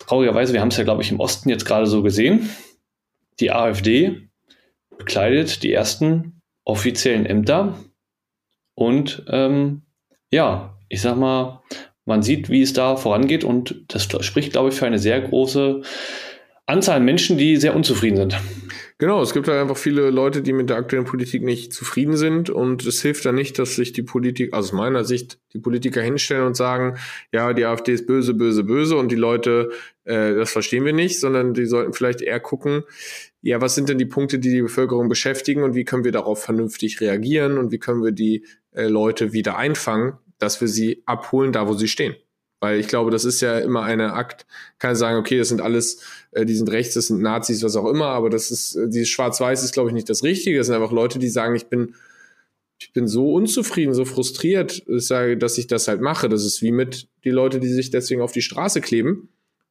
traurigerweise, 0.00 0.52
wir 0.52 0.60
haben 0.60 0.68
es 0.68 0.76
ja, 0.76 0.84
glaube 0.84 1.02
ich, 1.02 1.12
im 1.12 1.20
Osten 1.20 1.50
jetzt 1.50 1.66
gerade 1.66 1.86
so 1.86 2.02
gesehen, 2.02 2.50
die 3.38 3.52
AfD 3.52 4.28
bekleidet 4.98 5.62
die 5.62 5.72
ersten 5.72 6.40
offiziellen 6.64 7.26
Ämter 7.26 7.78
und 8.74 9.24
ähm, 9.28 9.82
ja, 10.30 10.76
ich 10.88 11.00
sag 11.00 11.16
mal, 11.16 11.62
man 12.04 12.22
sieht, 12.22 12.50
wie 12.50 12.62
es 12.62 12.72
da 12.72 12.96
vorangeht 12.96 13.44
und 13.44 13.84
das 13.88 14.08
spricht, 14.24 14.52
glaube 14.52 14.70
ich, 14.70 14.74
für 14.74 14.86
eine 14.86 14.98
sehr 14.98 15.20
große 15.20 15.82
Anzahl 16.66 16.96
an 16.96 17.04
Menschen, 17.04 17.36
die 17.36 17.56
sehr 17.56 17.76
unzufrieden 17.76 18.16
sind. 18.16 18.40
Genau, 18.98 19.20
es 19.20 19.34
gibt 19.34 19.48
halt 19.48 19.60
einfach 19.60 19.76
viele 19.76 20.10
Leute, 20.10 20.40
die 20.40 20.52
mit 20.52 20.70
der 20.70 20.76
aktuellen 20.76 21.04
Politik 21.04 21.42
nicht 21.42 21.72
zufrieden 21.72 22.16
sind 22.16 22.48
und 22.48 22.86
es 22.86 23.02
hilft 23.02 23.26
dann 23.26 23.34
nicht, 23.34 23.58
dass 23.58 23.74
sich 23.74 23.92
die 23.92 24.02
Politik, 24.02 24.54
also 24.54 24.68
aus 24.68 24.72
meiner 24.72 25.04
Sicht, 25.04 25.38
die 25.52 25.58
Politiker 25.58 26.00
hinstellen 26.00 26.46
und 26.46 26.56
sagen, 26.56 26.96
ja, 27.32 27.52
die 27.52 27.64
AfD 27.64 27.92
ist 27.92 28.06
böse, 28.06 28.34
böse, 28.34 28.64
böse 28.64 28.96
und 28.96 29.10
die 29.10 29.16
Leute, 29.16 29.70
äh, 30.04 30.34
das 30.34 30.52
verstehen 30.52 30.84
wir 30.84 30.92
nicht, 30.92 31.20
sondern 31.20 31.54
die 31.54 31.66
sollten 31.66 31.92
vielleicht 31.92 32.22
eher 32.22 32.40
gucken, 32.40 32.84
ja, 33.44 33.60
was 33.60 33.74
sind 33.74 33.90
denn 33.90 33.98
die 33.98 34.06
Punkte, 34.06 34.38
die 34.38 34.50
die 34.50 34.62
Bevölkerung 34.62 35.10
beschäftigen 35.10 35.64
und 35.64 35.74
wie 35.74 35.84
können 35.84 36.02
wir 36.02 36.12
darauf 36.12 36.42
vernünftig 36.42 37.02
reagieren 37.02 37.58
und 37.58 37.72
wie 37.72 37.78
können 37.78 38.02
wir 38.02 38.12
die 38.12 38.46
äh, 38.72 38.86
Leute 38.86 39.34
wieder 39.34 39.58
einfangen, 39.58 40.14
dass 40.38 40.62
wir 40.62 40.68
sie 40.68 41.02
abholen, 41.04 41.52
da 41.52 41.68
wo 41.68 41.74
sie 41.74 41.88
stehen. 41.88 42.16
Weil 42.60 42.80
ich 42.80 42.88
glaube, 42.88 43.10
das 43.10 43.26
ist 43.26 43.42
ja 43.42 43.58
immer 43.58 43.82
eine 43.82 44.14
Akt, 44.14 44.46
kann 44.78 44.96
sagen, 44.96 45.18
okay, 45.18 45.36
das 45.36 45.50
sind 45.50 45.60
alles, 45.60 46.00
äh, 46.30 46.46
die 46.46 46.54
sind 46.54 46.70
rechts, 46.70 46.94
das 46.94 47.08
sind 47.08 47.20
Nazis, 47.20 47.62
was 47.62 47.76
auch 47.76 47.86
immer, 47.86 48.06
aber 48.06 48.30
das 48.30 48.50
ist, 48.50 48.76
äh, 48.76 48.88
dieses 48.88 49.10
Schwarz-Weiß 49.10 49.62
ist, 49.62 49.74
glaube 49.74 49.90
ich, 49.90 49.94
nicht 49.94 50.08
das 50.08 50.22
Richtige. 50.22 50.56
Das 50.56 50.68
sind 50.68 50.76
einfach 50.76 50.92
Leute, 50.92 51.18
die 51.18 51.28
sagen, 51.28 51.54
ich 51.54 51.66
bin, 51.66 51.96
ich 52.78 52.94
bin 52.94 53.06
so 53.06 53.34
unzufrieden, 53.34 53.92
so 53.92 54.06
frustriert, 54.06 54.84
dass 54.86 55.58
ich 55.58 55.66
das 55.66 55.86
halt 55.86 56.00
mache. 56.00 56.30
Das 56.30 56.46
ist 56.46 56.62
wie 56.62 56.72
mit 56.72 57.08
die 57.24 57.30
Leute, 57.30 57.60
die 57.60 57.68
sich 57.68 57.90
deswegen 57.90 58.22
auf 58.22 58.32
die 58.32 58.42
Straße 58.42 58.80
kleben. 58.80 59.28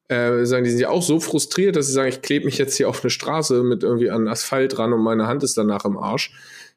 Äh, 0.08 0.44
sagen, 0.44 0.64
die 0.64 0.70
sind 0.70 0.80
ja 0.80 0.90
auch 0.90 1.02
so 1.02 1.18
frustriert, 1.18 1.76
dass 1.76 1.86
sie 1.86 1.92
sagen, 1.92 2.10
ich 2.10 2.20
klebe 2.20 2.44
mich 2.44 2.58
jetzt 2.58 2.76
hier 2.76 2.90
auf 2.90 3.02
eine 3.02 3.10
Straße 3.10 3.62
mit 3.62 3.82
irgendwie 3.82 4.10
an 4.10 4.28
Asphalt 4.28 4.78
ran 4.78 4.92
und 4.92 5.02
meine 5.02 5.26
Hand 5.26 5.42
ist 5.42 5.56
danach 5.56 5.86
im 5.86 5.96
Arsch 5.96 6.32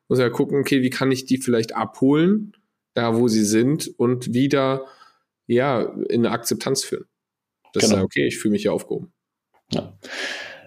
muss 0.07 0.19
ja 0.19 0.29
gucken, 0.29 0.59
okay, 0.59 0.81
wie 0.81 0.89
kann 0.89 1.11
ich 1.11 1.25
die 1.25 1.37
vielleicht 1.37 1.75
abholen, 1.75 2.53
da 2.93 3.15
wo 3.15 3.27
sie 3.27 3.43
sind 3.43 3.91
und 3.97 4.33
wieder 4.33 4.85
ja 5.47 5.81
in 5.81 6.25
eine 6.25 6.31
Akzeptanz 6.31 6.83
führen. 6.83 7.05
Das 7.73 7.83
genau. 7.83 7.95
ist 7.95 7.99
ja 7.99 8.03
okay, 8.03 8.27
ich 8.27 8.37
fühle 8.37 8.53
mich 8.53 8.63
ja 8.63 8.71
aufgehoben. 8.71 9.11
Ja. 9.71 9.97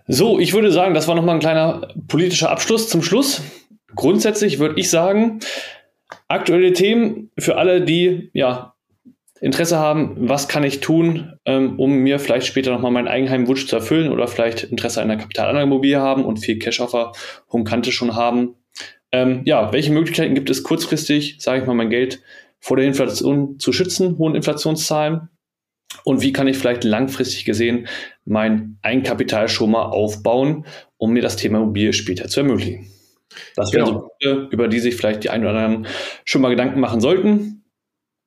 So, 0.07 0.39
ich 0.39 0.53
würde 0.53 0.73
sagen, 0.73 0.95
das 0.95 1.09
war 1.09 1.15
nochmal 1.15 1.37
ein 1.37 1.41
kleiner 1.41 1.95
politischer 2.09 2.51
Abschluss 2.51 2.89
zum 2.89 3.03
Schluss. 3.03 3.43
Grundsätzlich 3.95 4.59
würde 4.59 4.79
ich 4.79 4.91
sagen, 4.91 5.41
aktuelle 6.29 6.73
Themen 6.73 7.31
für 7.39 7.57
alle, 7.57 7.85
die 7.85 8.31
ja 8.33 8.70
Interesse 9.41 9.79
haben, 9.79 10.17
was 10.29 10.49
kann 10.49 10.65
ich 10.65 10.81
tun, 10.81 11.33
ähm, 11.47 11.79
um 11.79 11.99
mir 11.99 12.19
vielleicht 12.19 12.47
später 12.47 12.71
nochmal 12.73 12.91
meinen 12.91 13.09
Eigenheimwunsch 13.09 13.67
zu 13.67 13.77
erfüllen 13.77 14.13
oder 14.13 14.29
vielleicht 14.29 14.65
Interesse 14.65 15.01
an 15.01 15.11
einer 15.11 15.21
Kapitalanlagemobilie 15.21 15.99
haben 15.99 16.25
und 16.25 16.39
viel 16.39 16.59
Cash 16.59 16.81
auf 16.81 16.91
der 16.91 17.13
hohen 17.51 17.65
Kante 17.65 17.91
schon 17.91 18.17
haben. 18.17 18.57
Ähm, 19.13 19.43
ja, 19.45 19.73
welche 19.73 19.93
Möglichkeiten 19.93 20.35
gibt 20.35 20.51
es 20.51 20.63
kurzfristig, 20.63 21.37
sage 21.41 21.61
ich 21.61 21.67
mal, 21.67 21.75
mein 21.75 21.91
Geld 21.91 22.23
vor 22.61 22.77
der 22.77 22.87
Inflation 22.87 23.59
zu 23.59 23.73
schützen, 23.73 24.19
hohen 24.19 24.35
Inflationszahlen? 24.35 25.31
Und 26.05 26.23
wie 26.23 26.33
kann 26.33 26.47
ich 26.47 26.57
vielleicht 26.57 26.85
langfristig 26.85 27.45
gesehen 27.45 27.89
mein 28.25 28.79
Eigenkapital 28.83 29.49
schon 29.49 29.73
mal 29.73 29.87
aufbauen, 29.87 30.67
um 30.99 31.13
mir 31.13 31.23
das 31.23 31.37
Thema 31.37 31.59
Immobilie 31.59 31.93
später 31.93 32.29
zu 32.29 32.41
ermöglichen? 32.41 32.87
Das 33.57 33.73
wären 33.73 33.87
genau. 33.87 33.99
so 34.01 34.09
Punkte, 34.09 34.49
über 34.55 34.69
die 34.69 34.81
sich 34.81 34.97
vielleicht 34.97 35.25
die 35.25 35.31
einen 35.31 35.45
oder 35.45 35.59
anderen 35.59 35.87
schon 36.25 36.43
mal 36.43 36.51
Gedanken 36.51 36.81
machen 36.81 37.01
sollten. 37.01 37.60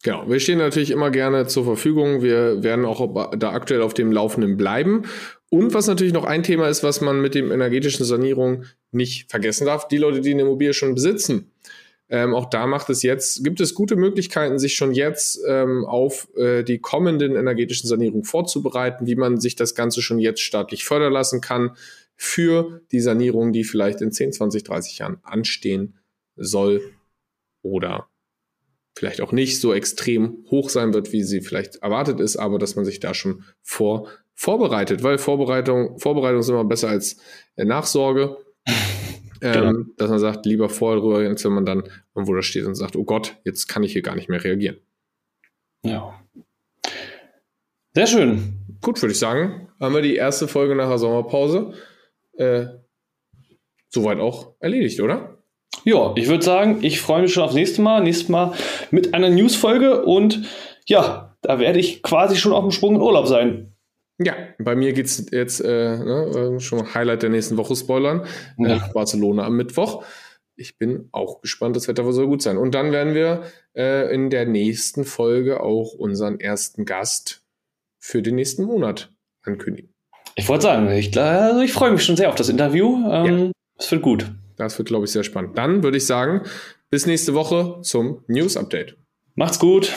Genau, 0.04 0.30
wir 0.30 0.42
stehen 0.42 0.58
natürlich 0.58 0.92
immer 0.92 1.12
gerne 1.12 1.48
zur 1.48 1.64
Verfügung. 1.64 2.22
Wir 2.22 2.62
werden 2.62 2.84
auch 2.84 3.32
da 3.38 3.54
aktuell 3.54 3.82
auf 3.82 3.94
dem 3.94 4.12
Laufenden 4.12 4.58
bleiben. 4.58 5.04
Und 5.50 5.74
was 5.74 5.88
natürlich 5.88 6.12
noch 6.12 6.26
ein 6.26 6.44
Thema 6.44 6.68
ist, 6.68 6.84
was 6.84 7.00
man 7.00 7.22
mit 7.22 7.36
dem 7.36 7.52
energetischen 7.52 8.06
Sanierung 8.06 8.66
nicht 8.92 9.32
vergessen 9.32 9.66
darf, 9.66 9.88
die 9.88 9.98
Leute, 9.98 10.20
die 10.20 10.32
eine 10.32 10.42
Immobilie 10.42 10.74
schon 10.74 10.94
besitzen. 10.94 11.52
Ähm, 12.10 12.36
auch 12.36 12.50
da 12.50 12.68
macht 12.68 12.90
es 12.90 13.02
jetzt, 13.02 13.46
gibt 13.46 13.62
es 13.62 13.74
gute 13.74 13.96
Möglichkeiten, 13.96 14.60
sich 14.60 14.76
schon 14.76 14.92
jetzt 14.92 15.40
ähm, 15.48 15.86
auf 15.86 16.28
äh, 16.36 16.64
die 16.64 16.80
kommenden 16.80 17.38
energetischen 17.38 17.88
Sanierungen 17.88 18.26
vorzubereiten, 18.26 19.08
wie 19.08 19.16
man 19.16 19.40
sich 19.40 19.56
das 19.56 19.74
Ganze 19.74 20.02
schon 20.02 20.20
jetzt 20.20 20.42
staatlich 20.42 20.84
fördern 20.84 21.14
lassen 21.14 21.40
kann 21.40 21.78
für 22.18 22.82
die 22.92 23.00
Sanierung, 23.00 23.54
die 23.54 23.64
vielleicht 23.64 24.02
in 24.02 24.12
10, 24.12 24.34
20, 24.34 24.64
30 24.66 25.00
Jahren 25.00 25.18
anstehen 25.24 25.98
soll 26.36 26.82
oder 27.62 28.10
vielleicht 28.96 29.22
auch 29.22 29.32
nicht 29.32 29.60
so 29.60 29.74
extrem 29.74 30.46
hoch 30.50 30.70
sein 30.70 30.94
wird, 30.94 31.12
wie 31.12 31.24
sie 31.24 31.42
vielleicht 31.42 31.78
erwartet 31.78 32.20
ist, 32.20 32.38
aber 32.38 32.60
dass 32.60 32.76
man 32.76 32.86
sich 32.86 33.00
da 33.00 33.14
schon 33.14 33.44
vor 33.62 34.08
vorbereitet, 34.36 35.04
weil 35.04 35.18
Vorbereitung, 35.18 36.00
Vorbereitung 36.00 36.40
ist 36.40 36.50
immer 36.50 36.66
besser 36.66 36.90
als 36.90 37.18
äh, 37.56 37.66
Nachsorge. 37.66 38.38
Genau. 39.40 39.72
Ähm, 39.72 39.94
dass 39.98 40.10
man 40.10 40.20
sagt, 40.20 40.46
lieber 40.46 40.70
vorher 40.70 41.02
drüber, 41.02 41.18
als 41.18 41.44
wenn 41.44 41.52
man 41.52 41.66
dann 41.66 41.84
irgendwo 42.16 42.34
da 42.34 42.42
steht 42.42 42.66
und 42.66 42.76
sagt, 42.76 42.96
oh 42.96 43.04
Gott, 43.04 43.36
jetzt 43.44 43.68
kann 43.68 43.84
ich 43.84 43.92
hier 43.92 44.02
gar 44.02 44.16
nicht 44.16 44.30
mehr 44.30 44.42
reagieren. 44.42 44.78
Ja. 45.86 46.18
Sehr 47.94 48.08
schön. 48.08 48.54
Gut, 48.80 49.02
würde 49.02 49.12
ich 49.12 49.20
sagen, 49.20 49.68
haben 49.82 49.94
wir 49.94 50.02
die 50.02 50.16
erste 50.16 50.48
Folge 50.48 50.78
nach 50.78 50.88
der 50.88 50.98
Sommerpause 50.98 51.74
äh, 52.38 52.68
soweit 53.90 54.20
auch 54.20 54.56
erledigt, 54.60 55.02
oder? 55.02 55.33
Ja, 55.84 56.14
ich 56.16 56.28
würde 56.28 56.44
sagen, 56.44 56.80
ich 56.82 57.02
freue 57.02 57.24
mich 57.24 57.34
schon 57.34 57.44
aufs 57.44 57.56
nächste 57.56 57.82
Mal. 57.82 58.04
Nächstes 58.04 58.30
Mal 58.30 58.54
mit 58.92 59.14
einer 59.14 59.30
News-Folge 59.30 60.06
und 60.06 60.44
ja, 60.88 61.36
da 61.42 61.60
werde 61.60 61.80
ich 61.80 62.04
quasi 62.04 62.36
schon 62.36 62.54
auf 62.54 62.64
dem 62.64 62.72
Sprung 62.72 62.96
in 62.96 63.02
Urlaub 63.02 63.28
sein. 63.28 63.74
Ja, 64.20 64.36
bei 64.60 64.76
mir 64.76 64.94
geht 64.94 65.08
es 65.08 65.26
jetzt 65.32 65.60
äh, 65.60 65.98
ne, 65.98 66.56
äh, 66.56 66.60
schon 66.60 66.94
Highlight 66.94 67.24
der 67.24 67.30
nächsten 67.30 67.58
Woche 67.58 67.76
spoilern. 67.76 68.26
Ja. 68.58 68.78
Äh, 68.78 68.80
Barcelona 68.94 69.46
am 69.46 69.56
Mittwoch. 69.56 70.06
Ich 70.56 70.78
bin 70.78 71.10
auch 71.12 71.42
gespannt, 71.42 71.76
das 71.76 71.88
Wetter 71.88 72.10
soll 72.14 72.28
gut 72.28 72.44
sein. 72.44 72.58
Und 72.58 72.76
dann 72.76 72.92
werden 72.92 73.16
wir 73.16 73.44
äh, 73.76 74.14
in 74.14 74.30
der 74.30 74.46
nächsten 74.46 75.04
Folge 75.04 75.62
auch 75.62 75.94
unseren 75.94 76.40
ersten 76.40 76.86
Gast 76.86 77.44
für 78.00 78.22
den 78.22 78.36
nächsten 78.36 78.66
Monat 78.66 79.12
ankündigen. 79.42 79.94
Ich 80.36 80.48
wollte 80.48 80.64
sagen, 80.64 80.92
ich, 80.92 81.18
also 81.18 81.62
ich 81.62 81.74
freue 81.74 81.92
mich 81.92 82.04
schon 82.04 82.16
sehr 82.16 82.30
auf 82.30 82.36
das 82.36 82.50
Interview. 82.50 83.04
Ähm, 83.10 83.52
ja. 83.80 83.92
wird 83.92 84.02
gut. 84.04 84.32
Das 84.56 84.78
wird, 84.78 84.88
glaube 84.88 85.06
ich, 85.06 85.12
sehr 85.12 85.24
spannend. 85.24 85.58
Dann 85.58 85.84
würde 85.84 85.98
ich 85.98 86.06
sagen, 86.06 86.42
bis 86.90 87.06
nächste 87.06 87.34
Woche 87.34 87.82
zum 87.82 88.24
News 88.28 88.58
Update. 88.58 88.98
Macht's 89.36 89.60
gut. 89.60 89.92